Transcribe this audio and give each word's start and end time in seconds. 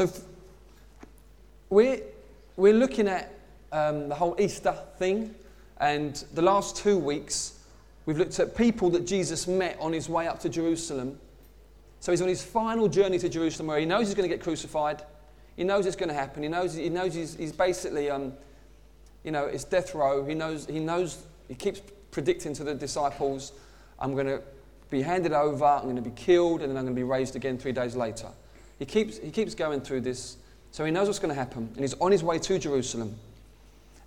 So 0.00 0.10
we're, 1.68 2.00
we're 2.56 2.72
looking 2.72 3.06
at 3.06 3.34
um, 3.70 4.08
the 4.08 4.14
whole 4.14 4.34
Easter 4.38 4.74
thing, 4.96 5.34
and 5.78 6.14
the 6.32 6.40
last 6.40 6.74
two 6.74 6.96
weeks 6.96 7.58
we've 8.06 8.16
looked 8.16 8.40
at 8.40 8.56
people 8.56 8.88
that 8.92 9.06
Jesus 9.06 9.46
met 9.46 9.76
on 9.78 9.92
his 9.92 10.08
way 10.08 10.26
up 10.26 10.40
to 10.40 10.48
Jerusalem. 10.48 11.20
So 12.00 12.12
he's 12.12 12.22
on 12.22 12.28
his 12.28 12.42
final 12.42 12.88
journey 12.88 13.18
to 13.18 13.28
Jerusalem 13.28 13.66
where 13.66 13.78
he 13.78 13.84
knows 13.84 14.06
he's 14.06 14.14
going 14.14 14.26
to 14.26 14.34
get 14.34 14.42
crucified. 14.42 15.02
He 15.56 15.64
knows 15.64 15.84
it's 15.84 15.96
going 15.96 16.08
to 16.08 16.14
happen. 16.14 16.42
He 16.42 16.48
knows, 16.48 16.74
he 16.74 16.88
knows 16.88 17.12
he's, 17.12 17.34
he's 17.36 17.52
basically, 17.52 18.08
um, 18.08 18.32
you 19.22 19.32
know, 19.32 19.44
it's 19.44 19.64
death 19.64 19.94
row. 19.94 20.24
He 20.24 20.34
knows, 20.34 20.64
he 20.64 20.80
knows, 20.80 21.26
he 21.46 21.54
keeps 21.54 21.82
predicting 22.10 22.54
to 22.54 22.64
the 22.64 22.74
disciples, 22.74 23.52
I'm 23.98 24.14
going 24.14 24.28
to 24.28 24.40
be 24.88 25.02
handed 25.02 25.34
over, 25.34 25.66
I'm 25.66 25.82
going 25.82 25.96
to 25.96 26.00
be 26.00 26.12
killed, 26.12 26.62
and 26.62 26.70
then 26.70 26.78
I'm 26.78 26.84
going 26.84 26.96
to 26.96 26.98
be 26.98 27.04
raised 27.04 27.36
again 27.36 27.58
three 27.58 27.72
days 27.72 27.94
later. 27.94 28.28
He 28.80 28.86
keeps, 28.86 29.18
he 29.18 29.30
keeps 29.30 29.54
going 29.54 29.82
through 29.82 30.00
this. 30.00 30.38
So 30.72 30.84
he 30.84 30.90
knows 30.90 31.06
what's 31.06 31.18
going 31.18 31.34
to 31.34 31.38
happen, 31.38 31.68
and 31.74 31.80
he's 31.80 31.94
on 31.94 32.10
his 32.10 32.24
way 32.24 32.38
to 32.38 32.58
Jerusalem. 32.58 33.14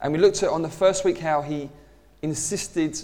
And 0.01 0.11
we 0.11 0.19
looked 0.19 0.41
at 0.43 0.49
on 0.49 0.61
the 0.61 0.69
first 0.69 1.05
week 1.05 1.19
how 1.19 1.41
he 1.41 1.69
insisted 2.21 2.97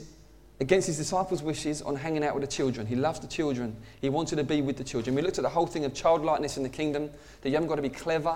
against 0.59 0.87
his 0.87 0.97
disciples' 0.97 1.43
wishes 1.43 1.81
on 1.81 1.95
hanging 1.95 2.23
out 2.23 2.33
with 2.33 2.41
the 2.41 2.49
children. 2.49 2.87
He 2.87 2.95
loves 2.95 3.19
the 3.19 3.27
children. 3.27 3.75
He 4.01 4.09
wanted 4.09 4.37
to 4.37 4.43
be 4.43 4.61
with 4.61 4.77
the 4.77 4.83
children. 4.83 5.15
We 5.15 5.21
looked 5.21 5.37
at 5.37 5.43
the 5.43 5.49
whole 5.49 5.67
thing 5.67 5.85
of 5.85 5.93
childlikeness 5.93 6.57
in 6.57 6.63
the 6.63 6.69
kingdom, 6.69 7.09
that 7.41 7.49
you 7.49 7.55
haven't 7.55 7.69
got 7.69 7.75
to 7.75 7.81
be 7.81 7.89
clever 7.89 8.35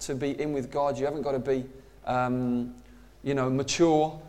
to 0.00 0.14
be 0.14 0.38
in 0.40 0.52
with 0.52 0.70
God. 0.70 0.98
You 0.98 1.04
haven't 1.04 1.22
got 1.22 1.32
to 1.32 1.38
be, 1.38 1.64
um, 2.04 2.74
you 3.22 3.34
know, 3.34 3.48
mature. 3.48 4.20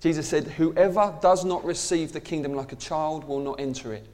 Jesus 0.00 0.26
said, 0.26 0.44
whoever 0.44 1.14
does 1.22 1.44
not 1.44 1.64
receive 1.64 2.12
the 2.12 2.20
kingdom 2.20 2.54
like 2.54 2.72
a 2.72 2.76
child 2.76 3.24
will 3.24 3.40
not 3.40 3.60
enter 3.60 3.92
it. 3.92 4.06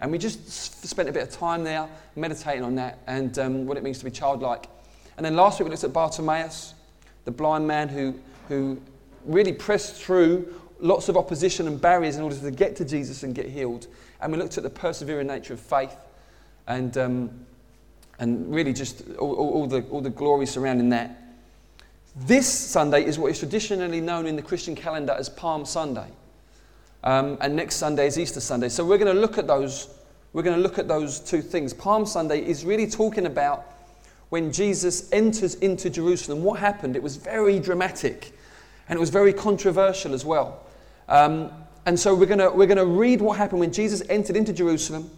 And 0.00 0.10
we 0.10 0.18
just 0.18 0.48
spent 0.86 1.08
a 1.08 1.12
bit 1.12 1.22
of 1.22 1.30
time 1.30 1.62
there 1.62 1.88
meditating 2.16 2.64
on 2.64 2.74
that 2.76 2.98
and 3.06 3.38
um, 3.38 3.66
what 3.66 3.76
it 3.76 3.82
means 3.82 3.98
to 3.98 4.04
be 4.04 4.10
childlike. 4.10 4.66
And 5.16 5.24
then 5.26 5.36
last 5.36 5.58
week 5.58 5.66
we 5.66 5.70
looked 5.70 5.84
at 5.84 5.92
Bartimaeus, 5.92 6.74
the 7.24 7.30
blind 7.30 7.66
man 7.66 7.88
who, 7.88 8.14
who 8.48 8.80
really 9.26 9.52
pressed 9.52 9.96
through 9.96 10.54
lots 10.80 11.08
of 11.10 11.16
opposition 11.16 11.66
and 11.66 11.78
barriers 11.80 12.16
in 12.16 12.22
order 12.22 12.36
to 12.36 12.50
get 12.50 12.76
to 12.76 12.84
Jesus 12.84 13.22
and 13.22 13.34
get 13.34 13.46
healed. 13.46 13.86
And 14.20 14.32
we 14.32 14.38
looked 14.38 14.56
at 14.56 14.62
the 14.62 14.70
persevering 14.70 15.26
nature 15.26 15.52
of 15.52 15.60
faith 15.60 15.94
and, 16.66 16.96
um, 16.96 17.46
and 18.18 18.52
really 18.52 18.72
just 18.72 19.02
all, 19.18 19.34
all, 19.34 19.50
all, 19.50 19.66
the, 19.66 19.82
all 19.90 20.00
the 20.00 20.10
glory 20.10 20.46
surrounding 20.46 20.88
that. 20.90 21.16
This 22.16 22.48
Sunday 22.48 23.04
is 23.04 23.18
what 23.18 23.30
is 23.30 23.38
traditionally 23.38 24.00
known 24.00 24.26
in 24.26 24.36
the 24.36 24.42
Christian 24.42 24.74
calendar 24.74 25.12
as 25.12 25.28
Palm 25.28 25.64
Sunday. 25.64 26.08
Um, 27.02 27.38
and 27.40 27.56
next 27.56 27.76
Sunday 27.76 28.06
is 28.06 28.18
Easter 28.18 28.40
Sunday. 28.40 28.68
So 28.68 28.84
we're 28.84 28.98
going 28.98 29.14
to 29.14 29.20
look 29.20 29.38
at 29.38 29.46
those. 29.46 29.88
We're 30.32 30.42
going 30.42 30.56
to 30.56 30.62
look 30.62 30.78
at 30.78 30.86
those 30.86 31.20
two 31.20 31.42
things. 31.42 31.74
Palm 31.74 32.06
Sunday 32.06 32.44
is 32.44 32.64
really 32.64 32.86
talking 32.86 33.26
about 33.26 33.66
when 34.28 34.52
Jesus 34.52 35.10
enters 35.12 35.56
into 35.56 35.90
Jerusalem. 35.90 36.42
What 36.44 36.60
happened? 36.60 36.94
It 36.94 37.02
was 37.02 37.16
very 37.16 37.58
dramatic, 37.58 38.32
and 38.88 38.96
it 38.96 39.00
was 39.00 39.10
very 39.10 39.32
controversial 39.32 40.14
as 40.14 40.24
well. 40.24 40.64
Um, 41.08 41.50
and 41.86 41.98
so 41.98 42.14
we're 42.14 42.26
going 42.26 42.38
to, 42.38 42.50
we're 42.50 42.66
to 42.66 42.86
read 42.86 43.20
what 43.20 43.38
happened 43.38 43.60
when 43.60 43.72
Jesus 43.72 44.02
entered 44.08 44.36
into 44.36 44.52
Jerusalem. 44.52 45.10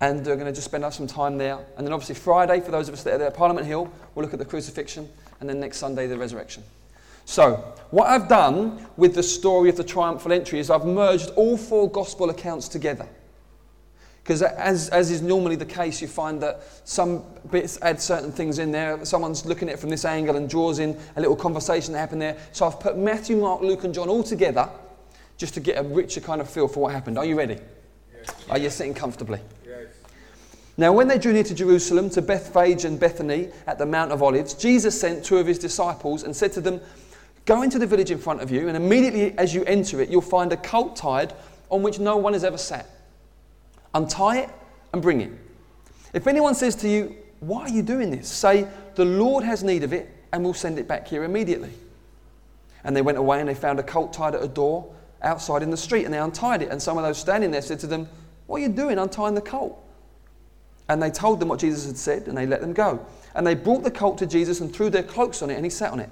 And 0.00 0.18
we're 0.26 0.34
going 0.34 0.46
to 0.46 0.52
just 0.52 0.64
spend 0.64 0.92
some 0.92 1.06
time 1.06 1.38
there. 1.38 1.58
And 1.76 1.86
then, 1.86 1.92
obviously, 1.92 2.16
Friday, 2.16 2.60
for 2.60 2.70
those 2.70 2.88
of 2.88 2.94
us 2.94 3.02
that 3.04 3.14
are 3.14 3.18
there 3.18 3.28
at 3.28 3.34
Parliament 3.34 3.66
Hill, 3.66 3.90
we'll 4.14 4.24
look 4.24 4.32
at 4.32 4.38
the 4.38 4.44
crucifixion. 4.44 5.08
And 5.40 5.48
then 5.48 5.60
next 5.60 5.78
Sunday, 5.78 6.06
the 6.06 6.18
resurrection. 6.18 6.62
So, 7.26 7.74
what 7.90 8.08
I've 8.08 8.28
done 8.28 8.86
with 8.96 9.14
the 9.14 9.22
story 9.22 9.70
of 9.70 9.76
the 9.76 9.84
triumphal 9.84 10.32
entry 10.32 10.58
is 10.58 10.68
I've 10.68 10.84
merged 10.84 11.30
all 11.36 11.56
four 11.56 11.90
gospel 11.90 12.30
accounts 12.30 12.68
together. 12.68 13.08
Because, 14.24 14.40
as, 14.40 14.88
as 14.88 15.10
is 15.10 15.20
normally 15.20 15.54
the 15.54 15.66
case, 15.66 16.00
you 16.00 16.08
find 16.08 16.40
that 16.40 16.62
some 16.84 17.22
bits 17.50 17.78
add 17.82 18.00
certain 18.00 18.32
things 18.32 18.58
in 18.58 18.72
there. 18.72 19.04
Someone's 19.04 19.44
looking 19.44 19.68
at 19.68 19.74
it 19.74 19.78
from 19.78 19.90
this 19.90 20.06
angle 20.06 20.36
and 20.36 20.48
draws 20.48 20.78
in 20.78 20.98
a 21.16 21.20
little 21.20 21.36
conversation 21.36 21.92
that 21.92 21.98
happened 21.98 22.22
there. 22.22 22.38
So, 22.52 22.66
I've 22.66 22.80
put 22.80 22.96
Matthew, 22.96 23.36
Mark, 23.36 23.60
Luke, 23.60 23.84
and 23.84 23.92
John 23.92 24.08
all 24.08 24.22
together 24.22 24.70
just 25.36 25.52
to 25.54 25.60
get 25.60 25.76
a 25.76 25.86
richer 25.86 26.22
kind 26.22 26.40
of 26.40 26.48
feel 26.48 26.68
for 26.68 26.80
what 26.80 26.92
happened. 26.92 27.18
Are 27.18 27.24
you 27.26 27.36
ready? 27.36 27.58
Yes. 28.16 28.34
Are 28.48 28.56
you 28.56 28.70
sitting 28.70 28.94
comfortably? 28.94 29.40
Yes. 29.66 29.88
Now, 30.78 30.90
when 30.92 31.06
they 31.06 31.18
drew 31.18 31.34
near 31.34 31.44
to 31.44 31.54
Jerusalem, 31.54 32.08
to 32.10 32.22
Bethphage 32.22 32.86
and 32.86 32.98
Bethany 32.98 33.50
at 33.66 33.76
the 33.76 33.84
Mount 33.84 34.10
of 34.10 34.22
Olives, 34.22 34.54
Jesus 34.54 34.98
sent 34.98 35.22
two 35.22 35.36
of 35.36 35.46
his 35.46 35.58
disciples 35.58 36.22
and 36.22 36.34
said 36.34 36.50
to 36.52 36.62
them, 36.62 36.80
Go 37.44 37.60
into 37.60 37.78
the 37.78 37.86
village 37.86 38.10
in 38.10 38.16
front 38.16 38.40
of 38.40 38.50
you, 38.50 38.68
and 38.68 38.76
immediately 38.76 39.36
as 39.36 39.54
you 39.54 39.64
enter 39.66 40.00
it, 40.00 40.08
you'll 40.08 40.22
find 40.22 40.50
a 40.50 40.56
colt 40.56 40.96
tied 40.96 41.34
on 41.68 41.82
which 41.82 41.98
no 41.98 42.16
one 42.16 42.32
has 42.32 42.42
ever 42.42 42.56
sat. 42.56 42.88
Untie 43.94 44.38
it 44.38 44.50
and 44.92 45.00
bring 45.00 45.20
it. 45.20 45.30
If 46.12 46.26
anyone 46.26 46.54
says 46.54 46.74
to 46.76 46.88
you, 46.88 47.16
Why 47.40 47.62
are 47.62 47.68
you 47.68 47.82
doing 47.82 48.10
this? 48.10 48.28
say, 48.28 48.68
The 48.94 49.04
Lord 49.04 49.44
has 49.44 49.62
need 49.62 49.84
of 49.84 49.92
it, 49.92 50.10
and 50.32 50.44
we'll 50.44 50.54
send 50.54 50.78
it 50.78 50.88
back 50.88 51.06
here 51.08 51.24
immediately. 51.24 51.72
And 52.82 52.94
they 52.94 53.02
went 53.02 53.18
away 53.18 53.40
and 53.40 53.48
they 53.48 53.54
found 53.54 53.78
a 53.78 53.82
colt 53.82 54.12
tied 54.12 54.34
at 54.34 54.42
a 54.42 54.48
door 54.48 54.92
outside 55.22 55.62
in 55.62 55.70
the 55.70 55.76
street, 55.76 56.04
and 56.04 56.12
they 56.12 56.18
untied 56.18 56.62
it. 56.62 56.70
And 56.70 56.82
some 56.82 56.98
of 56.98 57.04
those 57.04 57.18
standing 57.18 57.50
there 57.50 57.62
said 57.62 57.80
to 57.80 57.86
them, 57.86 58.08
What 58.46 58.58
are 58.58 58.62
you 58.62 58.68
doing 58.68 58.98
untying 58.98 59.34
the 59.34 59.40
colt? 59.40 59.80
And 60.88 61.02
they 61.02 61.10
told 61.10 61.40
them 61.40 61.48
what 61.48 61.60
Jesus 61.60 61.86
had 61.86 61.96
said, 61.96 62.28
and 62.28 62.36
they 62.36 62.46
let 62.46 62.60
them 62.60 62.74
go. 62.74 63.04
And 63.34 63.46
they 63.46 63.54
brought 63.54 63.84
the 63.84 63.90
colt 63.90 64.18
to 64.18 64.26
Jesus 64.26 64.60
and 64.60 64.74
threw 64.74 64.90
their 64.90 65.02
cloaks 65.02 65.40
on 65.40 65.50
it, 65.50 65.54
and 65.54 65.64
he 65.64 65.70
sat 65.70 65.92
on 65.92 66.00
it. 66.00 66.10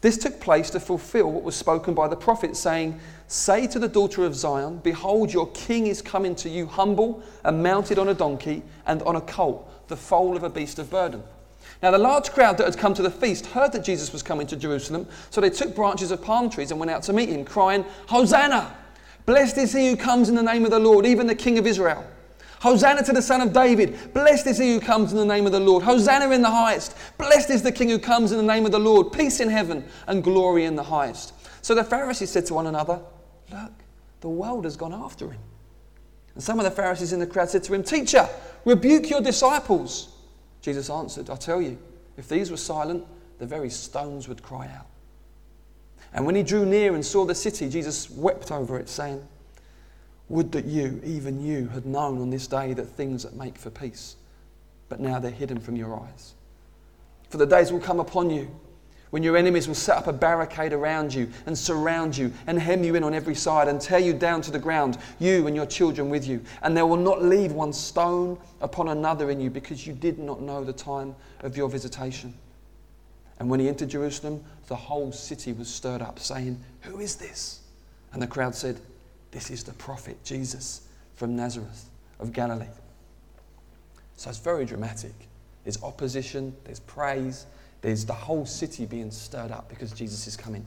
This 0.00 0.16
took 0.16 0.40
place 0.40 0.70
to 0.70 0.80
fulfill 0.80 1.30
what 1.30 1.42
was 1.42 1.54
spoken 1.54 1.94
by 1.94 2.08
the 2.08 2.16
prophet, 2.16 2.56
saying, 2.56 2.98
Say 3.28 3.66
to 3.66 3.78
the 3.78 3.88
daughter 3.88 4.24
of 4.24 4.34
Zion, 4.34 4.78
Behold, 4.78 5.32
your 5.32 5.48
king 5.48 5.86
is 5.86 6.00
coming 6.00 6.34
to 6.36 6.48
you 6.48 6.66
humble 6.66 7.22
and 7.44 7.62
mounted 7.62 7.98
on 7.98 8.08
a 8.08 8.14
donkey 8.14 8.62
and 8.86 9.02
on 9.02 9.16
a 9.16 9.20
colt, 9.20 9.88
the 9.88 9.96
foal 9.96 10.36
of 10.36 10.42
a 10.42 10.50
beast 10.50 10.78
of 10.78 10.90
burden. 10.90 11.22
Now, 11.82 11.90
the 11.90 11.98
large 11.98 12.30
crowd 12.30 12.58
that 12.58 12.64
had 12.64 12.78
come 12.78 12.94
to 12.94 13.02
the 13.02 13.10
feast 13.10 13.46
heard 13.46 13.72
that 13.72 13.84
Jesus 13.84 14.12
was 14.12 14.22
coming 14.22 14.46
to 14.48 14.56
Jerusalem, 14.56 15.06
so 15.28 15.40
they 15.40 15.50
took 15.50 15.74
branches 15.76 16.10
of 16.10 16.22
palm 16.22 16.48
trees 16.48 16.70
and 16.70 16.80
went 16.80 16.90
out 16.90 17.02
to 17.04 17.12
meet 17.12 17.28
him, 17.28 17.44
crying, 17.44 17.84
Hosanna! 18.08 18.74
Blessed 19.26 19.58
is 19.58 19.72
he 19.72 19.90
who 19.90 19.96
comes 19.96 20.28
in 20.28 20.34
the 20.34 20.42
name 20.42 20.64
of 20.64 20.70
the 20.70 20.78
Lord, 20.78 21.04
even 21.06 21.26
the 21.26 21.34
King 21.34 21.58
of 21.58 21.66
Israel. 21.66 22.04
Hosanna 22.60 23.02
to 23.04 23.12
the 23.12 23.22
Son 23.22 23.40
of 23.40 23.54
David. 23.54 24.12
Blessed 24.12 24.46
is 24.46 24.58
he 24.58 24.74
who 24.74 24.80
comes 24.80 25.12
in 25.12 25.18
the 25.18 25.24
name 25.24 25.46
of 25.46 25.52
the 25.52 25.60
Lord. 25.60 25.82
Hosanna 25.82 26.30
in 26.30 26.42
the 26.42 26.50
highest. 26.50 26.94
Blessed 27.16 27.48
is 27.50 27.62
the 27.62 27.72
King 27.72 27.88
who 27.88 27.98
comes 27.98 28.32
in 28.32 28.38
the 28.38 28.44
name 28.44 28.66
of 28.66 28.72
the 28.72 28.78
Lord. 28.78 29.12
Peace 29.12 29.40
in 29.40 29.48
heaven 29.48 29.82
and 30.06 30.22
glory 30.22 30.66
in 30.66 30.76
the 30.76 30.82
highest. 30.82 31.32
So 31.62 31.74
the 31.74 31.82
Pharisees 31.82 32.30
said 32.30 32.44
to 32.46 32.54
one 32.54 32.66
another, 32.66 33.00
Look, 33.50 33.72
the 34.20 34.28
world 34.28 34.64
has 34.64 34.76
gone 34.76 34.92
after 34.92 35.30
him. 35.30 35.40
And 36.34 36.42
some 36.44 36.58
of 36.58 36.64
the 36.64 36.70
Pharisees 36.70 37.14
in 37.14 37.18
the 37.18 37.26
crowd 37.26 37.48
said 37.48 37.64
to 37.64 37.74
him, 37.74 37.82
Teacher, 37.82 38.28
rebuke 38.66 39.08
your 39.08 39.22
disciples. 39.22 40.14
Jesus 40.60 40.90
answered, 40.90 41.30
I 41.30 41.36
tell 41.36 41.62
you, 41.62 41.78
if 42.18 42.28
these 42.28 42.50
were 42.50 42.58
silent, 42.58 43.06
the 43.38 43.46
very 43.46 43.70
stones 43.70 44.28
would 44.28 44.42
cry 44.42 44.66
out. 44.66 44.86
And 46.12 46.26
when 46.26 46.34
he 46.34 46.42
drew 46.42 46.66
near 46.66 46.94
and 46.94 47.04
saw 47.04 47.24
the 47.24 47.34
city, 47.34 47.70
Jesus 47.70 48.10
wept 48.10 48.52
over 48.52 48.78
it, 48.78 48.90
saying, 48.90 49.26
would 50.30 50.52
that 50.52 50.64
you, 50.64 51.00
even 51.04 51.42
you, 51.42 51.68
had 51.68 51.84
known 51.84 52.20
on 52.20 52.30
this 52.30 52.46
day 52.46 52.72
that 52.72 52.86
things 52.86 53.24
that 53.24 53.34
make 53.34 53.58
for 53.58 53.68
peace, 53.68 54.16
but 54.88 55.00
now 55.00 55.18
they're 55.18 55.30
hidden 55.30 55.58
from 55.58 55.76
your 55.76 56.00
eyes. 56.00 56.34
For 57.28 57.36
the 57.36 57.46
days 57.46 57.72
will 57.72 57.80
come 57.80 58.00
upon 58.00 58.30
you 58.30 58.48
when 59.10 59.24
your 59.24 59.36
enemies 59.36 59.66
will 59.66 59.74
set 59.74 59.96
up 59.96 60.06
a 60.06 60.12
barricade 60.12 60.72
around 60.72 61.12
you 61.12 61.28
and 61.46 61.58
surround 61.58 62.16
you 62.16 62.32
and 62.46 62.58
hem 62.58 62.84
you 62.84 62.94
in 62.94 63.02
on 63.02 63.12
every 63.12 63.34
side 63.34 63.66
and 63.66 63.80
tear 63.80 63.98
you 63.98 64.12
down 64.12 64.40
to 64.42 64.52
the 64.52 64.58
ground, 64.58 64.98
you 65.18 65.48
and 65.48 65.56
your 65.56 65.66
children 65.66 66.08
with 66.08 66.26
you. 66.26 66.40
And 66.62 66.76
they 66.76 66.82
will 66.82 66.96
not 66.96 67.22
leave 67.22 67.50
one 67.52 67.72
stone 67.72 68.38
upon 68.60 68.88
another 68.88 69.30
in 69.30 69.40
you 69.40 69.50
because 69.50 69.84
you 69.84 69.92
did 69.92 70.18
not 70.20 70.40
know 70.40 70.62
the 70.62 70.72
time 70.72 71.16
of 71.40 71.56
your 71.56 71.68
visitation. 71.68 72.32
And 73.40 73.50
when 73.50 73.58
he 73.58 73.68
entered 73.68 73.88
Jerusalem, 73.88 74.44
the 74.68 74.76
whole 74.76 75.10
city 75.10 75.52
was 75.52 75.68
stirred 75.68 76.02
up, 76.02 76.20
saying, 76.20 76.62
Who 76.82 77.00
is 77.00 77.16
this? 77.16 77.60
And 78.12 78.22
the 78.22 78.26
crowd 78.26 78.54
said, 78.54 78.80
this 79.30 79.50
is 79.50 79.64
the 79.64 79.72
prophet 79.74 80.22
Jesus 80.24 80.82
from 81.14 81.36
Nazareth 81.36 81.84
of 82.18 82.32
Galilee. 82.32 82.66
So 84.16 84.30
it's 84.30 84.38
very 84.38 84.64
dramatic. 84.64 85.14
There's 85.64 85.82
opposition, 85.82 86.54
there's 86.64 86.80
praise, 86.80 87.46
there's 87.82 88.04
the 88.04 88.12
whole 88.12 88.44
city 88.46 88.86
being 88.86 89.10
stirred 89.10 89.50
up 89.50 89.68
because 89.68 89.92
Jesus 89.92 90.26
is 90.26 90.36
coming. 90.36 90.66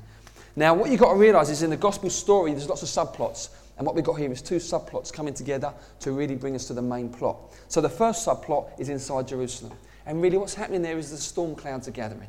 Now, 0.55 0.73
what 0.73 0.89
you've 0.89 0.99
got 0.99 1.13
to 1.13 1.19
realize 1.19 1.49
is 1.49 1.63
in 1.63 1.69
the 1.69 1.77
gospel 1.77 2.09
story, 2.09 2.51
there's 2.51 2.69
lots 2.69 2.83
of 2.83 2.89
subplots. 2.89 3.49
And 3.77 3.87
what 3.87 3.95
we've 3.95 4.03
got 4.03 4.15
here 4.15 4.31
is 4.31 4.41
two 4.41 4.57
subplots 4.57 5.11
coming 5.11 5.33
together 5.33 5.73
to 6.01 6.11
really 6.11 6.35
bring 6.35 6.55
us 6.55 6.67
to 6.67 6.73
the 6.73 6.81
main 6.81 7.09
plot. 7.09 7.37
So 7.67 7.81
the 7.81 7.89
first 7.89 8.25
subplot 8.25 8.79
is 8.79 8.89
inside 8.89 9.27
Jerusalem. 9.27 9.73
And 10.05 10.21
really, 10.21 10.37
what's 10.37 10.53
happening 10.53 10.81
there 10.81 10.97
is 10.97 11.09
the 11.09 11.17
storm 11.17 11.55
clouds 11.55 11.87
are 11.87 11.91
gathering. 11.91 12.27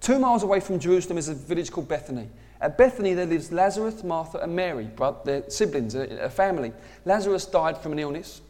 Two 0.00 0.18
miles 0.18 0.42
away 0.42 0.58
from 0.58 0.80
Jerusalem 0.80 1.16
is 1.16 1.28
a 1.28 1.34
village 1.34 1.70
called 1.70 1.86
Bethany. 1.86 2.28
At 2.62 2.78
Bethany, 2.78 3.12
there 3.12 3.26
lives 3.26 3.50
Lazarus, 3.50 4.04
Martha, 4.04 4.38
and 4.38 4.54
Mary, 4.54 4.88
their 5.24 5.50
siblings, 5.50 5.96
a 5.96 6.30
family. 6.30 6.72
Lazarus 7.04 7.44
died 7.44 7.76
from 7.76 7.90
an 7.90 7.98
illness. 7.98 8.40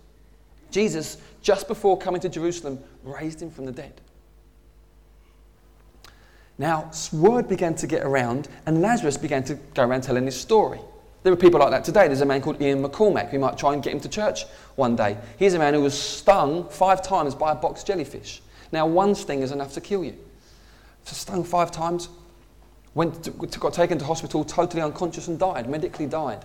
Jesus, 0.70 1.17
just 1.41 1.67
before 1.67 1.97
coming 1.97 2.20
to 2.20 2.29
Jerusalem, 2.29 2.79
raised 3.03 3.41
him 3.41 3.50
from 3.50 3.64
the 3.64 3.73
dead. 3.73 4.03
Now, 6.59 6.91
word 7.11 7.49
began 7.49 7.75
to 7.76 7.87
get 7.87 8.03
around, 8.03 8.49
and 8.67 8.82
Lazarus 8.82 9.17
began 9.17 9.44
to 9.44 9.55
go 9.55 9.85
around 9.85 10.03
telling 10.03 10.26
his 10.26 10.38
story. 10.38 10.81
There 11.23 11.32
are 11.32 11.37
people 11.37 11.61
like 11.61 11.70
that 11.70 11.85
today. 11.85 12.06
There's 12.06 12.20
a 12.20 12.26
man 12.26 12.43
called 12.43 12.61
Ian 12.61 12.82
McCormack. 12.82 13.32
We 13.32 13.38
might 13.38 13.56
try 13.56 13.73
and 13.73 13.82
get 13.82 13.94
him 13.94 14.00
to 14.00 14.09
church 14.11 14.44
one 14.75 14.94
day. 14.94 15.17
He's 15.38 15.55
a 15.55 15.59
man 15.59 15.73
who 15.73 15.81
was 15.81 15.99
stung 15.99 16.69
five 16.69 17.00
times 17.00 17.35
by 17.35 17.53
a 17.53 17.55
box 17.55 17.82
jellyfish. 17.82 18.43
Now, 18.73 18.87
one 18.87 19.14
sting 19.14 19.41
is 19.41 19.53
enough 19.53 19.73
to 19.75 19.81
kill 19.81 20.05
you. 20.05 20.19
So 21.05 21.14
stung 21.14 21.44
five 21.44 21.70
times, 21.70 22.09
went 22.94 23.24
to, 23.24 23.30
got 23.30 23.72
taken 23.72 23.98
to 23.98 24.04
hospital, 24.04 24.44
totally 24.44 24.82
unconscious, 24.82 25.28
and 25.28 25.38
died, 25.38 25.68
medically 25.68 26.06
died. 26.06 26.44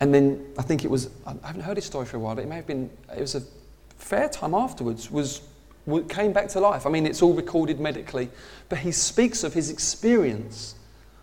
And 0.00 0.14
then 0.14 0.52
I 0.58 0.62
think 0.62 0.84
it 0.84 0.90
was, 0.90 1.10
I 1.26 1.34
haven't 1.44 1.62
heard 1.62 1.76
his 1.76 1.86
story 1.86 2.06
for 2.06 2.16
a 2.16 2.20
while, 2.20 2.34
but 2.34 2.44
it 2.44 2.48
may 2.48 2.56
have 2.56 2.66
been, 2.66 2.90
it 3.16 3.20
was 3.20 3.34
a 3.34 3.42
fair 3.96 4.28
time 4.28 4.54
afterwards, 4.54 5.10
was, 5.10 5.40
came 6.08 6.32
back 6.32 6.48
to 6.48 6.60
life. 6.60 6.86
I 6.86 6.90
mean, 6.90 7.06
it's 7.06 7.22
all 7.22 7.34
recorded 7.34 7.80
medically, 7.80 8.28
but 8.68 8.78
he 8.78 8.92
speaks 8.92 9.44
of 9.44 9.54
his 9.54 9.70
experience 9.70 10.74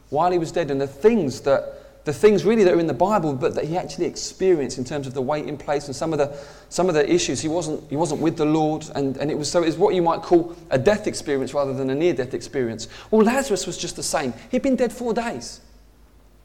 while 0.09 0.31
he 0.31 0.37
was 0.37 0.51
dead 0.51 0.71
and 0.71 0.79
the 0.79 0.87
things 0.87 1.41
that 1.41 1.82
the 2.05 2.13
things 2.13 2.43
really 2.43 2.63
that 2.65 2.73
are 2.73 2.79
in 2.79 2.87
the 2.87 2.93
Bible, 2.93 3.33
but 3.33 3.55
that 3.55 3.65
he 3.65 3.77
actually 3.77 4.05
experienced 4.05 4.77
in 4.77 4.83
terms 4.83 5.07
of 5.07 5.13
the 5.13 5.21
weight 5.21 5.45
in 5.45 5.57
place 5.57 5.87
and 5.87 5.95
some 5.95 6.11
of 6.11 6.19
the, 6.19 6.37
some 6.67 6.89
of 6.89 6.95
the 6.95 7.09
issues. 7.11 7.39
He 7.39 7.47
wasn't, 7.47 7.89
he 7.89 7.95
wasn't 7.95 8.19
with 8.19 8.35
the 8.35 8.45
Lord, 8.45 8.85
and, 8.95 9.15
and 9.17 9.31
it 9.31 9.37
was 9.37 9.49
so 9.49 9.63
it's 9.63 9.77
what 9.77 9.95
you 9.95 10.01
might 10.01 10.21
call 10.21 10.55
a 10.69 10.77
death 10.77 11.07
experience 11.07 11.53
rather 11.53 11.73
than 11.73 11.89
a 11.89 11.95
near 11.95 12.13
death 12.13 12.33
experience. 12.33 12.89
Well, 13.09 13.25
Lazarus 13.25 13.65
was 13.65 13.77
just 13.77 13.95
the 13.95 14.03
same. 14.03 14.33
He'd 14.51 14.61
been 14.61 14.75
dead 14.75 14.91
four 14.91 15.13
days. 15.13 15.61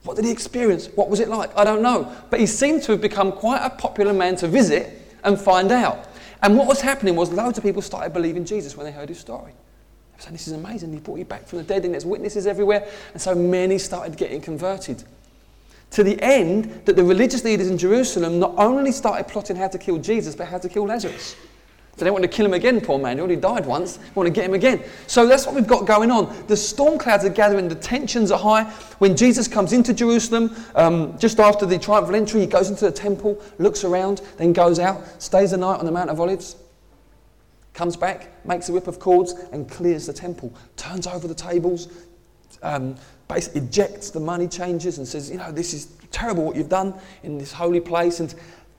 What 0.05 0.15
did 0.15 0.25
he 0.25 0.31
experience? 0.31 0.89
What 0.95 1.11
was 1.11 1.19
it 1.19 1.29
like? 1.29 1.51
I 1.57 1.65
don't 1.65 1.83
know. 1.83 2.13
But 2.31 2.39
he 2.39 2.47
seemed 2.47 2.85
to 2.85 2.93
have 2.93 3.01
become 3.01 3.33
quite 3.33 3.61
a 3.65 3.71
popular 3.71 4.13
man 4.13 4.37
to 4.37 4.49
visit 4.49 4.91
and 5.25 5.41
find 5.41 5.73
out. 5.73 6.07
And 6.41 6.57
what 6.57 6.69
was 6.69 6.81
happening 6.81 7.17
was 7.17 7.33
loads 7.33 7.59
of 7.59 7.65
people 7.65 7.83
started 7.83 8.13
believing 8.13 8.45
Jesus 8.45 8.77
when 8.77 8.87
they 8.87 8.93
heard 8.93 9.09
his 9.09 9.19
story. 9.19 9.51
They 9.53 10.17
were 10.17 10.23
saying, 10.23 10.33
This 10.35 10.47
is 10.47 10.53
amazing. 10.53 10.93
He 10.93 11.01
brought 11.01 11.19
you 11.19 11.25
back 11.25 11.49
from 11.49 11.59
the 11.59 11.65
dead, 11.65 11.85
and 11.85 11.95
there's 11.95 12.07
witnesses 12.07 12.47
everywhere. 12.47 12.87
And 13.13 13.21
so 13.21 13.35
many 13.35 13.77
started 13.77 14.17
getting 14.17 14.41
converted. 14.41 15.03
To 15.93 16.05
the 16.05 16.21
end 16.23 16.83
that 16.85 16.97
the 16.97 17.05
religious 17.05 17.45
leaders 17.45 17.69
in 17.69 17.79
Jerusalem 17.79 18.39
not 18.39 18.55
only 18.57 18.93
started 18.93 19.27
plotting 19.27 19.57
how 19.57 19.69
to 19.69 19.79
kill 19.79 19.99
Jesus, 19.99 20.37
but 20.37 20.49
how 20.49 20.59
to 20.59 20.69
kill 20.69 20.87
Lazarus. 20.87 21.35
So 21.99 22.05
they 22.05 22.13
want 22.13 22.23
to 22.23 22.29
kill 22.29 22.47
him 22.47 22.55
again, 22.55 22.81
poor 22.81 22.97
man. 22.97 23.17
He 23.17 23.21
already 23.21 23.41
died 23.41 23.67
once. 23.67 23.97
They 23.97 24.11
want 24.15 24.29
to 24.29 24.33
get 24.33 24.45
him 24.45 24.55
again. 24.55 24.85
So 25.09 25.27
that's 25.27 25.47
what 25.47 25.57
we've 25.57 25.67
got 25.67 25.85
going 25.85 26.13
on. 26.13 26.33
The 26.47 26.57
storm 26.57 26.97
clouds 26.97 27.25
are 27.25 27.29
gathering, 27.29 27.67
the 27.67 27.75
tensions 27.75 28.31
are 28.31 28.39
high. 28.39 28.71
When 28.99 29.17
Jesus 29.17 29.49
comes 29.49 29.73
into 29.73 29.93
Jerusalem, 29.93 30.55
um, 30.77 31.19
just 31.19 31.41
after 31.41 31.67
the 31.67 31.77
triumphal 31.77 32.15
entry, 32.15 32.41
he 32.41 32.47
goes 32.47 32.71
into 32.71 32.85
the 32.85 32.93
temple, 32.93 33.43
looks 33.59 33.83
around, 33.83 34.23
then 34.37 34.53
goes 34.53 34.79
out, 34.79 35.21
stays 35.21 35.51
the 35.51 35.57
night 35.57 35.81
on 35.81 35.87
the 35.87 35.91
Mount 35.91 36.09
of 36.09 36.21
Olives, 36.21 36.55
comes 37.75 37.97
back, 37.97 38.47
makes 38.47 38.69
a 38.69 38.73
whip 38.73 38.87
of 38.87 39.01
cords, 39.01 39.33
and 39.51 39.69
clears 39.69 40.07
the 40.07 40.13
temple. 40.13 40.55
Turns 40.77 41.09
over 41.09 41.27
the 41.27 41.35
tables, 41.35 41.89
um, 42.63 42.95
basically 43.29 43.61
ejects 43.61 44.11
the 44.11 44.21
money 44.21 44.49
changers 44.49 44.99
and 44.99 45.07
says, 45.07 45.31
You 45.31 45.37
know, 45.37 45.53
this 45.53 45.75
is 45.75 45.89
terrible 46.11 46.45
what 46.45 46.57
you've 46.57 46.69
done 46.69 46.95
in 47.23 47.39
this 47.39 47.53
holy 47.53 47.81
place. 47.81 48.21
And 48.21 48.35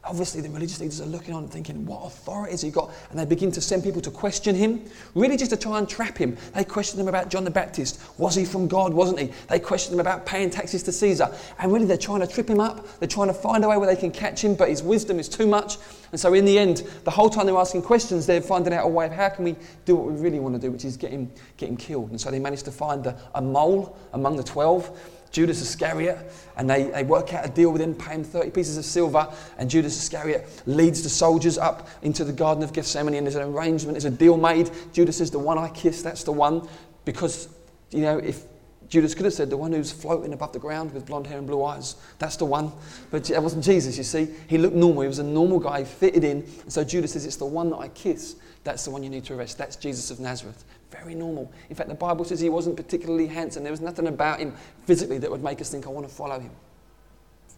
Obviously, 0.06 0.40
the 0.40 0.50
religious 0.50 0.80
leaders 0.80 1.02
are 1.02 1.06
looking 1.06 1.34
on 1.34 1.44
and 1.44 1.52
thinking, 1.52 1.86
what 1.86 2.06
authority 2.06 2.52
has 2.52 2.62
he 2.62 2.72
got? 2.72 2.90
And 3.10 3.20
they 3.20 3.26
begin 3.26 3.52
to 3.52 3.60
send 3.60 3.84
people 3.84 4.02
to 4.02 4.10
question 4.10 4.56
him, 4.56 4.86
really 5.14 5.36
just 5.36 5.52
to 5.52 5.58
try 5.58 5.78
and 5.78 5.90
trap 5.90 6.18
him. 6.18 6.38
They 6.54 6.64
question 6.64 7.02
him 7.02 7.10
about 7.10 7.30
John 7.30 7.44
the 7.44 7.52
Baptist. 7.52 8.02
Was 8.18 8.34
he 8.34 8.46
from 8.46 8.70
God? 8.70 8.94
Wasn't 8.94 9.20
he? 9.20 9.30
They 9.50 9.60
question 9.60 9.94
him 9.94 10.00
about 10.00 10.26
paying 10.26 10.50
taxes 10.50 10.84
to 10.84 10.94
Caesar. 10.94 11.30
And 11.60 11.74
really, 11.74 11.86
they're 11.86 11.98
trying 11.98 12.22
to 12.22 12.28
trip 12.28 12.50
him 12.50 12.62
up. 12.62 12.88
They're 13.00 13.10
trying 13.10 13.28
to 13.28 13.34
find 13.34 13.66
a 13.66 13.68
way 13.68 13.76
where 13.76 13.94
they 13.94 14.00
can 14.00 14.12
catch 14.12 14.42
him, 14.42 14.56
but 14.56 14.70
his 14.70 14.82
wisdom 14.82 15.20
is 15.20 15.28
too 15.28 15.46
much. 15.46 15.78
And 16.14 16.20
so, 16.20 16.34
in 16.34 16.46
the 16.46 16.58
end, 16.58 16.78
the 17.04 17.12
whole 17.12 17.30
time 17.30 17.46
they're 17.46 17.58
asking 17.58 17.82
questions, 17.82 18.26
they're 18.26 18.42
finding 18.42 18.74
out 18.74 18.86
a 18.86 18.90
way 18.90 19.06
of 19.06 19.12
how 19.12 19.28
can 19.28 19.44
we 19.44 19.58
do 19.84 19.96
what 19.96 20.06
we 20.12 20.20
really 20.20 20.40
want 20.40 20.56
to 20.56 20.62
do, 20.62 20.72
which 20.72 20.86
is 20.86 20.96
get 20.96 21.12
him, 21.12 21.30
get 21.58 21.68
him 21.68 21.76
killed. 21.76 22.10
And 22.12 22.20
so, 22.20 22.32
they 22.32 22.40
manage 22.40 22.64
to 22.64 22.72
find 22.72 23.06
a, 23.06 23.20
a 23.36 23.42
mole 23.42 23.98
among 24.14 24.38
the 24.38 24.44
12 24.44 25.18
Judas 25.32 25.62
Iscariot, 25.62 26.18
and 26.58 26.70
they, 26.70 26.84
they 26.86 27.04
work 27.04 27.34
out 27.34 27.46
a 27.46 27.50
deal 27.50 27.72
with 27.72 27.82
him, 27.82 27.94
pay 27.94 28.16
him 28.16 28.24
30 28.24 28.52
pieces 28.52 28.78
of 28.78 28.86
silver, 28.86 29.32
and 29.58 29.70
Judas 29.70 29.98
Iscariot 30.02 30.64
leads 30.66 31.04
the 31.04 31.10
soldiers 31.10 31.58
up 31.58 31.88
into 32.02 32.24
the 32.24 32.34
Garden 32.34 32.64
of 32.64 32.74
Gethsemane, 32.74 33.14
and 33.14 33.26
there's 33.26 33.36
an 33.36 33.44
arrangement, 33.44 33.94
there's 33.94 34.06
a 34.06 34.10
deal 34.10 34.38
made. 34.38 34.72
Judas 34.92 35.22
is 35.22 35.32
the 35.32 35.40
one 35.40 35.58
I 35.58 35.70
kiss, 35.70 36.02
that's 36.02 36.24
the 36.24 36.32
one, 36.32 36.68
because, 37.06 37.50
you 37.92 38.02
know, 38.02 38.18
if 38.18 38.44
Judas 38.90 39.14
could 39.14 39.26
have 39.26 39.34
said, 39.34 39.52
the 39.52 39.58
one 39.58 39.72
who's 39.72 39.92
floating 39.92 40.34
above 40.34 40.52
the 40.52 40.60
ground 40.60 40.92
with 40.94 41.06
blonde 41.06 41.28
hair 41.28 41.38
and 41.38 41.46
blue 41.46 41.64
eyes, 41.64 41.96
that's 42.18 42.38
the 42.38 42.46
one. 42.46 42.72
But 43.12 43.26
that 43.26 43.42
wasn't 43.42 43.64
Jesus, 43.64 43.98
you 43.98 44.04
see. 44.04 44.30
He 44.48 44.58
looked 44.58 44.76
normal, 44.76 45.04
he 45.04 45.08
was 45.08 45.20
a 45.20 45.24
normal 45.24 45.60
guy, 45.60 45.84
fitted 45.84 46.24
in, 46.24 46.42
and 46.64 46.74
so 46.74 46.84
Judas 46.84 47.14
says, 47.14 47.26
it's 47.26 47.36
the 47.36 47.46
one 47.46 47.70
that 47.70 47.78
I 47.78 47.90
kiss. 47.90 48.36
That's 48.64 48.84
the 48.84 48.92
one 48.92 49.04
you 49.04 49.10
need 49.10 49.26
to 49.26 49.36
arrest. 49.36 49.58
That's 49.58 49.76
Jesus 49.76 50.12
of 50.12 50.20
Nazareth. 50.20 50.66
Very 50.92 51.16
normal. 51.16 51.52
In 51.70 51.76
fact, 51.76 51.90
the 51.90 51.96
Bible 51.96 52.26
says 52.26 52.40
he 52.40 52.50
wasn't 52.50 52.76
particularly 52.76 53.28
handsome. 53.28 53.64
There 53.64 53.72
was 53.72 53.82
nothing 53.82 54.08
about 54.08 54.40
him 54.40 54.56
physically 54.86 55.20
that 55.20 55.30
would 55.30 55.44
make 55.44 55.62
us 55.62 55.70
think, 55.70 55.86
I 55.86 55.90
want 55.90 56.08
to 56.08 56.14
follow 56.14 56.40
him. 56.40 56.52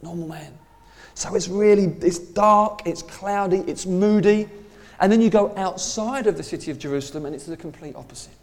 Normal 0.01 0.28
man. 0.28 0.57
So 1.13 1.33
it's 1.36 1.48
really, 1.48 1.95
it's 2.01 2.19
dark, 2.19 2.81
it's 2.86 3.01
cloudy, 3.01 3.60
it's 3.60 3.86
moody. 3.86 4.50
And 5.00 5.12
then 5.12 5.22
you 5.22 5.30
go 5.30 5.54
outside 5.56 6.28
of 6.28 6.38
the 6.38 6.44
city 6.44 6.72
of 6.72 6.80
Jerusalem 6.80 7.25
and 7.25 7.33
it's 7.33 7.45
the 7.45 7.57
complete 7.57 7.95
opposite. 7.95 8.33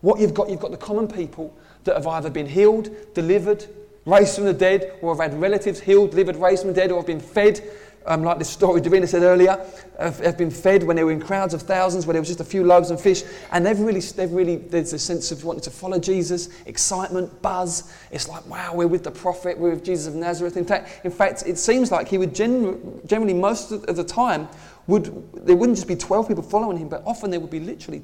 What 0.00 0.20
you've 0.20 0.34
got, 0.34 0.48
you've 0.48 0.60
got 0.60 0.70
the 0.70 0.76
common 0.76 1.08
people 1.08 1.56
that 1.84 1.96
have 1.96 2.06
either 2.06 2.30
been 2.30 2.46
healed, 2.46 2.90
delivered, 3.14 3.66
raised 4.06 4.36
from 4.36 4.44
the 4.44 4.52
dead, 4.52 4.92
or 5.02 5.14
have 5.14 5.30
had 5.30 5.40
relatives 5.40 5.80
healed, 5.80 6.10
delivered, 6.10 6.36
raised 6.36 6.62
from 6.62 6.72
the 6.72 6.80
dead, 6.80 6.92
or 6.92 6.98
have 6.98 7.06
been 7.06 7.20
fed 7.20 7.60
um, 8.08 8.24
like 8.24 8.38
this 8.38 8.48
story 8.48 8.80
Davina 8.80 9.06
said 9.06 9.22
earlier, 9.22 9.64
have, 9.98 10.18
have, 10.20 10.38
been 10.38 10.50
fed 10.50 10.82
when 10.82 10.96
they 10.96 11.04
were 11.04 11.12
in 11.12 11.20
crowds 11.20 11.54
of 11.54 11.62
thousands, 11.62 12.06
where 12.06 12.14
there 12.14 12.20
was 12.20 12.28
just 12.28 12.40
a 12.40 12.44
few 12.44 12.64
loaves 12.64 12.90
and 12.90 12.98
fish. 12.98 13.22
And 13.52 13.64
they've 13.64 13.78
really, 13.78 14.00
they've 14.00 14.32
really, 14.32 14.56
there's 14.56 14.92
a 14.92 14.98
sense 14.98 15.30
of 15.30 15.44
wanting 15.44 15.62
to 15.62 15.70
follow 15.70 15.98
Jesus, 15.98 16.48
excitement, 16.66 17.40
buzz. 17.42 17.92
It's 18.10 18.28
like, 18.28 18.46
wow, 18.46 18.74
we're 18.74 18.86
with 18.86 19.04
the 19.04 19.10
prophet, 19.10 19.58
we're 19.58 19.70
with 19.70 19.84
Jesus 19.84 20.06
of 20.08 20.14
Nazareth. 20.14 20.56
In 20.56 20.64
fact, 20.64 21.04
in 21.04 21.10
fact 21.10 21.44
it 21.46 21.58
seems 21.58 21.92
like 21.92 22.08
he 22.08 22.18
would 22.18 22.34
gen- 22.34 23.00
generally, 23.06 23.34
most 23.34 23.70
of 23.70 23.96
the 23.96 24.04
time, 24.04 24.48
would, 24.86 25.06
there 25.46 25.54
wouldn't 25.54 25.76
just 25.76 25.88
be 25.88 25.96
12 25.96 26.28
people 26.28 26.42
following 26.42 26.78
him, 26.78 26.88
but 26.88 27.02
often 27.06 27.30
there 27.30 27.40
would 27.40 27.50
be 27.50 27.60
literally 27.60 28.02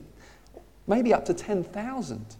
maybe 0.86 1.14
up 1.14 1.24
to 1.24 1.34
10,000 1.34 2.36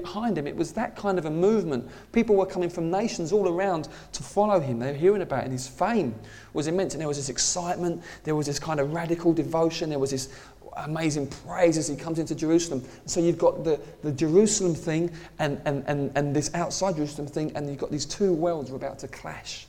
behind 0.00 0.38
him. 0.38 0.46
It 0.46 0.56
was 0.56 0.72
that 0.72 0.96
kind 0.96 1.18
of 1.18 1.26
a 1.26 1.30
movement. 1.30 1.88
People 2.12 2.34
were 2.34 2.46
coming 2.46 2.70
from 2.70 2.90
nations 2.90 3.30
all 3.30 3.46
around 3.46 3.88
to 4.12 4.22
follow 4.22 4.58
him. 4.58 4.78
They 4.78 4.92
were 4.92 4.98
hearing 4.98 5.20
about 5.20 5.44
him. 5.44 5.52
His 5.52 5.68
fame 5.68 6.14
was 6.54 6.66
immense. 6.66 6.94
And 6.94 7.00
there 7.00 7.08
was 7.08 7.18
this 7.18 7.28
excitement, 7.28 8.02
there 8.24 8.34
was 8.34 8.46
this 8.46 8.58
kind 8.58 8.80
of 8.80 8.94
radical 8.94 9.34
devotion, 9.34 9.90
there 9.90 9.98
was 9.98 10.10
this 10.10 10.30
amazing 10.78 11.26
praise 11.26 11.76
as 11.76 11.88
he 11.88 11.94
comes 11.94 12.18
into 12.18 12.34
Jerusalem. 12.34 12.82
So 13.04 13.20
you've 13.20 13.36
got 13.36 13.64
the, 13.64 13.78
the 14.02 14.12
Jerusalem 14.12 14.74
thing 14.74 15.10
and, 15.38 15.60
and, 15.66 15.84
and, 15.86 16.10
and 16.16 16.34
this 16.34 16.50
outside 16.54 16.96
Jerusalem 16.96 17.28
thing, 17.28 17.52
and 17.54 17.68
you've 17.68 17.78
got 17.78 17.90
these 17.90 18.06
two 18.06 18.32
worlds 18.32 18.70
are 18.70 18.76
about 18.76 18.98
to 19.00 19.08
clash. 19.08 19.66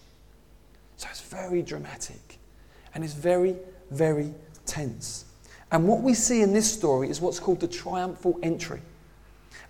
So 0.96 1.10
it's 1.12 1.20
very 1.20 1.62
dramatic 1.62 2.40
and 2.96 3.04
it's 3.04 3.14
very, 3.14 3.58
very 3.92 4.34
tense. 4.66 5.26
And 5.70 5.86
what 5.86 6.00
we 6.00 6.14
see 6.14 6.42
in 6.42 6.54
this 6.54 6.72
story 6.72 7.10
is 7.10 7.20
what's 7.20 7.42
called 7.42 7.60
the 7.60 7.68
triumphal 7.68 8.40
entry. 8.42 8.80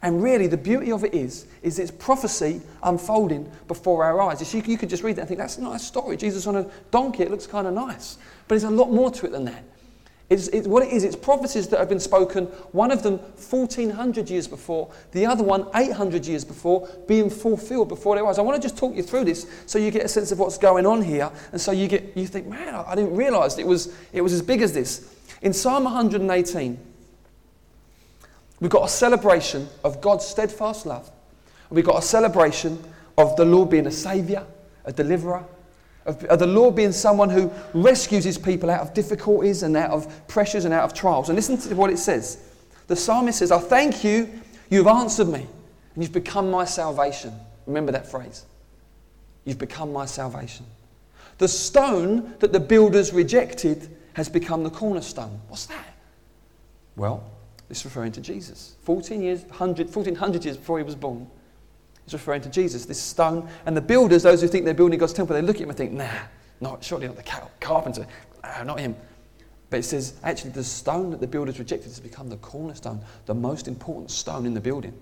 And 0.03 0.21
really, 0.21 0.47
the 0.47 0.57
beauty 0.57 0.91
of 0.91 1.05
it 1.05 1.13
is, 1.13 1.47
is 1.61 1.79
it's 1.79 1.89
prophecy 1.89 2.61
unfolding 2.83 3.49
before 3.69 4.03
our 4.03 4.21
eyes. 4.21 4.53
You, 4.53 4.61
you 4.65 4.77
could 4.77 4.89
just 4.89 5.01
read 5.01 5.15
that 5.15 5.21
and 5.21 5.27
think, 5.29 5.39
that's 5.39 5.57
a 5.57 5.63
nice 5.63 5.81
story. 5.81 6.17
Jesus 6.17 6.45
on 6.45 6.57
a 6.57 6.69
donkey, 6.91 7.23
it 7.23 7.31
looks 7.31 7.47
kind 7.47 7.65
of 7.65 7.73
nice. 7.73 8.17
But 8.47 8.55
there's 8.55 8.65
a 8.65 8.69
lot 8.69 8.91
more 8.91 9.09
to 9.09 9.25
it 9.25 9.31
than 9.31 9.45
that. 9.45 9.63
It's, 10.29 10.49
it's, 10.49 10.67
what 10.67 10.83
it 10.83 10.91
is, 10.91 11.05
it's 11.05 11.15
prophecies 11.15 11.69
that 11.69 11.79
have 11.79 11.87
been 11.87 12.01
spoken, 12.01 12.47
one 12.73 12.91
of 12.91 13.01
them 13.01 13.17
1400 13.17 14.29
years 14.29 14.45
before, 14.45 14.91
the 15.13 15.25
other 15.25 15.43
one 15.43 15.67
800 15.73 16.25
years 16.25 16.43
before, 16.43 16.89
being 17.07 17.29
fulfilled 17.29 17.87
before 17.87 18.15
their 18.15 18.27
eyes. 18.27 18.39
I 18.39 18.41
want 18.41 18.61
to 18.61 18.61
just 18.61 18.77
talk 18.77 18.93
you 18.95 19.03
through 19.03 19.23
this 19.23 19.47
so 19.67 19.79
you 19.79 19.89
get 19.89 20.03
a 20.03 20.09
sense 20.09 20.33
of 20.33 20.39
what's 20.39 20.57
going 20.57 20.85
on 20.85 21.01
here. 21.01 21.31
And 21.53 21.61
so 21.61 21.71
you, 21.71 21.87
get, 21.87 22.17
you 22.17 22.27
think, 22.27 22.47
man, 22.47 22.75
I 22.75 22.93
didn't 22.95 23.15
realize 23.15 23.57
it 23.57 23.67
was, 23.67 23.95
it 24.11 24.19
was 24.19 24.33
as 24.33 24.41
big 24.41 24.61
as 24.61 24.73
this. 24.73 25.15
In 25.41 25.53
Psalm 25.53 25.85
118, 25.85 26.77
We've 28.63 28.71
got 28.71 28.85
a 28.85 28.89
celebration 28.89 29.67
of 29.83 29.99
God's 29.99 30.25
steadfast 30.25 30.85
love. 30.85 31.11
We've 31.69 31.83
got 31.83 32.01
a 32.01 32.01
celebration 32.01 32.81
of 33.17 33.35
the 33.35 33.43
Lord 33.43 33.69
being 33.69 33.87
a 33.87 33.91
saviour, 33.91 34.47
a 34.85 34.93
deliverer, 34.93 35.43
of, 36.05 36.23
of, 36.23 36.39
the 36.39 36.47
Lord 36.47 36.73
being 36.73 36.93
someone 36.93 37.29
who 37.29 37.51
rescues 37.73 38.23
his 38.23 38.37
people 38.37 38.69
out 38.69 38.79
of 38.79 38.93
difficulties 38.93 39.63
and 39.63 39.75
out 39.75 39.91
of 39.91 40.27
pressures 40.29 40.63
and 40.63 40.73
out 40.73 40.85
of 40.85 40.93
trials. 40.93 41.27
And 41.27 41.35
listen 41.35 41.57
to 41.57 41.75
what 41.75 41.89
it 41.89 41.99
says. 41.99 42.41
The 42.87 42.95
psalmist 42.95 43.39
says, 43.39 43.51
I 43.51 43.59
thank 43.59 44.01
you, 44.01 44.29
you've 44.69 44.87
answered 44.87 45.27
me, 45.27 45.45
and 45.95 46.01
you've 46.01 46.13
become 46.13 46.49
my 46.49 46.63
salvation. 46.63 47.33
Remember 47.67 47.91
that 47.91 48.09
phrase. 48.09 48.45
You've 49.43 49.59
become 49.59 49.91
my 49.91 50.05
salvation. 50.05 50.65
The 51.37 51.49
stone 51.49 52.35
that 52.39 52.53
the 52.53 52.61
builders 52.61 53.11
rejected 53.11 53.93
has 54.13 54.29
become 54.29 54.63
the 54.63 54.69
cornerstone. 54.69 55.41
What's 55.49 55.65
that? 55.65 55.97
Well, 56.95 57.29
it's 57.73 57.83
referring 57.85 58.11
to 58.11 58.21
Jesus. 58.21 58.75
14 58.83 59.19
years, 59.23 59.41
100, 59.45 59.87
1400 59.87 60.45
years 60.45 60.57
before 60.57 60.77
he 60.77 60.83
was 60.83 60.93
born. 60.93 61.25
It's 62.03 62.13
referring 62.13 62.41
to 62.41 62.49
Jesus, 62.49 62.85
this 62.85 63.01
stone. 63.01 63.49
And 63.65 63.75
the 63.75 63.81
builders, 63.81 64.21
those 64.21 64.41
who 64.41 64.47
think 64.47 64.65
they're 64.65 64.75
building 64.75 64.99
God's 64.99 65.13
temple, 65.13 65.35
they 65.35 65.41
look 65.41 65.55
at 65.55 65.63
him 65.63 65.69
and 65.69 65.77
think, 65.77 65.91
nah, 65.91 66.07
not, 66.61 66.83
surely 66.83 67.07
not 67.07 67.15
the 67.15 67.47
carpenter. 67.59 68.05
Nah, 68.43 68.61
not 68.61 68.79
him. 68.79 68.95
But 69.71 69.79
it 69.79 69.83
says, 69.85 70.13
actually, 70.21 70.51
the 70.51 70.63
stone 70.63 71.09
that 71.09 71.19
the 71.19 71.25
builders 71.25 71.57
rejected 71.57 71.87
has 71.87 71.99
become 71.99 72.29
the 72.29 72.37
cornerstone, 72.37 73.01
the 73.25 73.33
most 73.33 73.67
important 73.67 74.11
stone 74.11 74.45
in 74.45 74.53
the 74.53 74.61
building. 74.61 74.93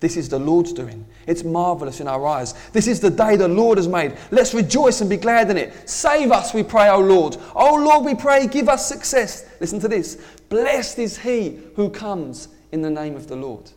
This 0.00 0.16
is 0.16 0.30
the 0.30 0.38
Lord's 0.38 0.72
doing. 0.72 1.04
It's 1.26 1.44
marvelous 1.44 2.00
in 2.00 2.08
our 2.08 2.26
eyes. 2.26 2.54
This 2.72 2.88
is 2.88 3.00
the 3.00 3.10
day 3.10 3.36
the 3.36 3.46
Lord 3.46 3.76
has 3.76 3.86
made. 3.86 4.16
Let's 4.30 4.54
rejoice 4.54 5.02
and 5.02 5.10
be 5.10 5.18
glad 5.18 5.50
in 5.50 5.58
it. 5.58 5.88
Save 5.88 6.32
us, 6.32 6.54
we 6.54 6.62
pray, 6.62 6.88
O 6.88 6.98
Lord. 6.98 7.36
O 7.54 7.74
Lord, 7.74 8.06
we 8.06 8.14
pray, 8.14 8.46
give 8.46 8.70
us 8.70 8.88
success. 8.88 9.46
Listen 9.60 9.78
to 9.80 9.88
this. 9.88 10.16
Blessed 10.48 10.98
is 10.98 11.18
he 11.18 11.60
who 11.76 11.90
comes 11.90 12.48
in 12.72 12.80
the 12.80 12.90
name 12.90 13.14
of 13.14 13.28
the 13.28 13.36
Lord. 13.36 13.70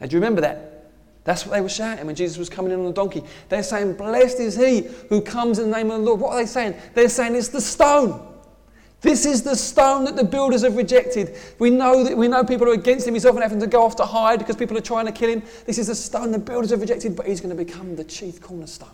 Now, 0.00 0.06
do 0.06 0.14
you 0.14 0.20
remember 0.20 0.40
that? 0.42 0.92
That's 1.24 1.44
what 1.44 1.54
they 1.54 1.60
were 1.60 1.68
shouting 1.68 2.06
when 2.06 2.14
Jesus 2.14 2.38
was 2.38 2.48
coming 2.48 2.70
in 2.70 2.78
on 2.78 2.84
the 2.84 2.92
donkey. 2.92 3.24
They're 3.48 3.62
saying, 3.62 3.94
Blessed 3.94 4.38
is 4.38 4.56
he 4.56 4.82
who 5.08 5.22
comes 5.22 5.58
in 5.58 5.70
the 5.70 5.76
name 5.76 5.90
of 5.90 6.00
the 6.00 6.06
Lord. 6.06 6.20
What 6.20 6.34
are 6.34 6.38
they 6.38 6.46
saying? 6.46 6.74
They're 6.92 7.08
saying 7.08 7.34
it's 7.34 7.48
the 7.48 7.60
stone. 7.60 8.33
This 9.04 9.26
is 9.26 9.42
the 9.42 9.54
stone 9.54 10.06
that 10.06 10.16
the 10.16 10.24
builders 10.24 10.62
have 10.62 10.76
rejected. 10.76 11.36
We 11.58 11.68
know 11.68 12.02
that 12.04 12.16
we 12.16 12.26
know 12.26 12.42
people 12.42 12.66
are 12.70 12.72
against 12.72 13.06
him. 13.06 13.12
He's 13.12 13.26
often 13.26 13.42
having 13.42 13.60
to 13.60 13.66
go 13.66 13.82
off 13.84 13.96
to 13.96 14.06
hide 14.06 14.38
because 14.38 14.56
people 14.56 14.78
are 14.78 14.80
trying 14.80 15.04
to 15.04 15.12
kill 15.12 15.28
him. 15.28 15.42
This 15.66 15.76
is 15.76 15.88
the 15.88 15.94
stone 15.94 16.32
the 16.32 16.38
builders 16.38 16.70
have 16.70 16.80
rejected, 16.80 17.14
but 17.14 17.26
he's 17.26 17.38
going 17.38 17.54
to 17.54 17.64
become 17.64 17.96
the 17.96 18.04
chief 18.04 18.40
cornerstone. 18.40 18.88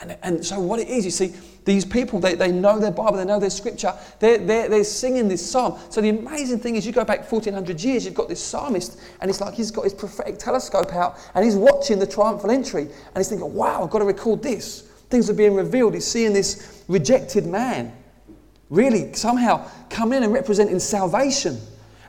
And, 0.00 0.18
and 0.24 0.44
so 0.44 0.58
what 0.58 0.80
it 0.80 0.88
is, 0.88 1.04
you 1.04 1.12
see, 1.12 1.32
these 1.64 1.84
people, 1.84 2.18
they, 2.18 2.34
they 2.34 2.50
know 2.50 2.80
their 2.80 2.90
Bible, 2.90 3.18
they 3.18 3.24
know 3.24 3.38
their 3.38 3.50
scripture, 3.50 3.94
they're, 4.18 4.38
they're, 4.38 4.68
they're 4.68 4.82
singing 4.82 5.28
this 5.28 5.48
psalm. 5.48 5.78
So 5.90 6.00
the 6.00 6.08
amazing 6.08 6.58
thing 6.58 6.74
is 6.74 6.84
you 6.84 6.90
go 6.90 7.04
back 7.04 7.20
1400 7.30 7.80
years, 7.80 8.04
you've 8.04 8.14
got 8.14 8.28
this 8.28 8.42
psalmist, 8.42 9.00
and 9.20 9.30
it's 9.30 9.40
like 9.40 9.54
he's 9.54 9.70
got 9.70 9.84
his 9.84 9.94
prophetic 9.94 10.40
telescope 10.40 10.92
out, 10.92 11.18
and 11.36 11.44
he's 11.44 11.54
watching 11.54 12.00
the 12.00 12.06
triumphal 12.08 12.50
entry, 12.50 12.82
and 12.82 13.16
he's 13.16 13.28
thinking, 13.28 13.54
wow, 13.54 13.84
I've 13.84 13.90
got 13.90 14.00
to 14.00 14.06
record 14.06 14.42
this. 14.42 14.80
Things 15.08 15.30
are 15.30 15.34
being 15.34 15.54
revealed. 15.54 15.94
He's 15.94 16.04
seeing 16.04 16.32
this 16.32 16.82
rejected 16.88 17.46
man 17.46 17.92
really 18.70 19.12
somehow 19.12 19.68
come 19.90 20.12
in 20.12 20.22
and 20.22 20.32
representing 20.32 20.78
salvation. 20.78 21.58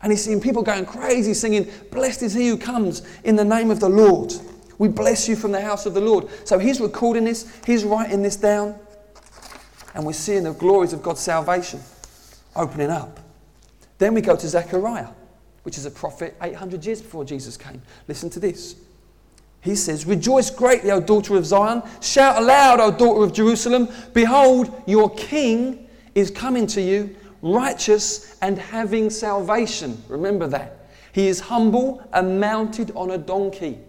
And 0.02 0.12
he's 0.12 0.24
seeing 0.24 0.40
people 0.40 0.62
going 0.62 0.86
crazy, 0.86 1.34
singing, 1.34 1.70
Blessed 1.92 2.24
is 2.24 2.34
he 2.34 2.48
who 2.48 2.58
comes 2.58 3.02
in 3.24 3.36
the 3.36 3.46
name 3.46 3.72
of 3.72 3.80
the 3.80 3.90
Lord. 3.90 4.34
We 4.78 4.88
bless 4.88 5.28
you 5.28 5.36
from 5.36 5.52
the 5.52 5.62
house 5.62 5.86
of 5.86 5.94
the 5.94 6.02
Lord. 6.02 6.28
So 6.48 6.60
he's 6.60 6.80
recording 6.80 7.24
this, 7.24 7.52
he's 7.66 7.84
writing 7.84 8.22
this 8.22 8.36
down, 8.36 8.76
and 9.94 10.06
we're 10.06 10.14
seeing 10.14 10.44
the 10.44 10.54
glories 10.54 10.94
of 10.94 11.02
God's 11.02 11.22
salvation 11.22 11.80
opening 12.56 12.90
up. 12.90 13.20
Then 13.98 14.14
we 14.14 14.22
go 14.22 14.36
to 14.36 14.48
Zechariah, 14.48 15.08
which 15.64 15.78
is 15.78 15.86
a 15.86 15.92
prophet 15.92 16.36
800 16.42 16.86
years 16.86 17.02
before 17.02 17.24
Jesus 17.24 17.56
came. 17.58 17.82
Listen 18.08 18.30
to 18.32 18.40
this. 18.40 18.76
He 19.62 19.76
says, 19.76 20.06
Rejoice 20.06 20.52
greatly, 20.52 20.92
O 20.92 21.00
daughter 21.00 21.36
of 21.36 21.46
Zion. 21.46 21.82
Shout 22.02 22.38
aloud, 22.42 22.80
O 22.80 22.92
daughter 22.92 23.24
of 23.24 23.34
Jerusalem. 23.34 23.88
Behold, 24.14 24.84
your 24.86 25.10
king 25.16 25.85
is 26.16 26.32
coming 26.32 26.66
to 26.68 26.82
you, 26.82 27.16
righteous 27.42 28.38
and 28.42 28.58
having 28.58 29.10
salvation. 29.10 30.02
Remember 30.08 30.48
that. 30.48 30.88
He 31.12 31.28
is 31.28 31.40
humble 31.40 32.06
and 32.12 32.40
mounted 32.40 32.92
on 32.96 33.12
a 33.12 33.18
donkey 33.18 33.80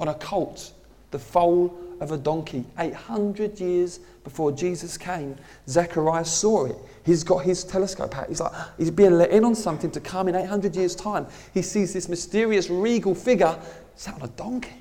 on 0.00 0.08
a 0.08 0.14
colt, 0.14 0.72
the 1.10 1.18
foal 1.18 1.76
of 2.00 2.12
a 2.12 2.16
donkey. 2.16 2.64
800 2.78 3.58
years 3.58 4.00
before 4.24 4.52
Jesus 4.52 4.96
came, 4.96 5.36
Zechariah 5.68 6.24
saw 6.24 6.66
it. 6.66 6.76
He's 7.04 7.24
got 7.24 7.38
his 7.38 7.64
telescope 7.64 8.16
out. 8.16 8.28
He's 8.28 8.40
like, 8.40 8.52
he's 8.76 8.90
being 8.90 9.12
let 9.12 9.30
in 9.30 9.44
on 9.44 9.54
something 9.54 9.90
to 9.90 10.00
come 10.00 10.28
in 10.28 10.34
800 10.34 10.76
years' 10.76 10.94
time. 10.94 11.26
He 11.54 11.62
sees 11.62 11.92
this 11.92 12.08
mysterious 12.08 12.70
regal 12.70 13.14
figure 13.14 13.58
sat 13.96 14.14
on 14.14 14.22
a 14.22 14.28
donkey. 14.28 14.74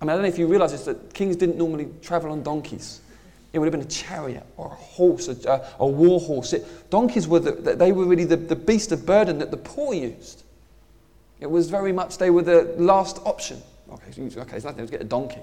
I 0.00 0.04
mean, 0.04 0.10
I 0.10 0.12
don't 0.12 0.22
know 0.22 0.28
if 0.28 0.38
you 0.38 0.46
realize 0.46 0.72
this, 0.72 0.84
that 0.84 1.12
kings 1.12 1.34
didn't 1.34 1.56
normally 1.56 1.88
travel 2.02 2.30
on 2.30 2.42
donkeys. 2.42 3.00
It 3.52 3.58
would 3.58 3.66
have 3.66 3.72
been 3.72 3.86
a 3.86 3.90
chariot 3.90 4.46
or 4.56 4.66
a 4.66 4.74
horse, 4.74 5.28
a, 5.28 5.66
a 5.78 5.86
war 5.86 6.20
horse. 6.20 6.52
It, 6.52 6.90
donkeys 6.90 7.26
were, 7.26 7.40
the, 7.40 7.52
they 7.74 7.92
were 7.92 8.04
really 8.04 8.24
the, 8.24 8.36
the 8.36 8.56
beast 8.56 8.92
of 8.92 9.06
burden 9.06 9.38
that 9.38 9.50
the 9.50 9.56
poor 9.56 9.94
used. 9.94 10.44
It 11.40 11.50
was 11.50 11.70
very 11.70 11.92
much, 11.92 12.18
they 12.18 12.30
were 12.30 12.42
the 12.42 12.74
last 12.76 13.20
option. 13.24 13.62
Okay, 13.90 14.22
okay, 14.36 14.56
it's 14.56 14.64
nothing, 14.64 14.80
let's 14.80 14.90
get 14.90 15.00
a 15.00 15.04
donkey. 15.04 15.40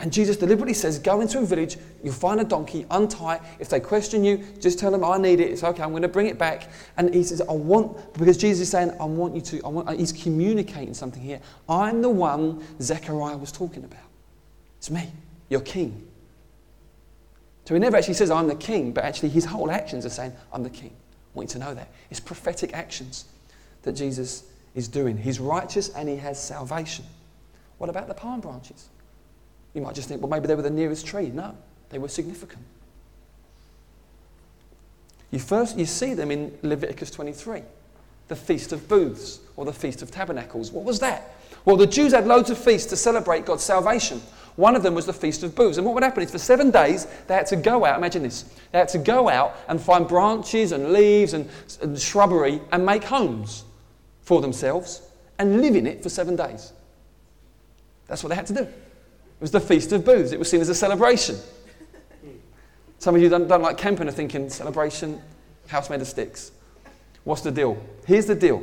And 0.00 0.10
Jesus 0.10 0.36
deliberately 0.38 0.72
says, 0.72 0.98
Go 0.98 1.20
into 1.20 1.38
a 1.38 1.44
village, 1.44 1.76
you'll 2.02 2.14
find 2.14 2.40
a 2.40 2.44
donkey, 2.44 2.86
untie 2.90 3.36
it. 3.36 3.42
If 3.58 3.68
they 3.68 3.80
question 3.80 4.24
you, 4.24 4.42
just 4.58 4.78
tell 4.78 4.90
them, 4.90 5.04
I 5.04 5.18
need 5.18 5.40
it. 5.40 5.50
It's 5.50 5.62
okay, 5.62 5.82
I'm 5.82 5.90
going 5.90 6.02
to 6.02 6.08
bring 6.08 6.26
it 6.26 6.38
back. 6.38 6.70
And 6.96 7.14
he 7.14 7.22
says, 7.22 7.42
I 7.42 7.52
want, 7.52 8.14
because 8.14 8.38
Jesus 8.38 8.62
is 8.62 8.70
saying, 8.70 8.92
I 8.98 9.04
want 9.04 9.34
you 9.34 9.42
to, 9.42 9.62
I 9.62 9.68
want, 9.68 9.98
he's 9.98 10.12
communicating 10.12 10.94
something 10.94 11.22
here. 11.22 11.40
I'm 11.68 12.00
the 12.00 12.08
one 12.08 12.64
Zechariah 12.80 13.36
was 13.36 13.52
talking 13.52 13.84
about. 13.84 14.00
It's 14.78 14.90
me, 14.90 15.10
your 15.50 15.60
king. 15.60 16.09
So 17.64 17.74
he 17.74 17.80
never 17.80 17.96
actually 17.96 18.14
says, 18.14 18.30
I'm 18.30 18.48
the 18.48 18.54
king, 18.54 18.92
but 18.92 19.04
actually 19.04 19.28
his 19.28 19.44
whole 19.44 19.70
actions 19.70 20.04
are 20.04 20.10
saying, 20.10 20.32
I'm 20.52 20.62
the 20.62 20.70
king. 20.70 20.90
I 20.90 21.38
want 21.38 21.50
you 21.50 21.60
to 21.60 21.66
know 21.66 21.74
that. 21.74 21.88
It's 22.10 22.18
prophetic 22.18 22.74
actions 22.74 23.26
that 23.82 23.92
Jesus 23.92 24.44
is 24.74 24.88
doing. 24.88 25.16
He's 25.16 25.38
righteous 25.38 25.88
and 25.90 26.08
he 26.08 26.16
has 26.16 26.42
salvation. 26.42 27.04
What 27.78 27.88
about 27.88 28.08
the 28.08 28.14
palm 28.14 28.40
branches? 28.40 28.88
You 29.74 29.82
might 29.82 29.94
just 29.94 30.08
think, 30.08 30.20
well, 30.20 30.30
maybe 30.30 30.46
they 30.46 30.54
were 30.54 30.62
the 30.62 30.70
nearest 30.70 31.06
tree. 31.06 31.28
No, 31.28 31.56
they 31.90 31.98
were 31.98 32.08
significant. 32.08 32.62
You 35.30 35.38
first 35.38 35.78
you 35.78 35.86
see 35.86 36.14
them 36.14 36.30
in 36.30 36.56
Leviticus 36.62 37.10
23, 37.10 37.62
the 38.28 38.36
Feast 38.36 38.72
of 38.72 38.88
Booths 38.88 39.40
or 39.56 39.64
the 39.64 39.72
Feast 39.72 40.02
of 40.02 40.10
Tabernacles. 40.10 40.72
What 40.72 40.84
was 40.84 40.98
that? 41.00 41.36
Well, 41.64 41.76
the 41.76 41.86
Jews 41.86 42.12
had 42.12 42.26
loads 42.26 42.50
of 42.50 42.58
feasts 42.58 42.88
to 42.90 42.96
celebrate 42.96 43.44
God's 43.44 43.62
salvation. 43.62 44.20
One 44.60 44.76
of 44.76 44.82
them 44.82 44.94
was 44.94 45.06
the 45.06 45.14
Feast 45.14 45.42
of 45.42 45.54
Booths. 45.54 45.78
And 45.78 45.86
what 45.86 45.94
would 45.94 46.02
happen 46.02 46.22
is 46.22 46.30
for 46.30 46.36
seven 46.36 46.70
days, 46.70 47.06
they 47.26 47.34
had 47.34 47.46
to 47.46 47.56
go 47.56 47.86
out, 47.86 47.96
imagine 47.96 48.22
this, 48.22 48.42
they 48.72 48.78
had 48.78 48.88
to 48.88 48.98
go 48.98 49.30
out 49.30 49.56
and 49.68 49.80
find 49.80 50.06
branches 50.06 50.72
and 50.72 50.92
leaves 50.92 51.32
and, 51.32 51.48
and 51.80 51.98
shrubbery 51.98 52.60
and 52.70 52.84
make 52.84 53.02
homes 53.02 53.64
for 54.20 54.42
themselves 54.42 55.00
and 55.38 55.62
live 55.62 55.76
in 55.76 55.86
it 55.86 56.02
for 56.02 56.10
seven 56.10 56.36
days. 56.36 56.74
That's 58.06 58.22
what 58.22 58.28
they 58.28 58.34
had 58.34 58.46
to 58.48 58.52
do. 58.52 58.62
It 58.64 59.40
was 59.40 59.50
the 59.50 59.60
Feast 59.60 59.92
of 59.92 60.04
Booths. 60.04 60.32
It 60.32 60.38
was 60.38 60.50
seen 60.50 60.60
as 60.60 60.68
a 60.68 60.74
celebration. 60.74 61.38
Some 62.98 63.14
of 63.14 63.22
you 63.22 63.30
don't, 63.30 63.48
don't 63.48 63.62
like 63.62 63.78
camping 63.78 64.08
are 64.08 64.12
thinking, 64.12 64.50
celebration, 64.50 65.22
house 65.68 65.88
made 65.88 66.02
of 66.02 66.06
sticks. 66.06 66.52
What's 67.24 67.40
the 67.40 67.50
deal? 67.50 67.82
Here's 68.06 68.26
the 68.26 68.34
deal 68.34 68.62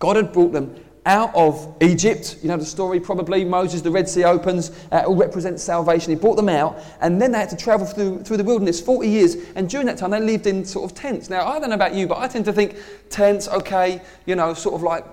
God 0.00 0.16
had 0.16 0.32
brought 0.32 0.50
them 0.50 0.74
out 1.06 1.34
of 1.34 1.76
Egypt. 1.80 2.38
You 2.42 2.48
know 2.48 2.56
the 2.56 2.64
story, 2.64 3.00
probably. 3.00 3.44
Moses, 3.44 3.82
the 3.82 3.90
Red 3.90 4.08
Sea 4.08 4.24
opens. 4.24 4.70
Uh, 4.90 4.98
it 4.98 5.04
all 5.06 5.16
represents 5.16 5.62
salvation. 5.62 6.10
He 6.12 6.16
brought 6.18 6.36
them 6.36 6.48
out, 6.48 6.80
and 7.00 7.20
then 7.20 7.32
they 7.32 7.38
had 7.38 7.50
to 7.50 7.56
travel 7.56 7.86
through, 7.86 8.22
through 8.24 8.38
the 8.38 8.44
wilderness 8.44 8.80
40 8.80 9.08
years. 9.08 9.36
And 9.54 9.68
during 9.68 9.86
that 9.86 9.98
time, 9.98 10.10
they 10.10 10.20
lived 10.20 10.46
in 10.46 10.64
sort 10.64 10.90
of 10.90 10.96
tents. 10.96 11.28
Now, 11.28 11.46
I 11.46 11.58
don't 11.58 11.68
know 11.68 11.74
about 11.74 11.94
you, 11.94 12.06
but 12.06 12.18
I 12.18 12.28
tend 12.28 12.44
to 12.46 12.52
think 12.52 12.76
tents, 13.10 13.48
okay, 13.48 14.00
you 14.26 14.36
know, 14.36 14.54
sort 14.54 14.74
of 14.74 14.82
like 14.82 15.04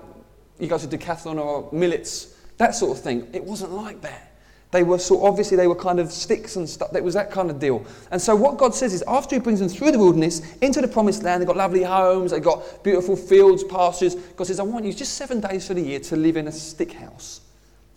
you 0.59 0.67
go 0.67 0.77
to 0.77 0.87
Decathlon 0.87 1.37
or 1.37 1.69
Millets 1.71 2.31
that 2.61 2.75
sort 2.75 2.95
of 2.95 3.03
thing. 3.03 3.27
It 3.33 3.43
wasn't 3.43 3.71
like 3.71 4.01
that. 4.01 4.30
They 4.71 4.83
were 4.83 4.99
so 4.99 5.25
obviously 5.25 5.57
they 5.57 5.67
were 5.67 5.75
kind 5.75 5.99
of 5.99 6.11
sticks 6.11 6.55
and 6.55 6.67
stuff. 6.67 6.95
It 6.95 7.03
was 7.03 7.13
that 7.13 7.29
kind 7.29 7.49
of 7.49 7.59
deal. 7.59 7.85
And 8.09 8.21
so 8.21 8.35
what 8.35 8.57
God 8.57 8.73
says 8.73 8.93
is 8.93 9.03
after 9.05 9.35
He 9.35 9.39
brings 9.41 9.59
them 9.59 9.67
through 9.67 9.91
the 9.91 9.99
wilderness 9.99 10.41
into 10.61 10.79
the 10.79 10.87
promised 10.87 11.23
land, 11.23 11.41
they've 11.41 11.47
got 11.47 11.57
lovely 11.57 11.83
homes, 11.83 12.31
they've 12.31 12.41
got 12.41 12.83
beautiful 12.83 13.17
fields, 13.17 13.65
pastures. 13.65 14.15
God 14.15 14.47
says, 14.47 14.61
I 14.61 14.63
want 14.63 14.85
you 14.85 14.93
just 14.93 15.15
seven 15.15 15.41
days 15.41 15.67
for 15.67 15.73
the 15.73 15.81
year 15.81 15.99
to 15.99 16.15
live 16.15 16.37
in 16.37 16.47
a 16.47 16.51
stick 16.51 16.93
house 16.93 17.41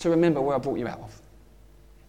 to 0.01 0.11
remember 0.11 0.41
where 0.41 0.57
I 0.57 0.59
brought 0.59 0.79
you 0.79 0.89
out 0.89 0.99
of. 0.99 1.21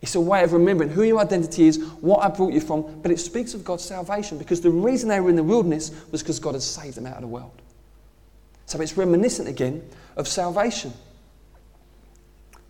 It's 0.01 0.15
a 0.15 0.21
way 0.21 0.43
of 0.43 0.53
remembering 0.53 0.89
who 0.89 1.03
your 1.03 1.19
identity 1.19 1.67
is, 1.67 1.83
what 2.01 2.23
I 2.23 2.29
brought 2.29 2.53
you 2.53 2.61
from, 2.61 3.01
but 3.01 3.11
it 3.11 3.19
speaks 3.19 3.53
of 3.53 3.63
God's 3.63 3.83
salvation 3.83 4.37
because 4.37 4.61
the 4.61 4.69
reason 4.69 5.09
they 5.09 5.19
were 5.19 5.29
in 5.29 5.35
the 5.35 5.43
wilderness 5.43 5.91
was 6.11 6.21
because 6.21 6.39
God 6.39 6.53
had 6.53 6.61
saved 6.61 6.97
them 6.97 7.05
out 7.05 7.15
of 7.15 7.21
the 7.21 7.27
world. 7.27 7.61
So 8.65 8.79
it's 8.81 8.97
reminiscent 8.97 9.47
again 9.47 9.87
of 10.15 10.27
salvation. 10.27 10.93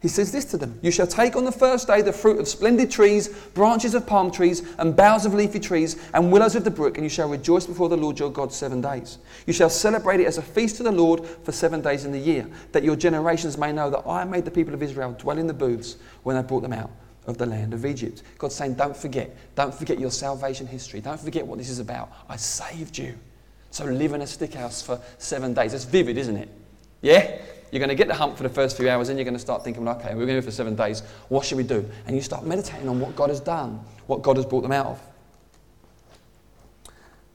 He 0.05 0.09
says 0.09 0.31
this 0.31 0.45
to 0.45 0.57
them 0.57 0.77
You 0.83 0.91
shall 0.91 1.07
take 1.07 1.35
on 1.35 1.45
the 1.45 1.51
first 1.51 1.87
day 1.87 2.03
the 2.03 2.13
fruit 2.13 2.39
of 2.39 2.47
splendid 2.47 2.91
trees, 2.91 3.27
branches 3.55 3.95
of 3.95 4.05
palm 4.05 4.29
trees, 4.29 4.61
and 4.77 4.95
boughs 4.95 5.25
of 5.25 5.33
leafy 5.33 5.59
trees, 5.59 5.99
and 6.13 6.31
willows 6.31 6.53
of 6.53 6.63
the 6.63 6.69
brook, 6.69 6.97
and 6.97 7.03
you 7.03 7.09
shall 7.09 7.27
rejoice 7.27 7.65
before 7.65 7.89
the 7.89 7.97
Lord 7.97 8.19
your 8.19 8.31
God 8.31 8.53
seven 8.53 8.81
days. 8.81 9.17
You 9.47 9.53
shall 9.53 9.71
celebrate 9.71 10.19
it 10.19 10.27
as 10.27 10.37
a 10.37 10.43
feast 10.43 10.75
to 10.75 10.83
the 10.83 10.91
Lord 10.91 11.25
for 11.25 11.51
seven 11.51 11.81
days 11.81 12.05
in 12.05 12.11
the 12.11 12.19
year, 12.19 12.47
that 12.71 12.83
your 12.83 12.95
generations 12.95 13.57
may 13.57 13.71
know 13.71 13.89
that 13.89 14.07
I 14.07 14.25
made 14.25 14.45
the 14.45 14.51
people 14.51 14.75
of 14.75 14.83
Israel 14.83 15.15
dwell 15.17 15.39
in 15.39 15.47
the 15.47 15.55
booths 15.55 15.97
when 16.21 16.35
I 16.35 16.43
brought 16.43 16.61
them 16.61 16.73
out 16.73 16.91
of 17.25 17.39
the 17.39 17.47
land 17.47 17.73
of 17.73 17.83
Egypt. 17.83 18.21
God's 18.37 18.53
saying, 18.53 18.75
Don't 18.75 18.95
forget. 18.95 19.35
Don't 19.55 19.73
forget 19.73 19.99
your 19.99 20.11
salvation 20.11 20.67
history. 20.67 21.01
Don't 21.01 21.19
forget 21.19 21.47
what 21.47 21.57
this 21.57 21.71
is 21.71 21.79
about. 21.79 22.11
I 22.29 22.35
saved 22.35 22.95
you. 22.95 23.17
So 23.71 23.85
live 23.85 24.13
in 24.13 24.21
a 24.21 24.27
stick 24.27 24.53
house 24.53 24.83
for 24.83 25.01
seven 25.17 25.55
days. 25.55 25.73
It's 25.73 25.83
vivid, 25.83 26.19
isn't 26.19 26.37
it? 26.37 26.49
Yeah? 27.01 27.41
You're 27.71 27.79
going 27.79 27.89
to 27.89 27.95
get 27.95 28.07
the 28.07 28.13
hump 28.13 28.37
for 28.37 28.43
the 28.43 28.49
first 28.49 28.77
few 28.77 28.89
hours, 28.89 29.09
and 29.09 29.17
you're 29.17 29.25
going 29.25 29.33
to 29.35 29.39
start 29.39 29.63
thinking, 29.63 29.87
okay, 29.87 30.09
we're 30.09 30.25
going 30.25 30.35
to 30.35 30.41
do 30.41 30.41
for 30.41 30.51
seven 30.51 30.75
days. 30.75 31.01
What 31.29 31.45
should 31.45 31.57
we 31.57 31.63
do? 31.63 31.89
And 32.05 32.15
you 32.15 32.21
start 32.21 32.45
meditating 32.45 32.87
on 32.87 32.99
what 32.99 33.15
God 33.15 33.29
has 33.29 33.39
done, 33.39 33.79
what 34.07 34.21
God 34.21 34.37
has 34.37 34.45
brought 34.45 34.61
them 34.61 34.71
out 34.71 34.87
of. 34.87 35.01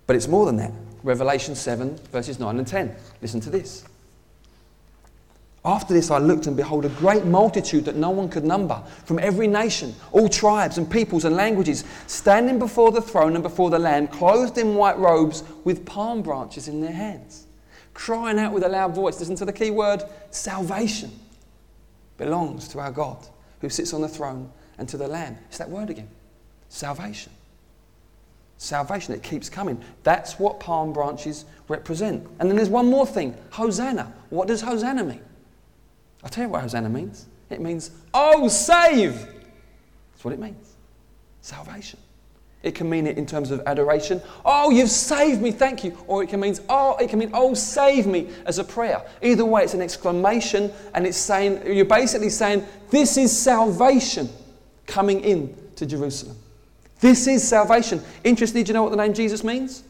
But 0.07 0.17
it's 0.17 0.29
more 0.29 0.47
than 0.47 0.57
that. 0.57 0.73
Revelation 1.03 1.55
7, 1.55 1.97
verses 2.13 2.39
9 2.39 2.59
and 2.59 2.67
10. 2.67 2.95
Listen 3.23 3.41
to 3.41 3.51
this. 3.51 3.85
After 5.65 5.93
this, 5.93 6.11
I 6.11 6.19
looked 6.19 6.47
and 6.47 6.57
behold 6.57 6.87
a 6.87 6.89
great 6.91 7.27
multitude 7.27 7.85
that 7.85 7.97
no 7.97 8.09
one 8.09 8.31
could 8.31 8.45
number, 8.45 8.83
from 9.05 9.19
every 9.19 9.47
nation, 9.47 9.95
all 10.11 10.29
tribes 10.29 10.79
and 10.79 10.91
peoples 10.91 11.27
and 11.27 11.37
languages, 11.37 11.85
standing 12.07 12.59
before 12.59 12.93
the 12.93 13.03
throne 13.03 13.35
and 13.35 13.43
before 13.43 13.69
the 13.69 13.79
Lamb, 13.79 14.09
clothed 14.09 14.57
in 14.57 14.75
white 14.75 14.99
robes 14.99 15.45
with 15.65 15.85
palm 15.85 16.23
branches 16.23 16.67
in 16.67 16.81
their 16.81 16.93
hands 16.93 17.47
crying 18.00 18.38
out 18.38 18.50
with 18.54 18.64
a 18.64 18.69
loud 18.69 18.95
voice. 18.95 19.21
Listen 19.21 19.37
to 19.37 19.45
the 19.45 19.52
key 19.52 19.71
word 19.71 20.02
salvation 20.30 21.11
belongs 22.16 22.66
to 22.69 22.78
our 22.78 22.90
God 22.90 23.19
who 23.61 23.69
sits 23.69 23.92
on 23.92 24.00
the 24.00 24.09
throne 24.09 24.50
and 24.78 24.88
to 24.88 24.97
the 24.97 25.07
Lamb. 25.07 25.37
It's 25.49 25.59
that 25.59 25.69
word 25.69 25.90
again 25.90 26.09
salvation. 26.71 27.33
Salvation, 28.57 29.14
it 29.14 29.23
keeps 29.23 29.49
coming. 29.49 29.83
That's 30.02 30.38
what 30.38 30.61
palm 30.61 30.92
branches 30.92 31.45
represent. 31.69 32.26
And 32.38 32.49
then 32.49 32.57
there's 32.57 32.69
one 32.71 32.88
more 32.88 33.07
thing 33.07 33.37
Hosanna. 33.50 34.12
What 34.30 34.49
does 34.49 34.62
Hosanna 34.62 35.04
mean? 35.04 35.23
I'll 36.25 36.30
tell 36.30 36.45
you 36.45 36.50
what 36.50 36.62
Hosanna 36.62 36.88
means. 36.88 37.26
It 37.50 37.61
means, 37.61 37.90
oh, 38.14 38.49
save. 38.49 39.14
That's 39.14 40.25
what 40.25 40.33
it 40.33 40.40
means. 40.40 40.75
Salvation. 41.42 41.99
It 42.62 42.75
can 42.75 42.90
mean 42.90 43.07
it 43.07 43.17
in 43.17 43.25
terms 43.25 43.50
of 43.50 43.62
adoration. 43.67 44.21
Oh, 44.45 44.71
you've 44.71 44.90
saved 44.90 45.40
me, 45.40 45.50
thank 45.50 45.83
you. 45.83 45.97
Or 46.07 46.23
it 46.23 46.29
can 46.29 46.40
mean, 46.40 46.57
oh, 46.69 46.97
it 46.97 47.09
can 47.09 47.19
mean, 47.19 47.31
oh, 47.33 47.55
save 47.55 48.07
me 48.07 48.29
as 48.45 48.59
a 48.59 48.64
prayer. 48.64 49.02
Either 49.23 49.47
way, 49.47 49.62
it's 49.62 49.73
an 49.73 49.81
exclamation 49.81 50.71
and 50.95 51.07
it's 51.07 51.17
saying, 51.17 51.62
you're 51.67 51.87
basically 51.87 52.29
saying, 52.29 52.67
this 52.90 53.17
is 53.17 53.37
salvation 53.37 54.29
coming 54.87 55.21
in 55.21 55.57
to 55.76 55.87
Jerusalem. 55.87 56.37
This 57.00 57.26
is 57.26 57.47
salvation. 57.47 58.02
Interestingly, 58.25 58.62
do 58.62 58.71
you 58.71 58.75
know 58.75 58.83
what 58.83 58.90
the 58.90 58.99
name 58.99 59.14
Jesus 59.14 59.43
means? 59.43 59.83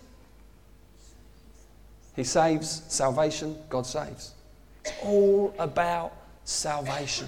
He 2.15 2.23
saves, 2.23 2.85
salvation, 2.87 3.57
God 3.69 3.85
saves. 3.85 4.35
It's 4.85 4.93
all 5.03 5.55
about 5.59 6.13
salvation. 6.45 7.27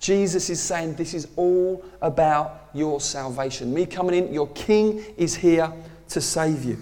Jesus 0.00 0.48
is 0.48 0.60
saying, 0.60 0.94
This 0.94 1.14
is 1.14 1.28
all 1.36 1.84
about 2.00 2.68
your 2.72 3.00
salvation. 3.00 3.74
Me 3.74 3.86
coming 3.86 4.14
in, 4.14 4.32
your 4.32 4.48
King 4.48 5.04
is 5.16 5.34
here 5.34 5.72
to 6.10 6.20
save 6.20 6.64
you. 6.64 6.78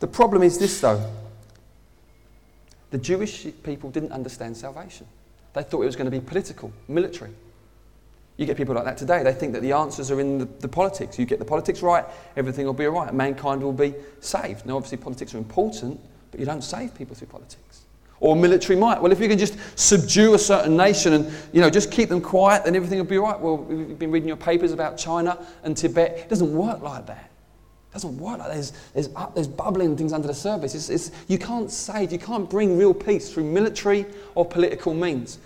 The 0.00 0.06
problem 0.06 0.42
is 0.42 0.58
this, 0.58 0.80
though 0.80 1.12
the 2.90 2.98
Jewish 2.98 3.46
people 3.62 3.90
didn't 3.90 4.12
understand 4.12 4.56
salvation, 4.56 5.06
they 5.52 5.62
thought 5.62 5.82
it 5.82 5.86
was 5.86 5.96
going 5.96 6.10
to 6.10 6.10
be 6.10 6.20
political, 6.20 6.72
military. 6.88 7.32
You 8.36 8.44
get 8.44 8.56
people 8.58 8.74
like 8.74 8.84
that 8.84 8.98
today. 8.98 9.22
They 9.22 9.32
think 9.32 9.54
that 9.54 9.62
the 9.62 9.72
answers 9.72 10.10
are 10.10 10.20
in 10.20 10.38
the, 10.38 10.44
the, 10.44 10.68
politics. 10.68 11.18
You 11.18 11.24
get 11.24 11.38
the 11.38 11.44
politics 11.44 11.80
right, 11.80 12.04
everything 12.36 12.66
will 12.66 12.74
be 12.74 12.84
all 12.86 12.92
right. 12.92 13.12
Mankind 13.12 13.62
will 13.62 13.72
be 13.72 13.94
saved. 14.20 14.66
Now, 14.66 14.76
obviously, 14.76 14.98
politics 14.98 15.34
are 15.34 15.38
important, 15.38 15.98
but 16.30 16.38
you 16.38 16.46
don't 16.46 16.62
save 16.62 16.94
people 16.94 17.16
through 17.16 17.28
politics 17.28 17.85
or 18.20 18.36
military 18.36 18.78
might. 18.78 19.00
Well, 19.00 19.12
if 19.12 19.20
you 19.20 19.28
can 19.28 19.38
just 19.38 19.56
subdue 19.78 20.34
a 20.34 20.38
certain 20.38 20.76
nation 20.76 21.12
and 21.12 21.32
you 21.52 21.60
know 21.60 21.70
just 21.70 21.90
keep 21.90 22.08
them 22.08 22.20
quiet, 22.20 22.64
then 22.64 22.74
everything 22.76 22.98
will 22.98 23.06
be 23.06 23.18
right. 23.18 23.38
Well, 23.38 23.58
we've 23.58 23.98
been 23.98 24.10
reading 24.10 24.28
your 24.28 24.36
papers 24.36 24.72
about 24.72 24.96
China 24.96 25.44
and 25.64 25.76
Tibet. 25.76 26.18
It 26.18 26.28
doesn't 26.28 26.52
work 26.52 26.82
like 26.82 27.06
that. 27.06 27.30
It 27.90 27.92
doesn't 27.92 28.18
work 28.18 28.38
like 28.38 28.48
that. 28.48 28.54
There's, 28.54 28.72
there's, 28.94 29.08
up, 29.16 29.34
there's 29.34 29.48
bubbling 29.48 29.96
things 29.96 30.12
under 30.12 30.28
the 30.28 30.34
surface. 30.34 30.74
It's, 30.74 30.90
it's, 30.90 31.10
you 31.28 31.38
can't 31.38 31.70
save, 31.70 32.12
you 32.12 32.18
can't 32.18 32.48
bring 32.48 32.76
real 32.78 32.94
peace 32.94 33.32
through 33.32 33.44
military 33.44 34.06
or 34.34 34.44
political 34.44 34.94
means. 34.94 35.38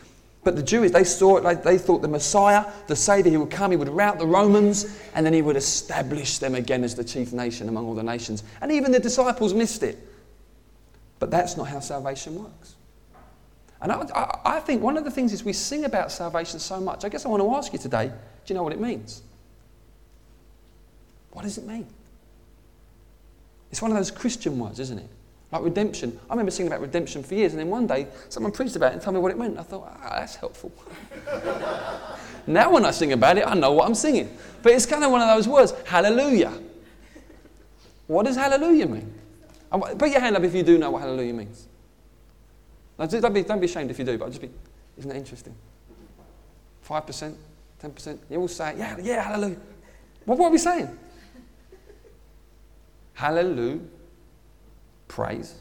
But 0.43 0.57
the 0.57 0.63
Jews, 0.63 0.91
they 0.91 1.05
saw 1.05 1.37
it 1.37 1.45
like 1.45 1.63
they 1.63 1.77
thought 1.77 2.01
the 2.01 2.09
Messiah, 2.09 2.65
the 2.87 2.97
Savior, 2.97 3.31
he 3.31 3.37
would 3.37 3.51
come, 3.51 3.73
he 3.73 3.77
would 3.77 3.91
rout 3.91 4.19
the 4.19 4.27
Romans, 4.27 4.99
and 5.15 5.25
then 5.25 5.35
he 5.35 5.43
would 5.43 5.57
establish 5.57 6.39
them 6.39 6.55
again 6.55 6.83
as 6.83 6.95
the 6.95 7.05
chief 7.05 7.33
nation 7.35 7.69
among 7.69 7.87
all 7.87 7.95
the 7.95 8.03
nations. 8.03 8.43
And 8.63 8.73
even 8.73 8.91
the 8.91 9.01
disciples 9.01 9.53
missed 9.53 9.83
it. 9.83 9.99
But 11.21 11.31
that's 11.31 11.57
not 11.57 11.69
how 11.69 11.79
salvation 11.79 12.43
works. 12.43 12.75
And 13.83 13.93
I, 13.93 14.41
I, 14.45 14.61
think 14.61 14.83
one 14.83 14.97
of 14.99 15.05
the 15.05 15.11
things 15.11 15.33
is 15.33 15.43
we 15.45 15.55
sing 15.55 15.85
about 15.85 16.13
salvation 16.13 16.59
so 16.59 16.81
much. 16.81 17.05
I 17.05 17.09
guess 17.09 17.25
I 17.25 17.29
want 17.29 17.43
to 17.43 17.55
ask 17.55 17.73
you 17.73 17.79
today 17.79 18.09
do 18.09 18.53
you 18.53 18.55
know 18.55 18.63
what 18.63 18.73
it 18.73 18.81
means? 18.81 19.23
What 21.33 21.43
does 21.43 21.57
it 21.57 21.67
mean? 21.67 21.87
It's 23.71 23.81
one 23.81 23.91
of 23.91 23.97
those 23.97 24.11
Christian 24.11 24.59
words, 24.59 24.81
isn't 24.81 24.99
it? 24.99 25.09
Like 25.53 25.63
redemption. 25.63 26.19
I 26.29 26.33
remember 26.33 26.51
singing 26.51 26.73
about 26.73 26.81
redemption 26.81 27.23
for 27.23 27.35
years, 27.35 27.53
and 27.53 27.61
then 27.61 27.69
one 27.69 27.87
day 27.87 28.07
someone 28.29 28.53
preached 28.53 28.77
about 28.77 28.93
it 28.93 28.95
and 28.95 29.03
told 29.03 29.15
me 29.15 29.21
what 29.21 29.31
it 29.31 29.39
meant. 29.39 29.59
I 29.59 29.63
thought, 29.63 29.89
ah, 30.03 30.17
that's 30.19 30.37
helpful. 30.37 30.73
now, 32.47 32.73
when 32.73 32.85
I 32.85 32.91
sing 32.91 33.13
about 33.13 33.39
it, 33.39 33.47
I 33.47 33.55
know 33.55 33.73
what 33.73 33.87
I'm 33.87 33.95
singing. 33.95 34.37
But 34.63 34.73
it's 34.73 34.87
kind 34.87 35.05
of 35.05 35.11
one 35.11 35.21
of 35.21 35.29
those 35.29 35.47
words, 35.47 35.73
hallelujah. 35.87 36.53
What 38.07 38.27
does 38.27 38.37
hallelujah 38.37 38.87
mean? 38.87 39.20
Put 39.71 40.11
your 40.11 40.21
hand 40.21 40.37
up 40.37 40.43
if 40.43 40.55
you 40.55 40.63
do 40.63 40.79
know 40.79 40.91
what 40.91 41.03
hallelujah 41.03 41.33
means. 41.33 41.69
Now, 42.99 43.07
don't, 43.07 43.33
be, 43.33 43.43
don't 43.43 43.61
be 43.61 43.67
ashamed 43.67 43.91
if 43.91 43.99
you 43.99 44.05
do, 44.05 44.19
but 44.19 44.29
just 44.29 44.41
be, 44.41 44.51
isn't 44.99 45.09
that 45.09 45.17
interesting? 45.17 45.55
5%, 46.87 47.35
10%, 47.83 48.19
you 48.29 48.41
all 48.41 48.49
say, 48.49 48.75
yeah, 48.77 48.97
yeah, 49.01 49.23
hallelujah. 49.23 49.57
What, 50.25 50.39
what 50.39 50.49
are 50.49 50.53
we 50.53 50.59
saying? 50.59 50.99
hallelujah, 53.15 53.81
praise, 55.09 55.57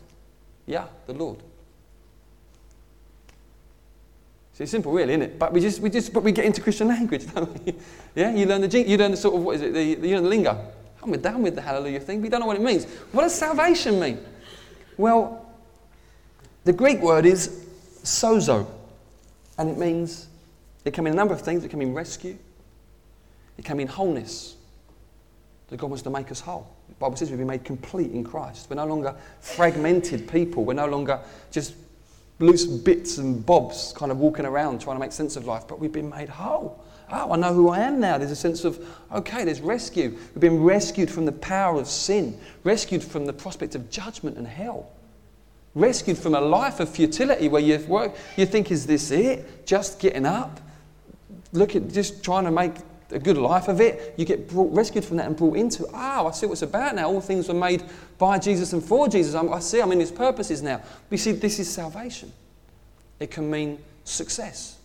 yeah, 0.65 0.85
the 1.05 1.13
Lord. 1.13 1.39
See, 4.53 4.63
it's 4.63 4.71
simple, 4.71 4.91
really, 4.91 5.13
isn't 5.13 5.21
it? 5.21 5.39
But 5.39 5.53
we 5.53 5.59
just, 5.59 5.81
we 5.81 5.89
just, 5.89 6.13
but 6.13 6.23
we 6.23 6.31
get 6.31 6.45
into 6.45 6.61
Christian 6.61 6.87
language, 6.95 7.31
don't 7.33 7.65
we? 7.65 7.75
yeah, 8.15 8.33
you 8.33 8.45
learn 8.45 8.61
the, 8.61 8.79
you 8.79 8.97
learn 8.97 9.11
the 9.11 9.17
sort 9.17 9.35
of 9.35 9.43
what 9.43 9.55
is 9.55 9.61
it, 9.61 9.73
the, 9.73 9.83
you 9.83 10.15
know, 10.15 10.21
the 10.21 10.27
lingo. 10.27 10.59
I'm 11.01 11.11
down 11.21 11.41
with 11.41 11.55
the 11.55 11.61
hallelujah 11.61 11.99
thing. 11.99 12.21
We 12.21 12.29
don't 12.29 12.41
know 12.41 12.45
what 12.45 12.57
it 12.57 12.61
means. 12.61 12.85
What 13.11 13.21
does 13.21 13.33
salvation 13.33 13.99
mean? 13.99 14.19
Well, 14.97 15.49
the 16.65 16.73
Greek 16.73 16.99
word 16.99 17.25
is 17.25 17.65
sozo, 18.03 18.67
and 19.57 19.69
it 19.69 19.77
means, 19.77 20.27
it 20.83 20.93
can 20.93 21.03
mean 21.03 21.13
a 21.13 21.17
number 21.17 21.33
of 21.33 21.41
things. 21.41 21.63
It 21.63 21.69
can 21.69 21.79
mean 21.79 21.93
rescue, 21.93 22.37
it 23.57 23.65
can 23.65 23.77
mean 23.77 23.87
wholeness. 23.87 24.55
That 25.69 25.77
God 25.77 25.91
wants 25.91 26.01
to 26.03 26.09
make 26.09 26.31
us 26.31 26.39
whole. 26.39 26.67
The 26.87 26.95
Bible 26.95 27.15
says 27.15 27.29
we've 27.29 27.37
been 27.37 27.47
made 27.47 27.63
complete 27.63 28.11
in 28.11 28.23
Christ. 28.23 28.67
We're 28.71 28.77
no 28.77 28.87
longer 28.87 29.15
fragmented 29.39 30.27
people. 30.27 30.65
We're 30.65 30.73
no 30.73 30.87
longer 30.87 31.19
just 31.51 31.75
loose 32.39 32.65
bits 32.65 33.19
and 33.19 33.45
bobs 33.45 33.93
kind 33.95 34.11
of 34.11 34.17
walking 34.17 34.45
around 34.45 34.81
trying 34.81 34.95
to 34.95 34.99
make 34.99 35.11
sense 35.11 35.35
of 35.35 35.45
life, 35.45 35.67
but 35.67 35.79
we've 35.79 35.91
been 35.91 36.09
made 36.09 36.29
whole. 36.29 36.83
Oh, 37.11 37.33
I 37.33 37.37
know 37.37 37.53
who 37.53 37.69
I 37.69 37.79
am 37.79 37.99
now. 37.99 38.17
There's 38.17 38.31
a 38.31 38.35
sense 38.35 38.63
of, 38.65 38.85
okay, 39.11 39.43
there's 39.43 39.61
rescue. 39.61 40.11
We've 40.11 40.39
been 40.39 40.63
rescued 40.63 41.09
from 41.09 41.25
the 41.25 41.31
power 41.31 41.79
of 41.79 41.87
sin, 41.87 42.39
rescued 42.63 43.03
from 43.03 43.25
the 43.25 43.33
prospect 43.33 43.75
of 43.75 43.89
judgment 43.89 44.37
and 44.37 44.47
hell, 44.47 44.91
rescued 45.75 46.17
from 46.17 46.35
a 46.35 46.41
life 46.41 46.79
of 46.79 46.89
futility 46.89 47.47
where 47.47 47.61
you 47.61 47.79
work, 47.87 48.15
you 48.37 48.45
think, 48.45 48.71
is 48.71 48.85
this 48.85 49.11
it? 49.11 49.65
Just 49.65 49.99
getting 49.99 50.25
up? 50.25 50.59
Look 51.51 51.75
at 51.75 51.91
just 51.91 52.23
trying 52.23 52.45
to 52.45 52.51
make 52.51 52.73
a 53.11 53.19
good 53.19 53.37
life 53.37 53.67
of 53.67 53.81
it. 53.81 54.13
You 54.17 54.25
get 54.25 54.47
brought, 54.47 54.71
rescued 54.71 55.03
from 55.03 55.17
that 55.17 55.25
and 55.25 55.35
brought 55.35 55.57
into, 55.57 55.85
oh, 55.87 56.27
I 56.27 56.31
see 56.31 56.45
what 56.45 56.53
it's 56.53 56.61
about 56.61 56.95
now. 56.95 57.07
All 57.09 57.21
things 57.21 57.47
were 57.47 57.53
made 57.53 57.83
by 58.17 58.37
Jesus 58.37 58.73
and 58.73 58.83
for 58.83 59.07
Jesus. 59.07 59.33
I'm, 59.33 59.51
I 59.51 59.59
see 59.59 59.81
I'm 59.81 59.91
in 59.91 59.99
his 59.99 60.11
purposes 60.11 60.61
now. 60.61 60.81
We 61.09 61.17
see 61.17 61.31
this 61.31 61.59
is 61.59 61.67
salvation. 61.67 62.31
It 63.19 63.31
can 63.31 63.49
mean 63.49 63.79
success 64.03 64.77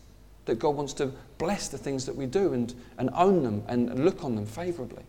that 0.46 0.58
God 0.58 0.74
wants 0.74 0.92
to 0.94 1.12
bless 1.38 1.68
the 1.68 1.78
things 1.78 2.06
that 2.06 2.14
we 2.14 2.26
do 2.26 2.52
and, 2.52 2.74
and 2.98 3.10
own 3.14 3.42
them 3.42 3.62
and 3.68 4.04
look 4.04 4.24
on 4.24 4.34
them 4.34 4.46
favorably. 4.46 5.02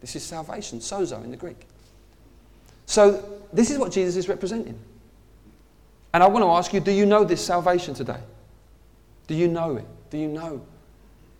This 0.00 0.16
is 0.16 0.22
salvation, 0.22 0.80
sozo 0.80 1.22
in 1.24 1.30
the 1.30 1.36
Greek. 1.36 1.66
So, 2.86 3.24
this 3.52 3.70
is 3.70 3.78
what 3.78 3.92
Jesus 3.92 4.16
is 4.16 4.28
representing. 4.28 4.78
And 6.12 6.22
I 6.22 6.28
want 6.28 6.44
to 6.44 6.50
ask 6.50 6.72
you 6.72 6.80
do 6.80 6.92
you 6.92 7.06
know 7.06 7.24
this 7.24 7.44
salvation 7.44 7.94
today? 7.94 8.20
Do 9.26 9.34
you 9.34 9.48
know 9.48 9.76
it? 9.76 9.86
Do 10.10 10.18
you 10.18 10.28
know 10.28 10.64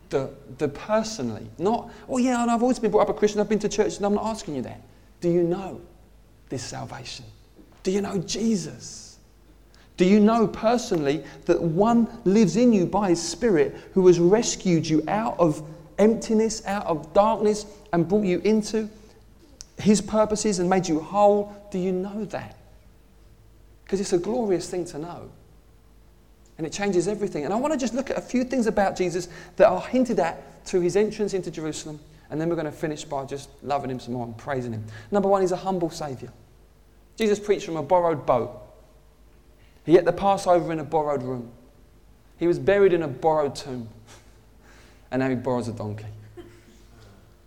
the, 0.09 0.31
the 0.59 0.68
personally? 0.68 1.47
Not, 1.59 1.90
oh 2.09 2.18
yeah, 2.18 2.44
I've 2.44 2.62
always 2.62 2.79
been 2.79 2.90
brought 2.90 3.03
up 3.03 3.11
a 3.11 3.14
Christian, 3.14 3.40
I've 3.40 3.49
been 3.49 3.59
to 3.61 3.68
church, 3.68 3.99
and 3.99 4.07
I'm 4.07 4.14
not 4.14 4.25
asking 4.25 4.57
you 4.57 4.62
that. 4.62 4.81
Do 5.20 5.31
you 5.31 5.42
know 5.42 5.81
this 6.49 6.62
salvation? 6.62 7.25
Do 7.83 7.90
you 7.90 8.01
know 8.01 8.18
Jesus? 8.18 9.13
Do 9.96 10.04
you 10.04 10.18
know 10.18 10.46
personally 10.48 11.24
that 11.46 11.62
one 11.62 12.09
lives 12.24 12.57
in 12.57 12.72
you 12.72 12.87
by 12.87 13.11
his 13.11 13.22
Spirit 13.22 13.76
who 13.92 14.07
has 14.09 14.18
rescued 14.18 14.88
you 14.88 15.04
out 15.07 15.38
of 15.38 15.62
emptiness, 15.98 16.64
out 16.66 16.87
of 16.87 17.12
darkness, 17.12 17.66
and 17.92 18.09
brought 18.09 18.24
you 18.24 18.40
into 18.40 18.88
his 19.78 20.00
purposes 20.00 20.59
and 20.59 20.68
made 20.68 20.88
you 20.88 21.00
whole? 21.00 21.54
Do 21.70 21.78
you 21.78 21.92
know 21.92 22.24
that? 22.26 22.57
Because 23.85 24.00
it's 24.00 24.12
a 24.12 24.18
glorious 24.18 24.68
thing 24.68 24.85
to 24.87 24.98
know. 24.98 25.30
And 26.59 26.66
it 26.66 26.72
changes 26.72 27.07
everything. 27.07 27.44
And 27.44 27.52
I 27.52 27.57
want 27.57 27.72
to 27.72 27.78
just 27.78 27.94
look 27.94 28.11
at 28.11 28.18
a 28.18 28.20
few 28.20 28.44
things 28.44 28.66
about 28.66 28.96
Jesus 28.96 29.28
that 29.57 29.68
are 29.68 29.80
hinted 29.80 30.18
at 30.18 30.64
through 30.64 30.80
his 30.80 30.96
entrance 30.96 31.35
into 31.35 31.50
Jerusalem. 31.50 32.00
And 32.30 32.40
then 32.40 32.48
we're 32.48 32.57
going 32.57 32.66
to 32.66 32.72
finish 32.72 33.04
by 33.04 33.24
just 33.26 33.48
loving 33.62 33.90
him 33.90 34.00
some 34.00 34.14
more 34.14 34.24
and 34.24 34.37
praising 34.37 34.72
him. 34.72 34.85
Number 35.11 35.28
one, 35.28 35.42
he's 35.42 35.52
a 35.52 35.57
humble 35.57 35.90
Saviour. 35.90 36.33
Jesus 37.16 37.38
preached 37.38 37.66
from 37.66 37.76
a 37.76 37.83
borrowed 37.83 38.26
boat. 38.26 38.63
He 39.85 39.97
ate 39.99 40.05
the 40.05 40.12
Passover 40.12 40.73
in 40.73 40.81
a 40.81 40.85
borrowed 40.85 41.23
room. 41.23 41.51
He 42.38 42.47
was 42.47 42.59
buried 42.59 42.92
in 42.92 43.03
a 43.03 43.09
borrowed 43.09 43.55
tomb. 43.55 43.88
And 45.11 45.20
now 45.20 45.29
he 45.29 45.37
borrows 45.37 45.68
a 45.68 45.73
donkey. 45.73 46.07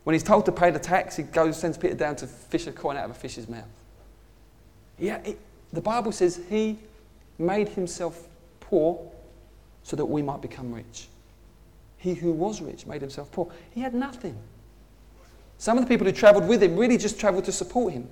When 0.06 0.14
he's 0.14 0.24
told 0.24 0.46
to 0.46 0.54
pay 0.54 0.72
the 0.72 0.80
tax, 0.80 1.18
he 1.18 1.24
goes, 1.24 1.58
sends 1.60 1.78
Peter 1.78 1.96
down 1.96 2.16
to 2.18 2.28
fish 2.28 2.66
a 2.66 2.72
coin 2.72 2.96
out 2.96 3.04
of 3.04 3.12
a 3.12 3.14
fish's 3.14 3.50
mouth. 3.50 3.66
Yeah, 4.98 5.18
it, 5.26 5.38
the 5.74 5.82
Bible 5.82 6.14
says 6.14 6.40
he 6.50 6.80
made 7.38 7.68
himself 7.68 8.26
poor 8.62 9.12
so 9.84 9.98
that 9.98 10.06
we 10.06 10.22
might 10.22 10.42
become 10.42 10.74
rich. 10.74 11.10
He 11.98 12.14
who 12.14 12.32
was 12.32 12.62
rich 12.62 12.86
made 12.86 13.02
himself 13.02 13.30
poor. 13.34 13.52
He 13.72 13.82
had 13.82 13.94
nothing. 13.94 14.38
Some 15.58 15.78
of 15.78 15.84
the 15.84 15.90
people 15.90 16.08
who 16.08 16.14
traveled 16.14 16.48
with 16.48 16.64
him 16.64 16.78
really 16.78 16.98
just 16.98 17.20
traveled 17.20 17.44
to 17.44 17.52
support 17.52 17.92
him. 17.92 18.08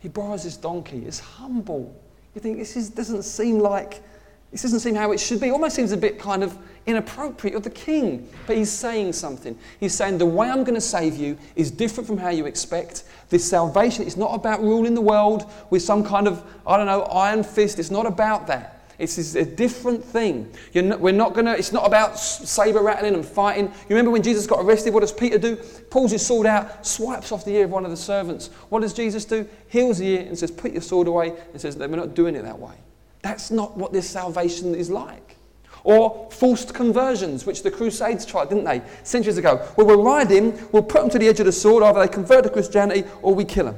He 0.00 0.08
borrows 0.08 0.44
this 0.44 0.58
donkey. 0.58 1.04
It's 1.06 1.20
humble. 1.20 1.98
You 2.34 2.40
think 2.40 2.58
this 2.58 2.76
is, 2.76 2.90
doesn't 2.90 3.22
seem 3.22 3.58
like, 3.58 4.02
this 4.50 4.62
doesn't 4.62 4.80
seem 4.80 4.94
how 4.94 5.12
it 5.12 5.20
should 5.20 5.40
be. 5.40 5.48
It 5.48 5.52
almost 5.52 5.76
seems 5.76 5.92
a 5.92 5.96
bit 5.96 6.18
kind 6.18 6.42
of 6.42 6.56
inappropriate 6.86 7.56
of 7.56 7.62
the 7.62 7.70
king. 7.70 8.28
But 8.46 8.56
he's 8.56 8.70
saying 8.70 9.12
something. 9.12 9.58
He's 9.80 9.94
saying, 9.94 10.18
the 10.18 10.26
way 10.26 10.50
I'm 10.50 10.64
going 10.64 10.74
to 10.74 10.80
save 10.80 11.16
you 11.16 11.38
is 11.56 11.70
different 11.70 12.06
from 12.06 12.18
how 12.18 12.30
you 12.30 12.46
expect. 12.46 13.04
This 13.30 13.48
salvation 13.48 14.04
is 14.04 14.16
not 14.16 14.34
about 14.34 14.60
ruling 14.60 14.94
the 14.94 15.00
world 15.00 15.50
with 15.70 15.82
some 15.82 16.04
kind 16.04 16.26
of, 16.26 16.42
I 16.66 16.76
don't 16.76 16.86
know, 16.86 17.02
iron 17.04 17.42
fist. 17.44 17.78
It's 17.78 17.90
not 17.90 18.06
about 18.06 18.46
that. 18.48 18.73
It's 18.98 19.34
a 19.34 19.44
different 19.44 20.04
thing. 20.04 20.52
Not, 20.74 21.00
we're 21.00 21.12
not 21.12 21.34
going 21.34 21.46
to, 21.46 21.56
it's 21.56 21.72
not 21.72 21.86
about 21.86 22.18
saber 22.18 22.80
rattling 22.80 23.14
and 23.14 23.26
fighting. 23.26 23.66
You 23.66 23.88
remember 23.90 24.12
when 24.12 24.22
Jesus 24.22 24.46
got 24.46 24.64
arrested, 24.64 24.94
what 24.94 25.00
does 25.00 25.12
Peter 25.12 25.38
do? 25.38 25.56
Pulls 25.90 26.12
his 26.12 26.24
sword 26.24 26.46
out, 26.46 26.86
swipes 26.86 27.32
off 27.32 27.44
the 27.44 27.52
ear 27.52 27.64
of 27.64 27.70
one 27.70 27.84
of 27.84 27.90
the 27.90 27.96
servants. 27.96 28.48
What 28.68 28.80
does 28.80 28.94
Jesus 28.94 29.24
do? 29.24 29.48
Heals 29.68 29.98
the 29.98 30.06
ear 30.06 30.20
and 30.20 30.38
says, 30.38 30.50
Put 30.50 30.72
your 30.72 30.82
sword 30.82 31.08
away, 31.08 31.34
and 31.52 31.60
says, 31.60 31.76
We're 31.76 31.88
not 31.88 32.14
doing 32.14 32.36
it 32.36 32.42
that 32.42 32.58
way. 32.58 32.74
That's 33.22 33.50
not 33.50 33.76
what 33.76 33.92
this 33.92 34.08
salvation 34.08 34.74
is 34.74 34.90
like. 34.90 35.36
Or 35.82 36.30
forced 36.30 36.72
conversions, 36.72 37.46
which 37.46 37.62
the 37.62 37.70
Crusades 37.70 38.24
tried, 38.24 38.48
didn't 38.48 38.64
they? 38.64 38.82
Centuries 39.02 39.38
ago. 39.38 39.66
Well, 39.76 39.86
we'll 39.86 40.02
ride 40.02 40.30
him, 40.30 40.52
we'll 40.72 40.82
put 40.82 41.02
them 41.02 41.10
to 41.10 41.18
the 41.18 41.28
edge 41.28 41.40
of 41.40 41.46
the 41.46 41.52
sword, 41.52 41.82
either 41.82 42.00
they 42.00 42.08
convert 42.08 42.44
to 42.44 42.50
Christianity 42.50 43.04
or 43.22 43.34
we 43.34 43.44
kill 43.44 43.66
them. 43.66 43.76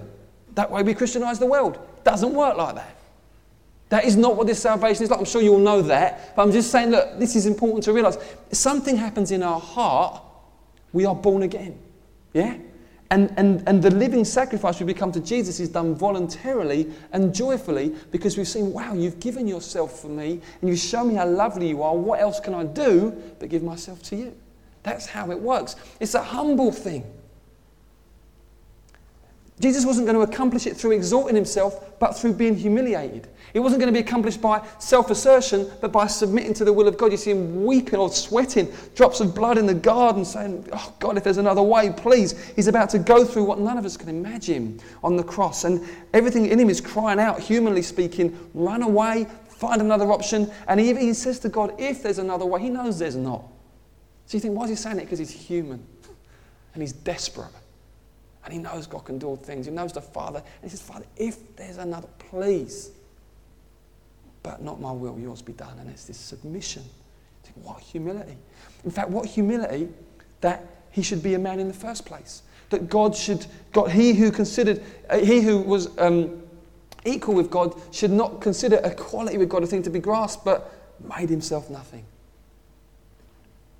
That 0.55 0.71
way 0.71 0.83
we 0.83 0.95
Christianize 0.95 1.39
the 1.39 1.47
world. 1.47 1.79
Doesn't 2.05 2.33
work 2.33 2.57
like 2.57 2.77
that. 2.77 2.96
That 3.89 4.05
is 4.05 4.17
not 4.17 4.37
what 4.37 4.47
this 4.47 4.61
salvation 4.61 5.05
is 5.05 5.11
like. 5.11 5.21
I'm 5.21 5.25
sure 5.25 5.41
you 5.41 5.53
all 5.53 5.61
know 5.61 5.81
that. 5.83 6.35
But 6.35 6.43
I'm 6.43 6.53
just 6.53 6.71
saying, 6.71 6.91
look, 6.91 7.19
this 7.19 7.37
is 7.37 7.47
important 7.47 7.85
to 7.85 7.93
realize. 7.93 8.19
Something 8.51 8.97
happens 8.97 9.31
in 9.31 9.43
our 9.43 9.61
heart, 9.61 10.23
we 10.93 11.05
are 11.05 11.15
born 11.15 11.43
again. 11.43 11.79
Yeah? 12.33 12.57
And, 13.11 13.33
and, 13.37 13.63
and 13.69 13.81
the 13.81 13.91
living 13.91 14.25
sacrifice 14.25 14.81
we 14.81 14.87
become 14.87 15.13
to 15.13 15.21
Jesus 15.21 15.61
is 15.61 15.69
done 15.69 15.95
voluntarily 15.95 16.93
and 17.13 17.33
joyfully 17.33 17.95
because 18.11 18.37
we've 18.37 18.49
seen, 18.49 18.73
wow, 18.73 18.95
you've 18.95 19.21
given 19.21 19.47
yourself 19.47 20.01
for 20.01 20.09
me 20.09 20.41
and 20.61 20.69
you've 20.69 20.81
shown 20.81 21.09
me 21.09 21.15
how 21.15 21.27
lovely 21.27 21.69
you 21.69 21.83
are. 21.83 21.95
What 21.95 22.21
else 22.21 22.41
can 22.41 22.53
I 22.55 22.65
do 22.65 23.13
but 23.39 23.49
give 23.49 23.63
myself 23.63 24.03
to 24.05 24.17
you? 24.17 24.35
That's 24.83 25.07
how 25.07 25.31
it 25.31 25.39
works. 25.39 25.77
It's 26.01 26.15
a 26.15 26.23
humble 26.23 26.73
thing. 26.73 27.05
Jesus 29.59 29.87
wasn't 29.87 30.07
going 30.07 30.17
to 30.17 30.33
accomplish 30.33 30.67
it 30.67 30.77
through 30.77 30.93
exalting 30.93 31.35
himself, 31.35 31.99
but 31.99 32.13
through 32.13 32.35
being 32.35 32.55
humiliated. 32.55 33.29
It 33.55 33.61
wasn't 33.61 33.81
going 33.81 33.93
to 33.93 33.99
be 33.99 34.07
accomplished 34.07 34.43
by 34.43 34.63
self 34.79 35.09
assertion, 35.09 35.71
but 35.81 35.93
by 35.93 36.09
submitting 36.09 36.53
to 36.55 36.65
the 36.65 36.73
will 36.73 36.87
of 36.87 36.99
God. 36.99 37.11
You 37.11 37.17
see 37.17 37.31
him 37.31 37.65
weeping 37.65 37.99
or 37.99 38.11
sweating, 38.11 38.71
drops 38.95 39.21
of 39.21 39.35
blood 39.35 39.57
in 39.57 39.65
the 39.65 39.73
garden, 39.73 40.27
saying, 40.27 40.69
Oh 40.73 40.95
God, 40.99 41.17
if 41.17 41.25
there's 41.25 41.39
another 41.39 41.63
way, 41.63 41.91
please. 41.97 42.53
He's 42.55 42.69
about 42.69 42.91
to 42.91 42.99
go 42.99 43.25
through 43.25 43.45
what 43.45 43.59
none 43.59 43.79
of 43.79 43.87
us 43.87 43.97
can 43.97 44.11
imagine 44.11 44.79
on 45.03 45.17
the 45.17 45.25
cross. 45.25 45.65
And 45.65 45.83
everything 46.13 46.47
in 46.47 46.61
him 46.61 46.69
is 46.69 46.83
crying 46.83 47.19
out, 47.19 47.41
humanly 47.41 47.81
speaking, 47.81 48.39
run 48.53 48.83
away, 48.83 49.27
find 49.49 49.81
another 49.81 50.13
option. 50.13 50.51
And 50.69 50.79
he, 50.79 50.95
he 50.95 51.15
says 51.15 51.39
to 51.41 51.49
God, 51.49 51.73
If 51.79 52.03
there's 52.03 52.19
another 52.19 52.45
way, 52.45 52.61
he 52.61 52.69
knows 52.69 52.99
there's 52.99 53.17
not. 53.17 53.43
So 54.27 54.37
you 54.37 54.41
think, 54.41 54.55
why 54.55 54.65
is 54.65 54.71
he 54.71 54.77
saying 54.77 54.99
it? 54.99 55.05
Because 55.05 55.21
he's 55.21 55.31
human 55.31 55.83
and 56.75 56.83
he's 56.83 56.93
desperate. 56.93 57.53
And 58.47 58.53
he 58.53 58.61
knows 58.61 58.87
God 58.87 59.05
can 59.05 59.19
do 59.19 59.27
all 59.27 59.37
things. 59.37 59.67
He 59.67 59.73
knows 59.73 59.93
the 59.93 60.01
Father. 60.01 60.39
And 60.39 60.71
he 60.71 60.77
says, 60.77 60.81
Father, 60.81 61.05
if 61.17 61.57
there's 61.57 61.79
another, 61.79 62.07
please. 62.31 62.93
But 64.45 64.63
not 64.63 64.81
my 64.81 64.93
will, 64.93 65.19
yours 65.19 65.43
be 65.43 65.53
done. 65.53 65.77
And 65.81 65.91
it's 65.91 66.05
this 66.05 66.17
submission. 66.17 66.85
What 67.63 67.81
humility. 67.81 68.37
In 68.85 68.91
fact, 68.93 69.11
what 69.11 69.27
humility 69.27 69.89
that 70.43 70.65
he 70.93 71.03
should 71.03 71.23
be 71.23 71.35
a 71.35 71.39
man 71.41 71.59
in 71.59 71.67
the 71.67 71.75
first 71.75 72.07
place. 72.07 72.43
That 72.71 72.89
God 72.89 73.17
should, 73.17 73.47
God, 73.73 73.91
he 73.91 74.13
who 74.13 74.31
considered, 74.31 74.81
uh, 75.11 75.19
he 75.19 75.41
who 75.41 75.59
was 75.59 75.89
um, 75.99 76.43
equal 77.05 77.35
with 77.35 77.51
God 77.51 77.75
should 77.91 78.13
not 78.13 78.41
consider 78.41 78.81
equality 78.85 79.39
with 79.39 79.49
God 79.49 79.65
a 79.65 79.67
thing 79.67 79.83
to 79.83 79.91
be 79.91 79.99
grasped, 79.99 80.45
but 80.45 80.73
made 81.17 81.31
himself 81.31 81.69
nothing. 81.69 82.05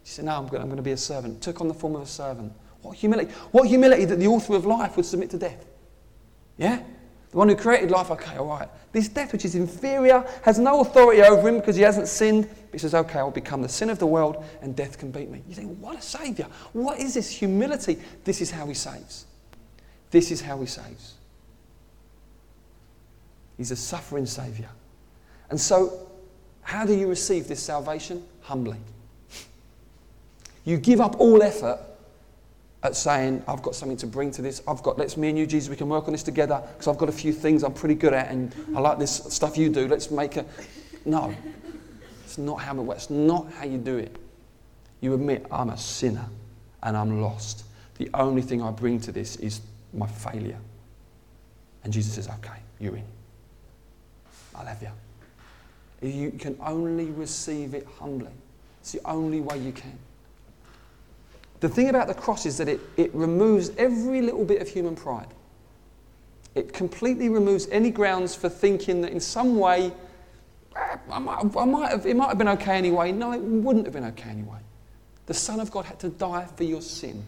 He 0.03 0.11
said, 0.11 0.25
No, 0.25 0.33
I'm 0.33 0.49
going, 0.49 0.63
I'm 0.63 0.69
going 0.69 0.77
to 0.77 0.83
be 0.83 0.93
a 0.93 0.97
servant. 0.97 1.41
Took 1.43 1.61
on 1.61 1.69
the 1.69 1.75
form 1.75 1.95
of 1.95 2.03
a 2.03 2.07
servant 2.07 2.53
what 2.87 2.97
humility. 2.97 3.33
What 3.51 3.69
humility 3.69 4.05
that 4.05 4.17
the 4.17 4.27
author 4.29 4.55
of 4.55 4.65
life 4.65 4.97
would 4.97 5.07
submit 5.07 5.31
to 5.31 5.39
death. 5.39 5.67
Yeah? 6.57 6.83
The 7.31 7.37
one 7.37 7.49
who 7.49 7.57
created 7.57 7.91
life, 7.91 8.11
okay, 8.13 8.37
all 8.37 8.47
right. 8.47 8.69
This 8.93 9.09
death, 9.09 9.33
which 9.33 9.45
is 9.45 9.55
inferior, 9.55 10.25
has 10.43 10.59
no 10.59 10.81
authority 10.81 11.23
over 11.23 11.49
him 11.49 11.59
because 11.59 11.77
he 11.77 11.83
hasn't 11.83 12.09
sinned. 12.09 12.49
But 12.49 12.73
he 12.73 12.79
says, 12.79 12.95
okay, 12.95 13.19
I'll 13.19 13.31
become 13.31 13.61
the 13.61 13.69
sin 13.69 13.91
of 13.91 13.99
the 13.99 14.07
world 14.07 14.45
and 14.63 14.75
death 14.75 14.99
can 14.99 15.11
beat 15.11 15.29
me. 15.29 15.43
You 15.49 15.55
think, 15.55 15.79
what 15.79 15.99
a 15.99 16.03
saviour. 16.03 16.49
What 16.73 16.99
is 16.99 17.15
this 17.15 17.29
humility? 17.29 17.99
This 18.25 18.41
is 18.41 18.51
how 18.51 18.67
he 18.67 18.75
saves. 18.75 19.27
This 20.11 20.31
is 20.31 20.41
how 20.41 20.61
he 20.61 20.67
saves. 20.67 21.15
He's 23.57 23.71
a 23.71 23.77
suffering 23.77 24.27
saviour. 24.27 24.69
And 25.51 25.61
so, 25.61 26.09
how 26.63 26.87
do 26.87 26.95
you 26.95 27.09
receive 27.09 27.49
this 27.49 27.63
salvation? 27.63 28.25
Humbly. 28.43 28.79
You 30.65 30.79
give 30.79 31.01
up 31.01 31.19
all 31.21 31.43
effort 31.43 31.81
at 32.87 32.97
saying, 32.97 33.43
I've 33.47 33.63
got 33.63 33.75
something 33.75 33.97
to 33.99 34.07
bring 34.07 34.31
to 34.33 34.43
this. 34.43 34.63
I've 34.67 34.83
got, 34.83 34.99
let's 34.99 35.17
me 35.17 35.29
and 35.29 35.39
you, 35.39 35.47
Jesus, 35.47 35.69
we 35.69 35.77
can 35.77 35.89
work 35.89 36.07
on 36.07 36.13
this 36.13 36.23
together 36.23 36.63
because 36.73 36.89
I've 36.89 36.99
got 36.99 37.09
a 37.09 37.13
few 37.13 37.33
things 37.33 37.63
I'm 37.63 37.75
pretty 37.75 37.95
good 37.95 38.15
at 38.15 38.31
and 38.31 38.55
I 38.75 38.81
like 38.81 38.99
this 38.99 39.17
stuff 39.29 39.59
you 39.59 39.69
do. 39.69 39.89
Let's 39.89 40.11
make 40.11 40.37
a. 40.37 40.47
No. 41.05 41.35
It's 42.25 42.39
not 42.39 42.57
how 42.57 42.73
it 42.73 42.83
works. 42.83 43.05
It's 43.05 43.11
not 43.11 43.53
how 43.53 43.65
you 43.65 43.79
do 43.79 43.99
it. 43.99 44.17
You 45.01 45.15
admit, 45.15 45.47
I'm 45.51 45.71
a 45.71 45.77
sinner 45.77 46.27
and 46.83 46.97
I'm 46.97 47.21
lost. 47.21 47.65
The 47.99 48.09
only 48.15 48.43
thing 48.43 48.63
I 48.63 48.71
bring 48.71 49.01
to 49.01 49.13
this 49.13 49.37
is 49.37 49.61
my 49.93 50.07
failure. 50.07 50.59
And 51.85 51.93
Jesus 51.93 52.15
says, 52.15 52.29
okay, 52.29 52.59
you're 52.79 52.97
in. 52.97 53.05
I 54.55 54.65
love 54.65 54.83
you. 54.83 56.09
You 56.09 56.31
can 56.33 56.57
only 56.61 57.07
receive 57.07 57.75
it 57.75 57.87
humbly. 57.99 58.33
It's 58.81 58.93
the 58.93 59.01
only 59.05 59.41
way 59.41 59.59
you 59.59 59.73
can. 59.73 59.99
The 61.67 61.75
thing 61.75 61.89
about 61.89 62.07
the 62.07 62.15
cross 62.15 62.47
is 62.47 62.59
that 62.59 62.69
it, 62.69 62.79
it 62.97 63.13
removes 63.13 63.73
every 63.77 64.23
little 64.23 64.45
bit 64.45 64.63
of 64.63 64.69
human 64.69 64.95
pride. 64.95 65.27
It 66.55 66.73
completely 66.73 67.29
removes 67.29 67.67
any 67.73 67.91
grounds 67.91 68.37
for 68.37 68.49
thinking 68.49 69.01
that 69.01 69.11
in 69.11 69.19
some 69.19 69.57
way, 69.57 69.91
eh, 70.77 70.97
I 71.11 71.19
might, 71.19 71.57
I 71.57 71.65
might 71.65 71.91
have, 71.91 72.07
it 72.07 72.15
might 72.15 72.29
have 72.29 72.39
been 72.39 72.47
okay 72.51 72.79
anyway. 72.79 73.11
No, 73.11 73.33
it 73.33 73.41
wouldn't 73.41 73.85
have 73.85 73.95
been 73.95 74.05
okay 74.05 74.31
anyway. 74.31 74.61
The 75.27 75.35
Son 75.35 75.59
of 75.59 75.73
God 75.73 75.87
had 75.87 75.99
to 75.99 76.09
die 76.09 76.47
for 76.57 76.63
your 76.63 76.81
sin. 76.81 77.25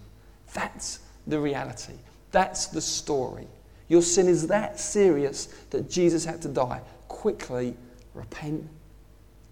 That's 0.55 1.01
the 1.27 1.41
reality. 1.41 1.95
That's 2.31 2.67
the 2.67 2.81
story. 2.81 3.49
Your 3.89 4.03
sin 4.03 4.29
is 4.29 4.47
that 4.47 4.79
serious 4.79 5.47
that 5.71 5.91
Jesus 5.91 6.25
had 6.25 6.41
to 6.43 6.49
die. 6.49 6.81
Quickly 7.09 7.75
repent. 8.15 8.69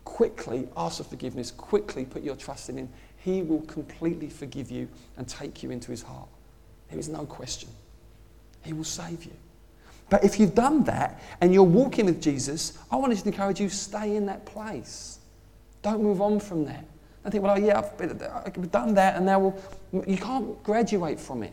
Quickly 0.05 0.68
ask 0.77 0.99
for 0.99 1.03
forgiveness. 1.03 1.51
Quickly 1.51 2.05
put 2.05 2.22
your 2.22 2.37
trust 2.37 2.68
in 2.68 2.79
Him. 2.79 2.88
He 3.27 3.43
will 3.43 3.62
completely 3.62 4.31
forgive 4.31 4.71
you 4.71 4.89
and 5.17 5.27
take 5.27 5.65
you 5.65 5.73
into 5.73 5.91
his 5.91 6.01
heart. 6.01 6.29
There 6.89 6.99
is 7.01 7.09
no 7.09 7.27
question. 7.27 7.69
He 8.62 8.73
will 8.73 8.85
save 8.85 9.25
you. 9.25 9.33
But 10.09 10.23
if 10.23 10.39
you've 10.39 10.55
done 10.55 10.85
that 10.85 11.21
and 11.41 11.53
you're 11.53 11.65
walking 11.65 12.07
with 12.07 12.23
Jesus, 12.23 12.79
I 12.89 12.95
want 12.95 13.19
to 13.19 13.27
encourage 13.27 13.59
you 13.59 13.69
stay 13.69 14.15
in 14.15 14.27
that 14.27 14.47
place. 14.47 15.19
Don't 15.83 16.05
move 16.05 16.23
on 16.23 16.39
from 16.39 16.67
that. 16.67 16.85
I 17.25 17.31
think, 17.31 17.43
well, 17.43 17.59
yeah, 17.59 17.81
I've, 17.81 18.21
I've 18.47 18.71
done 18.71 18.95
that, 18.95 19.17
and 19.17 19.27
now 19.27 19.41
we'll, 19.91 20.05
you 20.07 20.19
can't 20.19 20.62
graduate 20.62 21.19
from 21.19 21.43
it. 21.43 21.53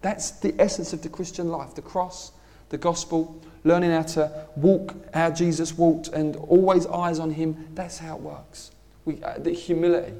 That's 0.00 0.30
the 0.30 0.54
essence 0.58 0.94
of 0.94 1.02
the 1.02 1.10
Christian 1.10 1.48
life 1.48 1.74
the 1.74 1.82
cross, 1.82 2.32
the 2.70 2.78
gospel, 2.78 3.38
learning 3.64 3.90
how 3.90 4.02
to 4.02 4.46
walk 4.56 4.94
how 5.12 5.30
Jesus 5.30 5.76
walked, 5.76 6.08
and 6.08 6.34
always 6.36 6.86
eyes 6.86 7.18
on 7.18 7.30
Him. 7.30 7.68
That's 7.74 7.98
how 7.98 8.16
it 8.16 8.22
works. 8.22 8.70
We, 9.04 9.22
uh, 9.22 9.36
the 9.36 9.50
humility. 9.50 10.14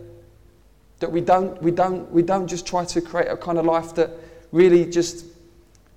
That 1.00 1.10
we 1.10 1.20
don't, 1.20 1.60
we, 1.62 1.70
don't, 1.70 2.10
we 2.10 2.22
don't 2.22 2.46
just 2.46 2.66
try 2.66 2.84
to 2.84 3.00
create 3.00 3.28
a 3.28 3.36
kind 3.36 3.58
of 3.58 3.64
life 3.64 3.94
that 3.96 4.10
really 4.52 4.86
just 4.86 5.26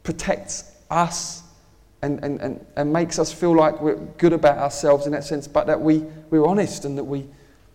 protects 0.03 0.71
us 0.89 1.43
and, 2.01 2.23
and, 2.23 2.39
and, 2.41 2.65
and 2.75 2.93
makes 2.93 3.19
us 3.19 3.31
feel 3.31 3.55
like 3.55 3.81
we're 3.81 3.95
good 4.17 4.33
about 4.33 4.57
ourselves 4.57 5.05
in 5.05 5.11
that 5.11 5.23
sense, 5.23 5.47
but 5.47 5.67
that 5.67 5.79
we, 5.79 5.99
we're 6.29 6.45
honest 6.45 6.85
and 6.85 6.97
that 6.97 7.03
we, 7.03 7.27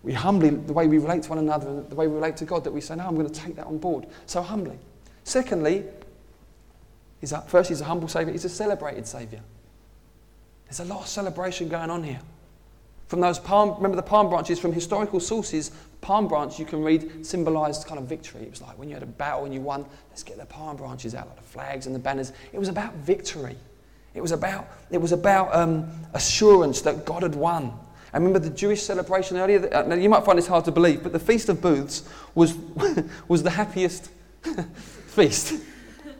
we 0.02 0.12
humbly, 0.12 0.50
the 0.50 0.72
way 0.72 0.86
we 0.86 0.98
relate 0.98 1.22
to 1.24 1.28
one 1.28 1.38
another 1.38 1.68
and 1.68 1.88
the 1.88 1.94
way 1.94 2.06
we 2.06 2.14
relate 2.14 2.36
to 2.38 2.44
God, 2.44 2.64
that 2.64 2.72
we 2.72 2.80
say, 2.80 2.96
no, 2.96 3.06
I'm 3.06 3.14
going 3.14 3.28
to 3.28 3.32
take 3.32 3.56
that 3.56 3.66
on 3.66 3.78
board. 3.78 4.06
So 4.26 4.42
humbly. 4.42 4.78
Secondly, 5.24 5.84
he's 7.20 7.32
a, 7.32 7.40
first, 7.42 7.68
he's 7.68 7.80
a 7.80 7.84
humble 7.84 8.08
Saviour, 8.08 8.32
he's 8.32 8.44
a 8.44 8.48
celebrated 8.48 9.06
Saviour. 9.06 9.42
There's 10.64 10.80
a 10.80 10.84
lot 10.84 11.02
of 11.02 11.08
celebration 11.08 11.68
going 11.68 11.90
on 11.90 12.02
here. 12.02 12.20
From 13.12 13.20
those 13.20 13.38
palm, 13.38 13.74
remember 13.74 13.96
the 13.96 14.02
palm 14.02 14.30
branches 14.30 14.58
from 14.58 14.72
historical 14.72 15.20
sources, 15.20 15.70
palm 16.00 16.28
branch 16.28 16.58
you 16.58 16.64
can 16.64 16.82
read 16.82 17.26
symbolized 17.26 17.86
kind 17.86 18.00
of 18.00 18.06
victory. 18.06 18.40
It 18.40 18.48
was 18.48 18.62
like 18.62 18.78
when 18.78 18.88
you 18.88 18.94
had 18.94 19.02
a 19.02 19.06
battle 19.06 19.44
and 19.44 19.52
you 19.52 19.60
won, 19.60 19.84
let's 20.08 20.22
get 20.22 20.38
the 20.38 20.46
palm 20.46 20.78
branches 20.78 21.14
out, 21.14 21.26
like 21.26 21.36
the 21.36 21.42
flags 21.42 21.84
and 21.84 21.94
the 21.94 21.98
banners. 21.98 22.32
It 22.54 22.58
was 22.58 22.68
about 22.70 22.94
victory. 22.94 23.58
It 24.14 24.22
was 24.22 24.32
about, 24.32 24.66
it 24.90 24.96
was 24.96 25.12
about 25.12 25.54
um, 25.54 25.90
assurance 26.14 26.80
that 26.80 27.04
God 27.04 27.22
had 27.22 27.34
won. 27.34 27.78
I 28.14 28.16
remember 28.16 28.38
the 28.38 28.48
Jewish 28.48 28.82
celebration 28.82 29.36
earlier. 29.36 29.68
Uh, 29.70 29.82
now 29.82 29.94
you 29.94 30.08
might 30.08 30.24
find 30.24 30.38
this 30.38 30.46
hard 30.46 30.64
to 30.64 30.72
believe, 30.72 31.02
but 31.02 31.12
the 31.12 31.18
Feast 31.18 31.50
of 31.50 31.60
Booths 31.60 32.08
was, 32.34 32.56
was 33.28 33.42
the 33.42 33.50
happiest 33.50 34.08
feast. 35.08 35.62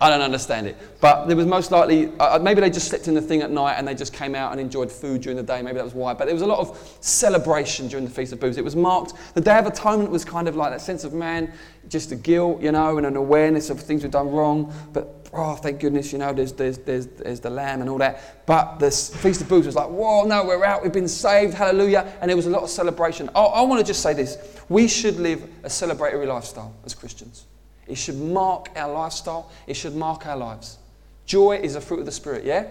I 0.03 0.11
don't 0.11 0.21
understand 0.21 0.67
it. 0.67 0.77
But 1.01 1.27
there 1.27 1.37
was 1.37 1.47
most 1.47 1.71
likely, 1.71 2.09
uh, 2.19 2.35
uh, 2.35 2.39
maybe 2.43 2.61
they 2.61 2.71
just 2.71 2.89
slept 2.89 3.07
in 3.07 3.15
the 3.15 3.23
thing 3.23 3.41
at 3.41 3.53
night 3.53 3.75
and 3.75 3.87
they 3.87 3.95
just 3.95 4.13
came 4.13 4.35
out 4.35 4.51
and 4.51 4.61
enjoyed 4.61 4.91
food 4.91 5.21
during 5.21 5.37
the 5.37 5.45
day. 5.45 5.63
Maybe 5.63 5.77
that 5.77 5.85
was 5.85 5.95
why. 5.95 6.13
But 6.13 6.25
there 6.25 6.35
was 6.35 6.43
a 6.43 6.47
lot 6.47 6.59
of 6.59 6.97
celebration 6.99 7.87
during 7.87 8.05
the 8.05 8.11
Feast 8.11 8.33
of 8.33 8.41
Booths. 8.41 8.59
It 8.59 8.65
was 8.65 8.75
marked, 8.75 9.15
the 9.35 9.41
Day 9.41 9.57
of 9.57 9.67
Atonement 9.67 10.11
was 10.11 10.25
kind 10.25 10.49
of 10.49 10.57
like 10.57 10.73
that 10.73 10.81
sense 10.81 11.05
of 11.05 11.15
man, 11.15 11.53
just 11.89 12.11
a 12.11 12.17
guilt, 12.17 12.61
you 12.61 12.73
know, 12.73 12.99
and 12.99 13.07
an 13.07 13.15
awareness 13.15 13.71
of 13.71 13.79
things 13.81 14.03
we've 14.03 14.11
done 14.11 14.29
wrong. 14.29 14.75
But, 14.93 15.31
oh, 15.33 15.55
thank 15.55 15.79
goodness, 15.79 16.13
you 16.13 16.19
know, 16.19 16.33
there's, 16.33 16.53
there's, 16.53 16.79
there's, 16.79 17.07
there's 17.07 17.39
the 17.39 17.51
lamb 17.51 17.81
and 17.81 17.89
all 17.89 17.99
that. 17.99 18.45
But 18.45 18.81
the 18.81 18.91
Feast 18.91 19.43
of 19.43 19.49
Booths 19.49 19.67
was 19.67 19.77
like, 19.77 19.89
whoa, 19.89 20.25
no, 20.25 20.45
we're 20.45 20.65
out, 20.65 20.83
we've 20.83 20.91
been 20.93 21.07
saved, 21.07 21.55
hallelujah. 21.55 22.13
And 22.21 22.29
there 22.29 22.37
was 22.37 22.47
a 22.47 22.51
lot 22.51 22.65
of 22.65 22.71
celebration. 22.71 23.31
Oh, 23.37 23.47
I 23.47 23.63
want 23.63 23.79
to 23.79 23.87
just 23.87 24.03
say 24.03 24.15
this 24.15 24.37
we 24.69 24.89
should 24.89 25.21
live 25.21 25.45
a 25.63 25.69
celebratory 25.69 26.27
lifestyle 26.27 26.75
as 26.85 26.93
Christians. 26.93 27.47
It 27.87 27.97
should 27.97 28.17
mark 28.17 28.69
our 28.77 28.93
lifestyle, 28.93 29.51
it 29.67 29.75
should 29.75 29.97
mark 29.97 30.27
our 30.27 30.37
lives. 30.37 30.79
Joy 31.27 31.59
is 31.63 31.75
a 31.75 31.81
fruit 31.81 32.01
of 32.01 32.07
the 32.07 32.13
Spirit, 32.13 32.45
yeah? 32.45 32.67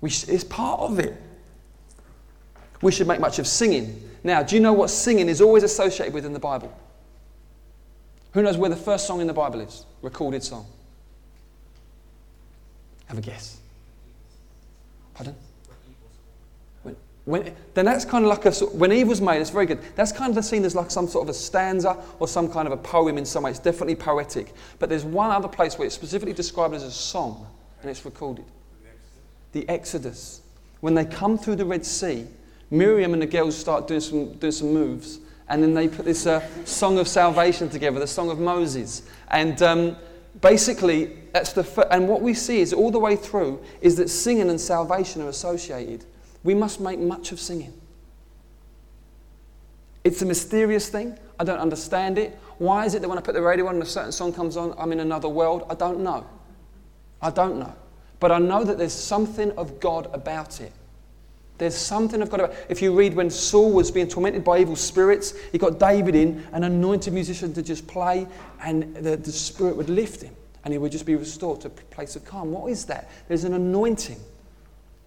We 0.00 0.10
sh- 0.10 0.28
it's 0.28 0.44
part 0.44 0.80
of 0.80 0.98
it. 0.98 1.20
We 2.82 2.92
should 2.92 3.06
make 3.06 3.20
much 3.20 3.38
of 3.38 3.46
singing. 3.46 4.10
Now, 4.24 4.42
do 4.42 4.54
you 4.54 4.62
know 4.62 4.72
what 4.72 4.88
singing 4.88 5.28
is 5.28 5.40
always 5.40 5.62
associated 5.62 6.14
with 6.14 6.24
in 6.24 6.32
the 6.32 6.38
Bible? 6.38 6.72
Who 8.32 8.42
knows 8.42 8.56
where 8.56 8.70
the 8.70 8.76
first 8.76 9.06
song 9.06 9.20
in 9.20 9.26
the 9.26 9.32
Bible 9.32 9.60
is? 9.60 9.84
Recorded 10.02 10.42
song. 10.42 10.66
Have 13.06 13.18
a 13.18 13.20
guess. 13.20 13.58
Pardon? 15.14 15.34
When, 17.30 17.54
then 17.74 17.84
that's 17.84 18.04
kind 18.04 18.24
of 18.24 18.28
like 18.28 18.44
a, 18.44 18.50
when 18.66 18.92
Eve 18.92 19.08
was 19.08 19.20
made, 19.20 19.40
it's 19.40 19.50
very 19.50 19.66
good. 19.66 19.80
That's 19.94 20.12
kind 20.12 20.36
of 20.36 20.44
seen 20.44 20.64
as 20.64 20.74
like 20.74 20.90
some 20.90 21.06
sort 21.06 21.24
of 21.24 21.30
a 21.30 21.34
stanza 21.34 21.96
or 22.18 22.26
some 22.26 22.50
kind 22.50 22.66
of 22.66 22.72
a 22.72 22.76
poem 22.76 23.18
in 23.18 23.24
some 23.24 23.44
way. 23.44 23.50
It's 23.50 23.60
definitely 23.60 23.94
poetic. 23.94 24.52
But 24.78 24.88
there's 24.88 25.04
one 25.04 25.30
other 25.30 25.48
place 25.48 25.78
where 25.78 25.86
it's 25.86 25.94
specifically 25.94 26.34
described 26.34 26.74
as 26.74 26.82
a 26.82 26.90
song 26.90 27.46
and 27.80 27.90
it's 27.90 28.04
recorded. 28.04 28.44
The 29.52 29.68
Exodus. 29.68 30.42
When 30.80 30.94
they 30.94 31.04
come 31.04 31.38
through 31.38 31.56
the 31.56 31.64
Red 31.64 31.86
Sea, 31.86 32.26
Miriam 32.70 33.12
and 33.12 33.22
the 33.22 33.26
girls 33.26 33.56
start 33.56 33.86
doing 33.86 34.00
some, 34.00 34.32
doing 34.34 34.52
some 34.52 34.72
moves 34.72 35.20
and 35.48 35.62
then 35.62 35.74
they 35.74 35.88
put 35.88 36.04
this 36.04 36.26
uh, 36.26 36.46
song 36.64 36.98
of 36.98 37.08
salvation 37.08 37.68
together, 37.68 37.98
the 37.98 38.06
song 38.06 38.30
of 38.30 38.38
Moses. 38.38 39.02
And 39.28 39.60
um, 39.62 39.96
basically, 40.40 41.16
that's 41.32 41.52
the, 41.52 41.88
and 41.92 42.08
what 42.08 42.22
we 42.22 42.34
see 42.34 42.60
is 42.60 42.72
all 42.72 42.90
the 42.90 43.00
way 43.00 43.16
through 43.16 43.60
is 43.80 43.96
that 43.96 44.08
singing 44.08 44.48
and 44.48 44.60
salvation 44.60 45.22
are 45.22 45.28
associated. 45.28 46.04
We 46.42 46.54
must 46.54 46.80
make 46.80 46.98
much 46.98 47.32
of 47.32 47.40
singing. 47.40 47.72
It's 50.04 50.22
a 50.22 50.26
mysterious 50.26 50.88
thing. 50.88 51.18
I 51.38 51.44
don't 51.44 51.58
understand 51.58 52.18
it. 52.18 52.38
Why 52.58 52.84
is 52.84 52.94
it 52.94 53.02
that 53.02 53.08
when 53.08 53.18
I 53.18 53.20
put 53.20 53.34
the 53.34 53.42
radio 53.42 53.66
on 53.66 53.74
and 53.74 53.82
a 53.82 53.86
certain 53.86 54.12
song 54.12 54.32
comes 54.32 54.56
on, 54.56 54.74
I'm 54.78 54.92
in 54.92 55.00
another 55.00 55.28
world? 55.28 55.66
I 55.68 55.74
don't 55.74 56.00
know. 56.00 56.26
I 57.20 57.30
don't 57.30 57.58
know. 57.58 57.74
But 58.18 58.32
I 58.32 58.38
know 58.38 58.64
that 58.64 58.78
there's 58.78 58.92
something 58.92 59.50
of 59.52 59.80
God 59.80 60.08
about 60.12 60.60
it. 60.60 60.72
There's 61.58 61.76
something 61.76 62.22
of 62.22 62.30
God 62.30 62.40
about 62.40 62.52
it. 62.52 62.66
If 62.70 62.80
you 62.80 62.94
read 62.94 63.14
when 63.14 63.28
Saul 63.30 63.72
was 63.72 63.90
being 63.90 64.08
tormented 64.08 64.44
by 64.44 64.58
evil 64.58 64.76
spirits, 64.76 65.34
he 65.52 65.58
got 65.58 65.78
David 65.78 66.14
in, 66.14 66.46
an 66.52 66.64
anointed 66.64 67.12
musician 67.12 67.52
to 67.54 67.62
just 67.62 67.86
play, 67.86 68.26
and 68.62 68.94
the, 68.96 69.16
the 69.16 69.32
spirit 69.32 69.76
would 69.76 69.90
lift 69.90 70.22
him, 70.22 70.34
and 70.64 70.72
he 70.72 70.78
would 70.78 70.92
just 70.92 71.04
be 71.04 71.16
restored 71.16 71.60
to 71.62 71.68
a 71.68 71.70
place 71.70 72.16
of 72.16 72.24
calm. 72.24 72.52
What 72.52 72.70
is 72.70 72.86
that? 72.86 73.10
There's 73.28 73.44
an 73.44 73.52
anointing 73.52 74.20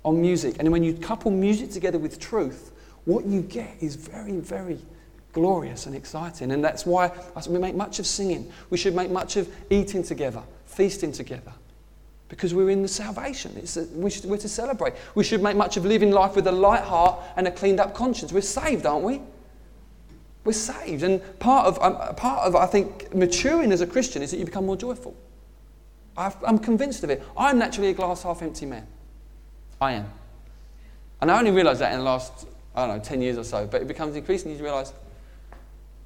on 0.04 0.22
music. 0.22 0.58
And 0.60 0.72
when 0.72 0.84
you 0.84 0.94
couple 0.94 1.32
music 1.32 1.72
together 1.72 1.98
with 1.98 2.20
truth, 2.20 2.72
what 3.06 3.26
you 3.26 3.42
get 3.42 3.76
is 3.82 3.96
very, 3.96 4.34
very 4.34 4.80
glorious 5.34 5.88
and 5.88 5.96
exciting. 5.96 6.52
And 6.52 6.63
that's 6.63 6.86
why 6.86 7.12
we 7.48 7.60
make 7.60 7.76
much 7.76 8.00
of 8.00 8.08
singing. 8.08 8.52
We 8.70 8.78
should 8.78 8.96
make 8.96 9.10
much 9.10 9.36
of 9.36 9.54
eating 9.70 10.04
together, 10.04 10.44
feasting 10.66 11.12
together. 11.12 11.52
Because 12.30 12.54
we're 12.54 12.70
in 12.70 12.82
the 12.82 12.88
salvation. 12.88 13.52
A, 13.58 13.84
we 13.96 14.10
should, 14.10 14.26
we're 14.26 14.38
to 14.38 14.50
celebrate. 14.50 14.94
We 15.13 15.24
should 15.24 15.44
make 15.44 15.56
much 15.56 15.78
of 15.78 15.86
living 15.86 16.12
life 16.12 16.36
with 16.36 16.48
a 16.48 16.52
light 16.52 16.84
heart 16.84 17.20
and 17.36 17.48
a 17.48 17.52
cleaned 17.52 17.80
up 17.80 17.94
conscience. 17.94 18.32
We're 18.32 18.42
saved, 18.42 18.86
aren't 18.86 19.04
we? 19.04 19.22
We're 20.44 20.54
saved. 20.54 21.04
And 21.04 21.22
part 21.39 21.68
of, 21.68 21.82
um, 21.82 22.16
part 22.16 22.48
of, 22.48 22.56
I 22.56 22.66
think, 22.66 23.13
maturing 23.13 23.72
as 23.72 23.82
a 23.82 23.88
Christian 23.88 24.22
is 24.22 24.32
that 24.32 24.38
you 24.38 24.46
become 24.46 24.66
more 24.66 24.78
joyful. 24.78 25.16
i 26.18 26.34
I'm 26.46 26.60
convinced 26.60 27.04
of 27.04 27.10
it. 27.10 27.22
I'm 27.38 27.60
naturally 27.60 27.89
a 27.89 27.94
glass 27.94 28.24
half 28.24 28.42
empty 28.42 28.66
man. 28.66 28.88
I 29.84 29.93
am. 29.93 30.12
And 31.22 31.30
I 31.30 31.38
only 31.38 31.52
realised 31.52 31.82
that 31.82 31.91
in 31.91 32.00
the 32.00 32.06
last, 32.06 32.48
I 32.76 32.88
don't 32.88 32.98
know, 32.98 33.04
10 33.04 33.22
years 33.22 33.38
or 33.38 33.43
so, 33.43 33.67
but 33.67 33.82
it 33.82 33.88
becomes 33.88 34.15
increasingly 34.15 34.58
you 34.58 34.63
realise, 34.63 34.93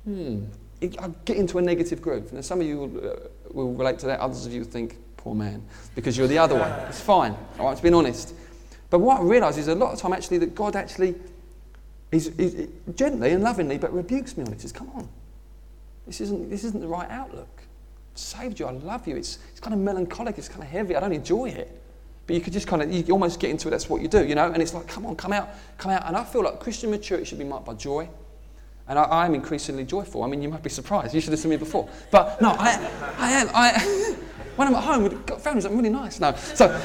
hmm, 0.04 0.46
I 0.82 1.12
get 1.26 1.38
into 1.38 1.58
a 1.58 1.62
negative 1.62 2.02
groove. 2.02 2.34
Now, 2.34 2.42
some 2.42 2.62
of 2.62 2.68
you 2.68 2.80
will, 2.80 3.10
uh, 3.10 3.16
will 3.52 3.74
relate 3.74 4.00
to 4.00 4.08
that, 4.08 4.20
others 4.20 4.46
of 4.46 4.54
you 4.54 4.64
think, 4.64 4.98
poor 5.18 5.36
man, 5.36 5.64
because 5.96 6.18
you're 6.18 6.28
the 6.28 6.38
other 6.38 6.56
one. 6.56 6.72
It's 6.88 7.02
fine, 7.02 7.36
all 7.60 7.68
right, 7.68 7.78
to 7.78 7.84
be 7.84 7.92
honest. 7.92 8.34
But 8.90 9.00
what 9.00 9.20
I 9.20 9.24
realise 9.24 9.58
is 9.58 9.68
a 9.68 9.76
lot 9.76 9.94
of 9.94 10.00
time 10.00 10.14
actually 10.14 10.40
that 10.40 10.56
God 10.56 10.76
actually, 10.76 11.16
is 12.12 12.32
gently 12.96 13.32
and 13.32 13.44
lovingly, 13.44 13.78
but 13.78 13.94
rebukes 13.94 14.38
me 14.38 14.46
on 14.46 14.54
it. 14.54 14.62
Says, 14.62 14.72
come 14.72 14.90
on, 14.96 15.08
this 16.06 16.22
isn't, 16.22 16.50
this 16.50 16.64
isn't 16.64 16.80
the 16.80 16.88
right 16.88 17.10
outlook. 17.10 17.62
I 18.16 18.20
saved 18.20 18.60
you, 18.60 18.66
I 18.66 18.72
love 18.72 19.08
you. 19.08 19.18
It's, 19.18 19.40
it's 19.52 19.60
kind 19.60 19.74
of 19.74 19.80
melancholic, 19.80 20.38
it's 20.38 20.50
kind 20.50 20.64
of 20.64 20.70
heavy, 20.70 20.96
I 20.96 21.00
don't 21.00 21.14
enjoy 21.14 21.50
it. 21.50 21.84
But 22.28 22.36
you 22.36 22.42
could 22.42 22.54
just 22.54 22.68
kind 22.68 22.82
of, 22.82 22.92
you 22.92 23.12
almost 23.14 23.40
get 23.40 23.50
into 23.50 23.70
it, 23.70 23.72
that's 23.72 23.90
what 23.90 24.02
you 24.02 24.10
do, 24.10 24.26
you 24.26 24.36
know? 24.36 24.52
And 24.52 24.62
it's 24.62 24.74
like, 24.74 24.88
come 24.88 25.06
on, 25.06 25.16
come 25.16 25.32
out, 25.32 25.50
come 25.78 25.92
out. 25.92 26.06
And 26.06 26.16
I 26.16 26.26
feel 26.26 26.44
like 26.44 26.60
Christian 26.60 26.92
maturity 26.92 27.26
should 27.26 27.40
be 27.40 27.46
marked 27.46 27.66
by 27.66 27.74
joy. 27.74 28.10
And 28.90 29.00
I, 29.00 29.26
am 29.26 29.34
increasingly 29.34 29.86
joyful. 29.86 30.24
I 30.24 30.28
mean, 30.28 30.42
you 30.42 30.50
might 30.50 30.64
be 30.64 30.70
surprised. 30.70 31.14
You 31.14 31.22
should 31.22 31.32
have 31.32 31.40
seen 31.40 31.52
me 31.52 31.58
before. 31.58 31.90
But 32.12 32.42
no, 32.42 32.52
I, 32.52 33.16
I 33.18 33.32
am. 33.32 33.50
I, 33.54 34.18
when 34.56 34.68
I'm 34.68 34.76
at 34.76 34.84
home 34.84 35.04
with 35.04 35.42
families, 35.42 35.66
I'm 35.66 35.76
really 35.76 35.90
nice. 35.90 36.20
No. 36.20 36.34
So, 36.36 36.82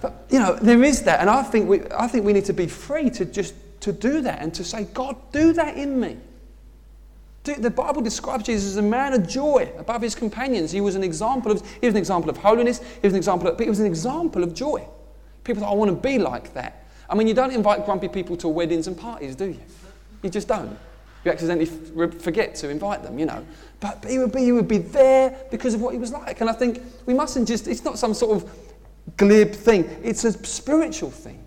but, 0.00 0.26
you 0.30 0.38
know, 0.38 0.54
there 0.56 0.82
is 0.82 1.02
that. 1.04 1.20
And 1.20 1.30
I 1.30 1.42
think 1.42 1.68
we, 1.68 1.80
I 1.96 2.08
think 2.08 2.24
we 2.26 2.32
need 2.32 2.44
to 2.46 2.52
be 2.52 2.66
free 2.66 3.08
to 3.10 3.24
just 3.24 3.54
to 3.80 3.92
do 3.92 4.20
that 4.22 4.40
and 4.42 4.52
to 4.54 4.64
say, 4.64 4.84
God, 4.92 5.16
do 5.32 5.52
that 5.54 5.76
in 5.76 6.00
me. 6.00 6.16
The 7.54 7.70
Bible 7.70 8.02
describes 8.02 8.44
Jesus 8.44 8.70
as 8.70 8.76
a 8.76 8.82
man 8.82 9.12
of 9.12 9.28
joy 9.28 9.72
above 9.78 10.02
his 10.02 10.14
companions. 10.14 10.72
He 10.72 10.80
was 10.80 10.96
an 10.96 11.04
example 11.04 11.52
of, 11.52 11.62
he 11.80 11.86
was 11.86 11.94
an 11.94 11.98
example 11.98 12.28
of 12.28 12.36
holiness. 12.36 12.80
He 12.80 13.06
was 13.06 13.12
an 13.12 13.18
example 13.18 13.48
of, 13.48 13.58
he 13.58 13.68
was 13.68 13.80
an 13.80 13.86
example 13.86 14.42
of 14.42 14.52
joy. 14.52 14.86
People 15.44 15.62
thought, 15.62 15.70
I 15.70 15.74
want 15.74 15.90
to 15.90 15.96
be 15.96 16.18
like 16.18 16.52
that. 16.54 16.86
I 17.08 17.14
mean, 17.14 17.28
you 17.28 17.34
don't 17.34 17.52
invite 17.52 17.84
grumpy 17.84 18.08
people 18.08 18.36
to 18.38 18.48
weddings 18.48 18.88
and 18.88 18.98
parties, 18.98 19.36
do 19.36 19.46
you? 19.46 19.60
You 20.22 20.30
just 20.30 20.48
don't. 20.48 20.76
You 21.24 21.30
accidentally 21.30 21.66
forget 21.66 22.54
to 22.56 22.68
invite 22.68 23.02
them, 23.02 23.18
you 23.18 23.26
know. 23.26 23.44
But 23.80 24.04
he 24.08 24.18
would 24.18 24.32
be, 24.32 24.40
he 24.40 24.52
would 24.52 24.68
be 24.68 24.78
there 24.78 25.36
because 25.50 25.74
of 25.74 25.80
what 25.80 25.92
he 25.92 25.98
was 25.98 26.12
like. 26.12 26.40
And 26.40 26.50
I 26.50 26.52
think 26.52 26.82
we 27.04 27.14
mustn't 27.14 27.46
just, 27.46 27.68
it's 27.68 27.84
not 27.84 27.98
some 27.98 28.14
sort 28.14 28.42
of 28.42 28.50
glib 29.16 29.52
thing, 29.52 29.88
it's 30.02 30.24
a 30.24 30.32
spiritual 30.32 31.10
thing. 31.10 31.44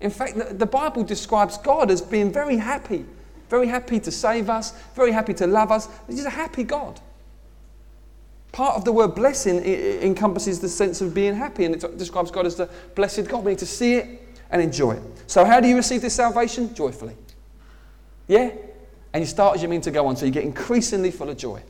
In 0.00 0.10
fact, 0.10 0.36
the, 0.36 0.52
the 0.52 0.66
Bible 0.66 1.02
describes 1.02 1.56
God 1.56 1.90
as 1.90 2.02
being 2.02 2.30
very 2.30 2.56
happy 2.56 3.06
very 3.48 3.66
happy 3.66 4.00
to 4.00 4.10
save 4.10 4.50
us, 4.50 4.72
very 4.94 5.12
happy 5.12 5.34
to 5.34 5.46
love 5.46 5.70
us. 5.70 5.88
He's 6.08 6.24
a 6.24 6.30
happy 6.30 6.64
God. 6.64 7.00
Part 8.52 8.76
of 8.76 8.84
the 8.84 8.92
word 8.92 9.14
blessing 9.14 9.58
encompasses 9.58 10.60
the 10.60 10.68
sense 10.68 11.00
of 11.00 11.12
being 11.12 11.34
happy, 11.34 11.64
and 11.64 11.74
it 11.74 11.98
describes 11.98 12.30
God 12.30 12.46
as 12.46 12.56
the 12.56 12.68
blessed 12.94 13.26
God. 13.28 13.44
We 13.44 13.52
need 13.52 13.58
to 13.58 13.66
see 13.66 13.94
it 13.94 14.22
and 14.50 14.62
enjoy 14.62 14.92
it. 14.92 15.02
So, 15.26 15.44
how 15.44 15.60
do 15.60 15.66
you 15.66 15.76
receive 15.76 16.02
this 16.02 16.14
salvation? 16.14 16.72
Joyfully. 16.74 17.16
Yeah? 18.28 18.52
And 19.12 19.22
you 19.22 19.26
start 19.26 19.56
as 19.56 19.62
you 19.62 19.68
mean 19.68 19.80
to 19.82 19.90
go 19.90 20.06
on, 20.06 20.16
so 20.16 20.24
you 20.24 20.30
get 20.30 20.44
increasingly 20.44 21.10
full 21.10 21.30
of 21.30 21.36
joy. 21.36 21.62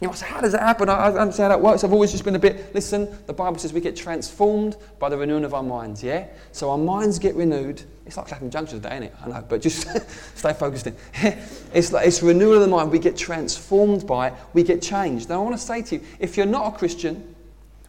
You 0.00 0.08
might 0.08 0.18
say, 0.18 0.26
how 0.26 0.42
does 0.42 0.52
that 0.52 0.60
happen? 0.60 0.90
I, 0.90 1.08
don't 1.08 1.18
understand 1.18 1.50
how 1.50 1.56
that 1.56 1.64
works. 1.64 1.82
I've 1.82 1.92
always 1.92 2.12
just 2.12 2.22
been 2.22 2.36
a 2.36 2.38
bit, 2.38 2.74
listen, 2.74 3.08
the 3.26 3.32
Bible 3.32 3.58
says 3.58 3.72
we 3.72 3.80
get 3.80 3.96
transformed 3.96 4.76
by 4.98 5.08
the 5.08 5.16
renewing 5.16 5.44
of 5.44 5.54
our 5.54 5.62
minds, 5.62 6.02
yeah? 6.02 6.26
So 6.52 6.70
our 6.70 6.76
minds 6.76 7.18
get 7.18 7.34
renewed. 7.34 7.82
It's 8.04 8.18
like 8.18 8.26
Clapham 8.26 8.50
Junction 8.50 8.82
today, 8.82 8.96
isn't 8.96 9.02
it? 9.04 9.14
I 9.24 9.28
know, 9.28 9.44
but 9.48 9.62
just 9.62 9.88
stay 10.36 10.52
focused 10.52 10.86
in. 10.86 10.96
it's 11.72 11.92
like 11.92 12.06
it's 12.06 12.22
renewal 12.22 12.56
of 12.56 12.60
the 12.60 12.68
mind. 12.68 12.92
We 12.92 12.98
get 12.98 13.16
transformed 13.16 14.06
by 14.06 14.28
it. 14.28 14.34
We 14.52 14.62
get 14.62 14.82
changed. 14.82 15.30
Now 15.30 15.40
I 15.40 15.44
want 15.44 15.56
to 15.56 15.62
say 15.62 15.80
to 15.80 15.96
you, 15.96 16.02
if 16.18 16.36
you're 16.36 16.44
not 16.44 16.74
a 16.74 16.76
Christian, 16.76 17.34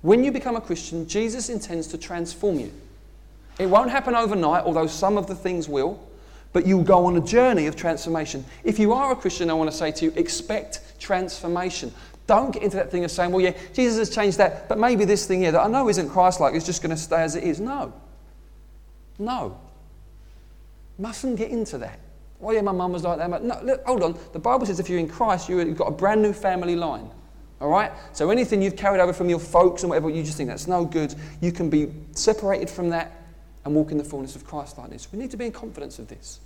when 0.01 0.23
you 0.23 0.31
become 0.31 0.55
a 0.55 0.61
Christian, 0.61 1.09
Jesus 1.09 1.49
intends 1.49 1.87
to 1.87 1.97
transform 1.97 2.57
you. 2.57 2.71
It 3.59 3.65
won't 3.65 3.91
happen 3.91 4.15
overnight, 4.15 4.63
although 4.63 4.87
some 4.87 5.17
of 5.17 5.27
the 5.27 5.35
things 5.35 5.67
will 5.67 6.06
but 6.57 6.65
you'll 6.65 6.81
go 6.81 7.05
on 7.05 7.15
a 7.15 7.21
journey 7.21 7.67
of 7.67 7.75
transformation. 7.75 8.43
If 8.63 8.79
you 8.79 8.91
are 8.91 9.11
a 9.11 9.15
Christian, 9.15 9.51
I 9.51 9.53
want 9.53 9.69
to 9.69 9.77
say 9.77 9.91
to 9.91 10.05
you, 10.05 10.13
expect 10.15 10.81
transformation. 10.99 11.93
Don't 12.25 12.51
get 12.51 12.63
into 12.63 12.77
that 12.77 12.89
thing 12.89 13.03
of 13.03 13.11
saying, 13.11 13.31
well, 13.31 13.41
yeah, 13.41 13.55
Jesus 13.73 13.99
has 13.99 14.09
changed 14.09 14.39
that, 14.39 14.67
but 14.67 14.79
maybe 14.79 15.05
this 15.05 15.27
thing 15.27 15.41
here 15.41 15.51
that 15.51 15.61
I 15.61 15.67
know 15.67 15.87
isn't 15.87 16.09
Christ 16.09 16.39
like 16.39 16.55
is 16.55 16.65
just 16.65 16.81
going 16.81 16.89
to 16.89 16.97
stay 16.97 17.21
as 17.21 17.35
it 17.35 17.43
is. 17.43 17.59
No. 17.59 17.93
No. 19.19 19.59
Mustn't 20.97 21.37
get 21.37 21.51
into 21.51 21.77
that. 21.77 21.99
Well, 22.39 22.55
yeah, 22.55 22.61
my 22.61 22.71
mum 22.71 22.91
was 22.91 23.03
like 23.03 23.19
that. 23.19 23.29
But 23.29 23.43
No, 23.43 23.59
look, 23.61 23.85
hold 23.85 24.01
on. 24.01 24.17
The 24.33 24.39
Bible 24.39 24.65
says 24.65 24.79
if 24.79 24.89
you're 24.89 24.97
in 24.97 25.07
Christ, 25.07 25.49
you've 25.49 25.77
got 25.77 25.89
a 25.89 25.91
brand 25.91 26.23
new 26.23 26.33
family 26.33 26.75
line. 26.75 27.07
All 27.61 27.69
right? 27.69 27.91
So 28.13 28.31
anything 28.31 28.63
you've 28.63 28.75
carried 28.75 28.99
over 28.99 29.13
from 29.13 29.29
your 29.29 29.37
folks 29.37 29.83
and 29.83 29.91
whatever, 29.91 30.09
you 30.09 30.23
just 30.23 30.37
think 30.37 30.49
that's 30.49 30.65
no 30.65 30.85
good, 30.85 31.13
you 31.39 31.51
can 31.51 31.69
be 31.69 31.93
separated 32.13 32.67
from 32.67 32.89
that 32.89 33.11
and 33.67 33.75
walk 33.75 33.91
in 33.91 33.97
the 33.97 34.03
fullness 34.03 34.37
of 34.37 34.45
Christ 34.45 34.77
like 34.77 34.89
this. 34.89 35.11
We 35.11 35.19
need 35.19 35.29
to 35.31 35.37
be 35.37 35.45
in 35.45 35.51
confidence 35.51 35.99
of 35.99 36.07
this. 36.07 36.39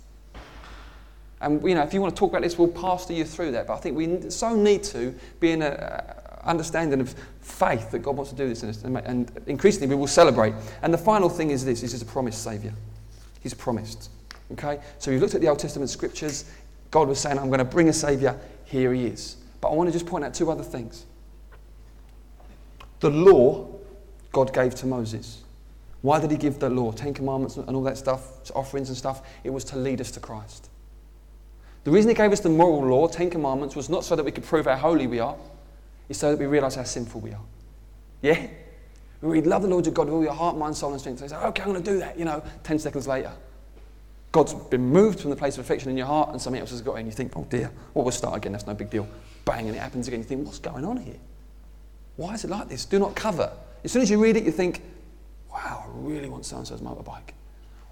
And 1.42 1.62
you 1.66 1.74
know, 1.74 1.82
if 1.82 1.92
you 1.92 2.00
want 2.00 2.14
to 2.14 2.18
talk 2.18 2.30
about 2.30 2.42
this, 2.42 2.56
we'll 2.56 2.68
pastor 2.68 3.12
you 3.12 3.24
through 3.24 3.52
that. 3.52 3.66
But 3.66 3.74
I 3.74 3.76
think 3.78 3.96
we 3.96 4.30
so 4.30 4.54
need 4.54 4.82
to 4.84 5.14
be 5.40 5.52
in 5.52 5.62
a, 5.62 5.66
uh, 5.66 6.22
understanding 6.44 7.00
of 7.00 7.14
faith 7.40 7.90
that 7.90 8.00
God 8.00 8.16
wants 8.16 8.30
to 8.30 8.36
do 8.36 8.48
this 8.48 8.62
in 8.62 8.68
us. 8.68 8.82
And, 8.82 9.30
increasingly 9.46 9.88
we 9.88 9.98
will 9.98 10.06
celebrate. 10.06 10.54
And 10.82 10.92
the 10.92 10.98
final 10.98 11.28
thing 11.28 11.50
is 11.50 11.64
this 11.64 11.80
this 11.80 11.94
is 11.94 12.02
a 12.02 12.06
promised 12.06 12.42
Saviour. 12.42 12.72
He's 13.42 13.54
promised. 13.54 14.10
Okay? 14.52 14.80
So 14.98 15.10
we 15.10 15.18
looked 15.18 15.34
at 15.34 15.40
the 15.40 15.48
Old 15.48 15.58
Testament 15.58 15.90
scriptures. 15.90 16.44
God 16.90 17.08
was 17.08 17.18
saying, 17.18 17.38
I'm 17.38 17.48
going 17.48 17.58
to 17.58 17.64
bring 17.64 17.88
a 17.88 17.92
Saviour. 17.92 18.38
Here 18.64 18.92
he 18.92 19.06
is. 19.06 19.36
But 19.60 19.70
I 19.70 19.74
want 19.74 19.88
to 19.88 19.92
just 19.92 20.06
point 20.06 20.24
out 20.24 20.34
two 20.34 20.50
other 20.50 20.62
things. 20.62 21.06
The 23.00 23.10
law 23.10 23.68
God 24.30 24.52
gave 24.52 24.74
to 24.76 24.86
Moses. 24.86 25.42
Why 26.02 26.20
did 26.20 26.30
he 26.30 26.36
give 26.36 26.58
the 26.58 26.68
law, 26.68 26.92
Ten 26.92 27.14
Commandments 27.14 27.56
and 27.56 27.74
all 27.74 27.82
that 27.84 27.96
stuff, 27.96 28.50
offerings 28.54 28.88
and 28.88 28.98
stuff? 28.98 29.22
It 29.44 29.50
was 29.50 29.64
to 29.66 29.76
lead 29.76 30.00
us 30.00 30.10
to 30.12 30.20
Christ. 30.20 30.68
The 31.84 31.90
reason 31.90 32.10
he 32.10 32.14
gave 32.14 32.32
us 32.32 32.40
the 32.40 32.48
moral 32.48 32.86
law, 32.86 33.08
Ten 33.08 33.28
Commandments, 33.28 33.74
was 33.74 33.88
not 33.88 34.04
so 34.04 34.14
that 34.14 34.24
we 34.24 34.30
could 34.30 34.44
prove 34.44 34.66
how 34.66 34.76
holy 34.76 35.06
we 35.06 35.18
are, 35.18 35.36
it's 36.08 36.18
so 36.18 36.30
that 36.30 36.38
we 36.38 36.46
realize 36.46 36.74
how 36.74 36.84
sinful 36.84 37.20
we 37.20 37.32
are. 37.32 37.40
Yeah? 38.20 38.46
We 39.20 39.40
love 39.40 39.62
the 39.62 39.68
Lord 39.68 39.86
your 39.86 39.94
God 39.94 40.06
with 40.06 40.14
all 40.14 40.22
your 40.22 40.32
heart, 40.32 40.56
mind, 40.56 40.76
soul, 40.76 40.92
and 40.92 41.00
strength. 41.00 41.18
So 41.18 41.24
you 41.24 41.28
say, 41.30 41.36
okay, 41.36 41.62
I'm 41.62 41.70
going 41.70 41.82
to 41.82 41.90
do 41.90 41.98
that, 41.98 42.18
you 42.18 42.24
know, 42.24 42.42
10 42.64 42.78
seconds 42.78 43.06
later. 43.06 43.32
God's 44.32 44.54
been 44.54 44.88
moved 44.88 45.20
from 45.20 45.30
the 45.30 45.36
place 45.36 45.58
of 45.58 45.64
affection 45.64 45.90
in 45.90 45.96
your 45.96 46.06
heart 46.06 46.30
and 46.30 46.40
something 46.40 46.60
else 46.60 46.70
has 46.70 46.80
got 46.80 46.94
in. 46.94 47.06
You 47.06 47.12
think, 47.12 47.32
oh 47.36 47.46
dear, 47.50 47.70
well, 47.94 48.04
we'll 48.04 48.12
start 48.12 48.36
again, 48.36 48.52
that's 48.52 48.66
no 48.66 48.74
big 48.74 48.90
deal. 48.90 49.06
Bang, 49.44 49.66
and 49.66 49.76
it 49.76 49.78
happens 49.78 50.08
again. 50.08 50.20
You 50.20 50.24
think, 50.24 50.46
what's 50.46 50.58
going 50.58 50.84
on 50.84 50.96
here? 50.96 51.18
Why 52.16 52.34
is 52.34 52.44
it 52.44 52.50
like 52.50 52.68
this? 52.68 52.84
Do 52.84 52.98
not 52.98 53.14
cover. 53.14 53.52
As 53.84 53.92
soon 53.92 54.02
as 54.02 54.10
you 54.10 54.22
read 54.22 54.36
it, 54.36 54.44
you 54.44 54.52
think, 54.52 54.82
wow, 55.52 55.84
I 55.86 55.90
really 55.92 56.28
want 56.28 56.46
so 56.46 56.56
and 56.56 56.66
so's 56.66 56.80
motorbike 56.80 57.32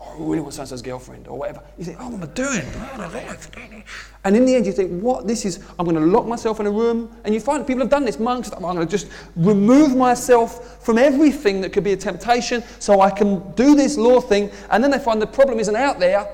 I 0.01 0.15
really 0.17 0.41
want 0.41 0.55
so 0.55 0.63
and 0.63 0.69
so's 0.69 0.81
girlfriend, 0.81 1.29
or 1.29 1.39
whatever. 1.39 1.63
You 1.77 1.85
think, 1.85 1.99
oh, 2.01 2.09
what 2.09 2.15
am 2.15 2.23
I 2.23 2.27
doing? 2.33 3.85
And 4.25 4.35
in 4.35 4.47
the 4.47 4.55
end, 4.55 4.65
you 4.65 4.73
think, 4.73 5.03
what? 5.03 5.27
This 5.27 5.45
is, 5.45 5.63
I'm 5.79 5.85
going 5.85 5.97
to 5.97 6.07
lock 6.07 6.27
myself 6.27 6.59
in 6.59 6.67
a 6.67 6.71
room. 6.71 7.15
And 7.25 7.35
you 7.35 7.41
find 7.41 7.67
people 7.67 7.83
have 7.83 7.91
done 7.91 8.07
this, 8.07 8.19
monks, 8.19 8.51
I'm 8.51 8.63
going 8.63 8.79
to 8.79 8.87
just 8.87 9.09
remove 9.37 9.95
myself 9.95 10.83
from 10.85 10.97
everything 10.97 11.61
that 11.61 11.73
could 11.73 11.85
be 11.85 11.93
a 11.93 11.97
temptation 11.97 12.63
so 12.79 13.03
I 13.03 13.11
can 13.11 13.53
do 13.53 13.75
this 13.75 13.99
law 13.99 14.21
thing. 14.21 14.51
And 14.71 14.83
then 14.83 14.91
they 14.91 14.99
find 14.99 15.21
the 15.21 15.27
problem 15.27 15.61
isn't 15.61 15.77
out 15.77 15.99
there, 15.99 16.27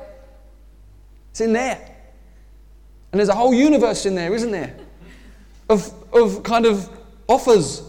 it's 1.30 1.40
in 1.40 1.52
there. 1.52 1.96
And 3.10 3.18
there's 3.18 3.28
a 3.28 3.34
whole 3.34 3.52
universe 3.54 4.06
in 4.06 4.14
there, 4.14 4.32
isn't 4.34 4.52
there? 4.52 4.76
Of, 5.68 5.92
of 6.12 6.44
kind 6.44 6.66
of 6.66 6.88
offers 7.28 7.82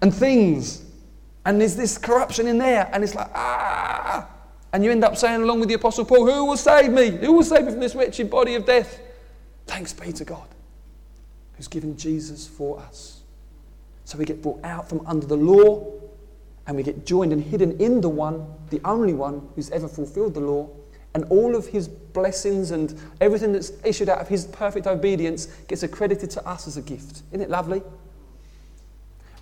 and 0.00 0.14
things. 0.14 0.82
And 1.44 1.60
there's 1.60 1.76
this 1.76 1.98
corruption 1.98 2.46
in 2.46 2.56
there. 2.56 2.88
And 2.92 3.04
it's 3.04 3.14
like, 3.14 3.30
ah. 3.34 3.63
And 4.74 4.84
you 4.84 4.90
end 4.90 5.04
up 5.04 5.16
saying, 5.16 5.40
along 5.40 5.60
with 5.60 5.68
the 5.68 5.76
Apostle 5.76 6.04
Paul, 6.04 6.28
Who 6.28 6.46
will 6.46 6.56
save 6.56 6.90
me? 6.90 7.10
Who 7.10 7.32
will 7.32 7.44
save 7.44 7.64
me 7.64 7.70
from 7.70 7.78
this 7.78 7.94
wretched 7.94 8.28
body 8.28 8.56
of 8.56 8.66
death? 8.66 8.98
Thanks 9.68 9.92
be 9.92 10.12
to 10.12 10.24
God, 10.24 10.48
who's 11.52 11.68
given 11.68 11.96
Jesus 11.96 12.48
for 12.48 12.80
us. 12.80 13.22
So 14.04 14.18
we 14.18 14.24
get 14.24 14.42
brought 14.42 14.64
out 14.64 14.88
from 14.88 15.06
under 15.06 15.26
the 15.26 15.36
law 15.36 15.92
and 16.66 16.76
we 16.76 16.82
get 16.82 17.06
joined 17.06 17.32
and 17.32 17.40
hidden 17.40 17.80
in 17.80 18.00
the 18.00 18.08
one, 18.08 18.44
the 18.70 18.80
only 18.84 19.14
one 19.14 19.48
who's 19.54 19.70
ever 19.70 19.86
fulfilled 19.86 20.34
the 20.34 20.40
law. 20.40 20.68
And 21.14 21.22
all 21.30 21.54
of 21.54 21.68
his 21.68 21.86
blessings 21.86 22.72
and 22.72 23.00
everything 23.20 23.52
that's 23.52 23.70
issued 23.84 24.08
out 24.08 24.18
of 24.18 24.26
his 24.26 24.46
perfect 24.46 24.88
obedience 24.88 25.46
gets 25.68 25.84
accredited 25.84 26.30
to 26.30 26.44
us 26.48 26.66
as 26.66 26.76
a 26.76 26.82
gift. 26.82 27.22
Isn't 27.30 27.42
it 27.42 27.48
lovely? 27.48 27.80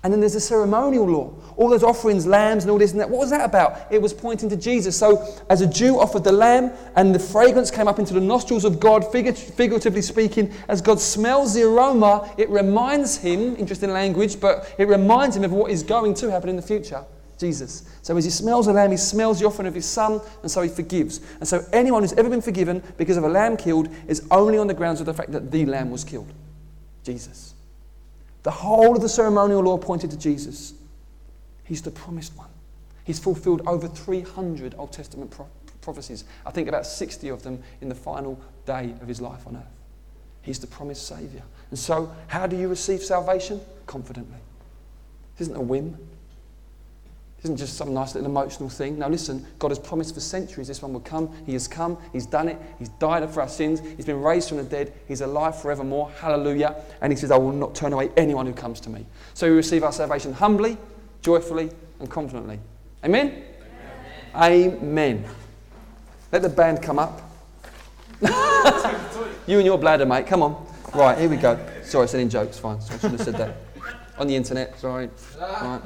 And 0.03 0.11
then 0.11 0.19
there's 0.19 0.33
the 0.33 0.41
ceremonial 0.41 1.05
law. 1.05 1.33
All 1.55 1.69
those 1.69 1.83
offerings, 1.83 2.27
lambs, 2.27 2.65
and 2.65 2.71
all 2.71 2.77
this 2.77 2.91
and 2.91 2.99
that. 2.99 3.09
What 3.09 3.19
was 3.19 3.29
that 3.29 3.45
about? 3.45 3.87
It 3.89 4.01
was 4.01 4.13
pointing 4.13 4.49
to 4.49 4.57
Jesus. 4.57 4.97
So, 4.97 5.25
as 5.49 5.61
a 5.61 5.67
Jew 5.67 5.97
offered 5.97 6.25
the 6.25 6.31
lamb, 6.31 6.71
and 6.97 7.15
the 7.15 7.19
fragrance 7.19 7.71
came 7.71 7.87
up 7.87 7.99
into 7.99 8.13
the 8.13 8.19
nostrils 8.19 8.65
of 8.65 8.81
God, 8.81 9.09
figuratively 9.09 10.01
speaking, 10.01 10.53
as 10.67 10.81
God 10.81 10.99
smells 10.99 11.53
the 11.53 11.63
aroma, 11.63 12.33
it 12.37 12.49
reminds 12.49 13.17
him, 13.17 13.55
interesting 13.55 13.91
language, 13.91 14.41
but 14.41 14.75
it 14.77 14.89
reminds 14.89 15.37
him 15.37 15.45
of 15.45 15.53
what 15.53 15.71
is 15.71 15.83
going 15.83 16.15
to 16.15 16.29
happen 16.29 16.49
in 16.49 16.57
the 16.57 16.61
future. 16.61 17.05
Jesus. 17.37 17.89
So 18.01 18.15
as 18.17 18.25
he 18.25 18.31
smells 18.31 18.65
the 18.65 18.73
lamb, 18.73 18.91
he 18.91 18.97
smells 18.97 19.39
the 19.39 19.45
offering 19.45 19.67
of 19.67 19.73
his 19.73 19.85
son, 19.85 20.19
and 20.41 20.51
so 20.51 20.61
he 20.61 20.69
forgives. 20.69 21.21
And 21.39 21.47
so 21.47 21.65
anyone 21.71 22.03
who's 22.03 22.13
ever 22.13 22.29
been 22.29 22.41
forgiven 22.41 22.83
because 22.97 23.17
of 23.17 23.23
a 23.23 23.29
lamb 23.29 23.57
killed 23.57 23.89
is 24.07 24.25
only 24.31 24.57
on 24.57 24.67
the 24.67 24.73
grounds 24.73 24.99
of 24.99 25.05
the 25.05 25.13
fact 25.13 25.31
that 25.31 25.51
the 25.51 25.65
lamb 25.65 25.91
was 25.91 26.03
killed. 26.03 26.31
Jesus. 27.03 27.52
The 28.43 28.51
whole 28.51 28.95
of 28.95 29.01
the 29.01 29.09
ceremonial 29.09 29.61
law 29.61 29.77
pointed 29.77 30.11
to 30.11 30.17
Jesus. 30.17 30.73
He's 31.63 31.81
the 31.81 31.91
promised 31.91 32.35
one. 32.37 32.49
He's 33.05 33.19
fulfilled 33.19 33.61
over 33.65 33.87
300 33.87 34.75
Old 34.77 34.91
Testament 34.91 35.31
pro- 35.31 35.47
prophecies. 35.81 36.25
I 36.45 36.51
think 36.51 36.67
about 36.67 36.85
60 36.85 37.29
of 37.29 37.43
them 37.43 37.61
in 37.81 37.89
the 37.89 37.95
final 37.95 38.39
day 38.65 38.93
of 39.01 39.07
his 39.07 39.21
life 39.21 39.45
on 39.47 39.57
earth. 39.57 39.63
He's 40.41 40.59
the 40.59 40.67
promised 40.67 41.07
Saviour. 41.07 41.43
And 41.69 41.79
so, 41.79 42.13
how 42.27 42.47
do 42.47 42.57
you 42.57 42.67
receive 42.67 43.01
salvation? 43.01 43.61
Confidently. 43.87 44.37
This 45.37 45.47
isn't 45.47 45.57
a 45.57 45.61
whim, 45.61 45.97
isn't 47.43 47.57
just 47.57 47.75
some 47.75 47.93
nice 47.93 48.15
little 48.15 48.29
emotional 48.29 48.69
thing. 48.69 48.97
Now, 48.97 49.09
listen, 49.09 49.45
God 49.59 49.71
has 49.71 49.79
promised 49.79 50.13
for 50.13 50.21
centuries 50.21 50.67
this 50.67 50.81
one 50.81 50.93
will 50.93 51.01
come. 51.01 51.29
He 51.45 51.53
has 51.53 51.67
come. 51.67 51.97
He's 52.13 52.25
done 52.25 52.47
it. 52.47 52.57
He's 52.79 52.89
died 52.89 53.29
for 53.29 53.41
our 53.41 53.49
sins. 53.49 53.81
He's 53.97 54.05
been 54.05 54.21
raised 54.21 54.47
from 54.47 54.57
the 54.57 54.63
dead. 54.63 54.93
He's 55.07 55.21
alive 55.21 55.61
forevermore. 55.61 56.09
Hallelujah. 56.11 56.75
And 57.01 57.11
He 57.11 57.17
says, 57.17 57.31
I 57.31 57.37
will 57.37 57.51
not 57.51 57.75
turn 57.75 57.91
away 57.91 58.11
anyone 58.15 58.45
who 58.45 58.53
comes 58.53 58.79
to 58.81 58.89
me. 58.89 59.05
So 59.33 59.49
we 59.49 59.55
receive 59.55 59.83
our 59.83 59.91
salvation 59.91 60.31
humbly, 60.31 60.77
joyfully, 61.21 61.69
and 61.99 62.09
confidently. 62.09 62.59
Amen? 63.03 63.43
Amen. 64.35 64.77
Amen. 64.81 65.25
Let 66.31 66.41
the 66.43 66.49
band 66.49 66.81
come 66.81 66.99
up. 66.99 67.21
you 69.47 69.57
and 69.57 69.65
your 69.65 69.77
bladder, 69.77 70.05
mate. 70.05 70.27
Come 70.27 70.43
on. 70.43 70.65
Right, 70.95 71.17
here 71.17 71.29
we 71.29 71.37
go. 71.37 71.59
Sorry, 71.83 72.03
I 72.03 72.05
said 72.05 72.21
in 72.21 72.29
jokes. 72.29 72.57
Fine. 72.57 72.79
So 72.79 72.93
I 72.93 72.97
should 72.99 73.11
have 73.11 73.21
said 73.21 73.35
that. 73.35 73.57
On 74.17 74.27
the 74.27 74.35
internet. 74.35 74.79
Sorry. 74.79 75.09
Right. 75.39 75.81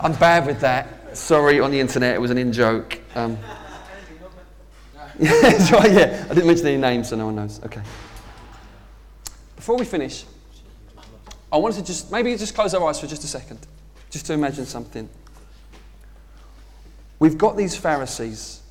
I'm 0.00 0.12
bad 0.14 0.46
with 0.46 0.60
that. 0.60 1.16
Sorry, 1.16 1.58
on 1.58 1.70
the 1.70 1.80
internet, 1.80 2.14
it 2.14 2.20
was 2.20 2.30
an 2.30 2.38
in 2.38 2.52
joke. 2.52 3.00
Um, 3.14 3.36
yeah, 5.18 5.40
that's 5.42 5.72
right, 5.72 5.90
yeah. 5.90 6.26
I 6.30 6.34
didn't 6.34 6.46
mention 6.46 6.66
any 6.68 6.76
names, 6.76 7.08
so 7.08 7.16
no 7.16 7.26
one 7.26 7.36
knows. 7.36 7.60
Okay. 7.64 7.82
Before 9.56 9.76
we 9.76 9.84
finish, 9.84 10.24
I 11.50 11.56
wanted 11.56 11.78
to 11.78 11.84
just 11.84 12.12
maybe 12.12 12.36
just 12.36 12.54
close 12.54 12.74
our 12.74 12.88
eyes 12.88 13.00
for 13.00 13.08
just 13.08 13.24
a 13.24 13.26
second, 13.26 13.58
just 14.10 14.26
to 14.26 14.34
imagine 14.34 14.66
something. 14.66 15.08
We've 17.18 17.36
got 17.36 17.56
these 17.56 17.76
Pharisees. 17.76 18.62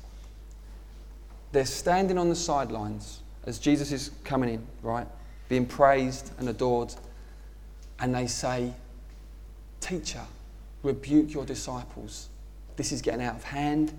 They're 1.52 1.66
standing 1.66 2.16
on 2.16 2.30
the 2.30 2.34
sidelines 2.34 3.20
as 3.44 3.58
Jesus 3.58 3.92
is 3.92 4.10
coming 4.24 4.54
in, 4.54 4.66
right? 4.82 5.06
Being 5.48 5.66
praised 5.66 6.32
and 6.38 6.48
adored. 6.48 6.94
And 8.00 8.14
they 8.14 8.26
say, 8.26 8.72
Teacher, 9.80 10.24
rebuke 10.82 11.32
your 11.32 11.44
disciples. 11.44 12.28
This 12.76 12.92
is 12.92 13.02
getting 13.02 13.22
out 13.22 13.36
of 13.36 13.44
hand. 13.44 13.92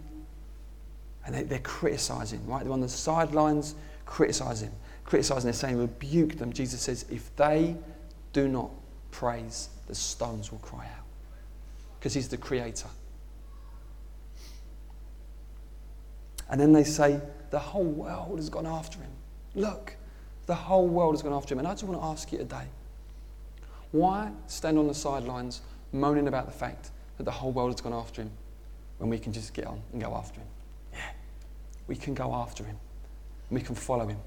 And 1.25 1.35
they, 1.35 1.55
are 1.55 1.59
criticizing, 1.59 2.45
right? 2.47 2.63
They're 2.63 2.73
on 2.73 2.81
the 2.81 2.89
sidelines 2.89 3.75
criticizing. 4.05 4.71
Criticizing, 5.03 5.43
they're 5.45 5.53
saying, 5.53 5.77
rebuke 5.77 6.37
them. 6.37 6.53
Jesus 6.53 6.81
says, 6.81 7.05
if 7.11 7.35
they 7.35 7.75
do 8.33 8.47
not 8.47 8.71
praise, 9.11 9.69
the 9.87 9.95
stones 9.95 10.51
will 10.51 10.59
cry 10.59 10.85
out. 10.85 11.05
Because 11.99 12.13
he's 12.13 12.29
the 12.29 12.37
creator. 12.37 12.87
And 16.49 16.59
then 16.59 16.73
they 16.73 16.83
say, 16.83 17.19
the 17.51 17.59
whole 17.59 17.83
world 17.83 18.37
has 18.37 18.49
gone 18.49 18.65
after 18.65 18.99
him. 18.99 19.11
Look, 19.55 19.95
the 20.45 20.55
whole 20.55 20.87
world 20.87 21.13
has 21.13 21.21
gone 21.21 21.33
after 21.33 21.53
him. 21.53 21.59
And 21.59 21.67
I 21.67 21.71
just 21.71 21.83
want 21.83 21.99
to 21.99 22.05
ask 22.05 22.31
you 22.31 22.37
today 22.39 22.65
why 23.91 24.31
stand 24.47 24.77
on 24.77 24.87
the 24.87 24.93
sidelines 24.93 25.61
moaning 25.91 26.27
about 26.27 26.45
the 26.45 26.51
fact 26.51 26.91
that 27.17 27.23
the 27.23 27.31
whole 27.31 27.51
world 27.51 27.71
has 27.71 27.81
gone 27.81 27.93
after 27.93 28.21
him 28.21 28.31
when 28.97 29.09
we 29.09 29.19
can 29.19 29.33
just 29.33 29.53
get 29.53 29.65
on 29.65 29.81
and 29.91 30.01
go 30.01 30.13
after 30.15 30.39
him. 30.39 30.47
Yeah, 30.93 30.99
we 31.87 31.95
can 31.95 32.13
go 32.13 32.33
after 32.33 32.63
him 32.63 32.77
we 33.49 33.61
can 33.61 33.75
follow 33.75 34.07
him. 34.07 34.17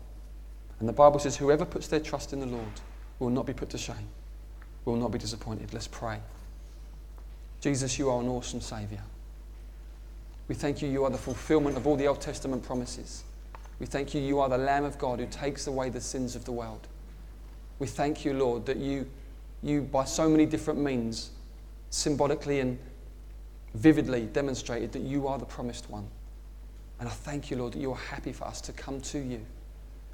And 0.80 0.88
the 0.88 0.92
Bible 0.92 1.18
says, 1.18 1.36
whoever 1.36 1.64
puts 1.64 1.86
their 1.88 2.00
trust 2.00 2.32
in 2.32 2.40
the 2.40 2.46
Lord 2.46 2.80
will 3.18 3.30
not 3.30 3.46
be 3.46 3.52
put 3.52 3.70
to 3.70 3.78
shame, 3.78 4.08
will 4.84 4.96
not 4.96 5.12
be 5.12 5.18
disappointed. 5.18 5.72
Let's 5.72 5.86
pray. 5.86 6.18
Jesus, 7.60 7.98
you 7.98 8.10
are 8.10 8.20
an 8.20 8.28
awesome 8.28 8.60
Saviour. 8.60 9.02
We 10.48 10.56
thank 10.56 10.82
you, 10.82 10.88
you 10.88 11.04
are 11.04 11.10
the 11.10 11.18
fulfillment 11.18 11.76
of 11.76 11.86
all 11.86 11.96
the 11.96 12.08
Old 12.08 12.20
Testament 12.20 12.64
promises. 12.64 13.22
We 13.78 13.86
thank 13.86 14.12
you, 14.12 14.20
you 14.20 14.40
are 14.40 14.48
the 14.48 14.58
Lamb 14.58 14.84
of 14.84 14.98
God 14.98 15.20
who 15.20 15.26
takes 15.26 15.66
away 15.66 15.88
the 15.88 16.00
sins 16.00 16.34
of 16.34 16.44
the 16.44 16.52
world. 16.52 16.88
We 17.78 17.86
thank 17.86 18.24
you, 18.24 18.34
Lord, 18.34 18.66
that 18.66 18.76
you, 18.76 19.08
you 19.62 19.82
by 19.82 20.04
so 20.04 20.28
many 20.28 20.46
different 20.46 20.80
means, 20.80 21.30
symbolically 21.92 22.60
and 22.60 22.78
vividly 23.74 24.22
demonstrated 24.32 24.92
that 24.92 25.02
you 25.02 25.28
are 25.28 25.38
the 25.38 25.44
promised 25.44 25.88
one. 25.90 26.08
And 26.98 27.08
I 27.08 27.12
thank 27.12 27.50
you, 27.50 27.56
Lord, 27.56 27.74
that 27.74 27.80
you 27.80 27.92
are 27.92 27.98
happy 27.98 28.32
for 28.32 28.44
us 28.46 28.60
to 28.62 28.72
come 28.72 29.00
to 29.02 29.18
you 29.18 29.40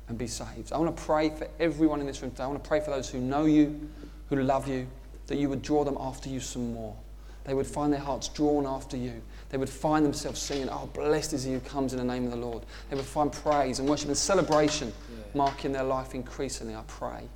and 0.09 0.19
be 0.19 0.27
saved. 0.27 0.73
I 0.73 0.79
want 0.79 0.95
to 0.97 1.03
pray 1.03 1.31
for 1.31 1.47
everyone 1.61 2.01
in 2.01 2.07
this 2.07 2.21
room 2.21 2.33
today. 2.33 2.45
I 2.45 2.47
want 2.49 2.63
to 2.63 2.69
pray 2.69 2.81
for 2.81 2.91
those 2.91 3.09
who 3.09 3.21
know 3.21 3.45
you, 3.45 3.89
who 4.29 4.43
love 4.43 4.67
you, 4.67 4.87
that 5.29 5.37
you 5.37 5.49
would 5.49 5.63
draw 5.63 5.85
them 5.85 5.97
after 6.01 6.29
you 6.29 6.41
some 6.41 6.73
more. 6.75 6.97
They 7.45 7.55
would 7.55 7.67
find 7.67 7.93
their 7.93 8.01
hearts 8.01 8.29
drawn 8.29 8.67
after 8.67 8.97
you. 8.97 9.23
They 9.51 9.57
would 9.57 9.71
find 9.71 10.05
themselves 10.05 10.41
singing, 10.41 10.69
Oh, 10.71 10.91
blessed 10.93 11.33
is 11.33 11.45
he 11.45 11.53
who 11.53 11.61
comes 11.61 11.93
in 11.93 11.99
the 11.99 12.05
name 12.05 12.25
of 12.25 12.31
the 12.31 12.37
Lord. 12.37 12.65
They 12.91 12.97
would 12.97 13.05
find 13.05 13.33
praise 13.33 13.79
and 13.79 13.89
worship 13.89 14.09
and 14.09 14.17
celebration 14.17 14.89
yeah. 14.89 15.25
marking 15.35 15.73
their 15.73 15.85
life 15.85 16.15
increasingly, 16.15 16.75
I 16.75 16.83
pray. 16.87 17.29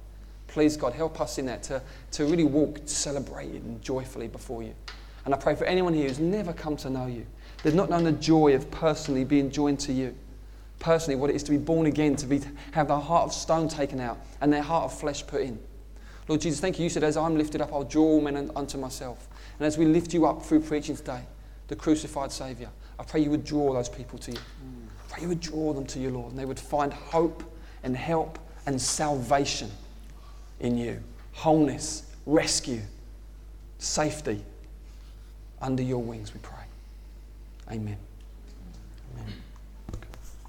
Please, 0.52 0.76
God, 0.76 0.92
help 0.92 1.18
us 1.18 1.38
in 1.38 1.46
that 1.46 1.62
to, 1.64 1.80
to 2.10 2.26
really 2.26 2.44
walk 2.44 2.80
celebrated 2.84 3.64
and 3.64 3.80
joyfully 3.80 4.28
before 4.28 4.62
you. 4.62 4.74
And 5.24 5.34
I 5.34 5.38
pray 5.38 5.54
for 5.54 5.64
anyone 5.64 5.94
here 5.94 6.06
who's 6.08 6.18
never 6.18 6.52
come 6.52 6.76
to 6.76 6.90
know 6.90 7.06
you, 7.06 7.24
they've 7.62 7.74
not 7.74 7.88
known 7.88 8.04
the 8.04 8.12
joy 8.12 8.54
of 8.54 8.70
personally 8.70 9.24
being 9.24 9.50
joined 9.50 9.80
to 9.80 9.94
you. 9.94 10.14
Personally, 10.78 11.18
what 11.18 11.30
it 11.30 11.36
is 11.36 11.42
to 11.44 11.52
be 11.52 11.56
born 11.56 11.86
again, 11.86 12.16
to 12.16 12.26
be, 12.26 12.42
have 12.72 12.88
their 12.88 12.98
heart 12.98 13.24
of 13.24 13.32
stone 13.32 13.66
taken 13.66 13.98
out 13.98 14.18
and 14.42 14.52
their 14.52 14.60
heart 14.60 14.84
of 14.84 14.98
flesh 14.98 15.26
put 15.26 15.40
in. 15.40 15.58
Lord 16.28 16.42
Jesus, 16.42 16.60
thank 16.60 16.78
you. 16.78 16.84
You 16.84 16.90
said, 16.90 17.02
As 17.02 17.16
I'm 17.16 17.38
lifted 17.38 17.62
up, 17.62 17.72
I'll 17.72 17.84
draw 17.84 18.20
men 18.20 18.50
unto 18.54 18.76
myself. 18.76 19.28
And 19.58 19.66
as 19.66 19.78
we 19.78 19.86
lift 19.86 20.12
you 20.12 20.26
up 20.26 20.42
through 20.42 20.60
preaching 20.60 20.96
today, 20.96 21.22
the 21.68 21.76
crucified 21.76 22.30
Saviour, 22.30 22.68
I 22.98 23.04
pray 23.04 23.20
you 23.20 23.30
would 23.30 23.44
draw 23.44 23.72
those 23.72 23.88
people 23.88 24.18
to 24.18 24.32
you. 24.32 24.38
I 24.38 25.12
pray 25.12 25.22
you 25.22 25.28
would 25.28 25.40
draw 25.40 25.72
them 25.72 25.86
to 25.86 25.98
you, 25.98 26.10
Lord, 26.10 26.32
and 26.32 26.38
they 26.38 26.44
would 26.44 26.60
find 26.60 26.92
hope 26.92 27.42
and 27.84 27.96
help 27.96 28.38
and 28.66 28.80
salvation 28.80 29.70
in 30.62 30.78
you. 30.78 31.02
Wholeness, 31.34 32.04
rescue, 32.24 32.80
safety 33.78 34.42
under 35.60 35.82
your 35.82 35.98
wings, 35.98 36.32
we 36.32 36.40
pray. 36.40 36.64
Amen. 37.70 37.96
Amen. 39.14 39.32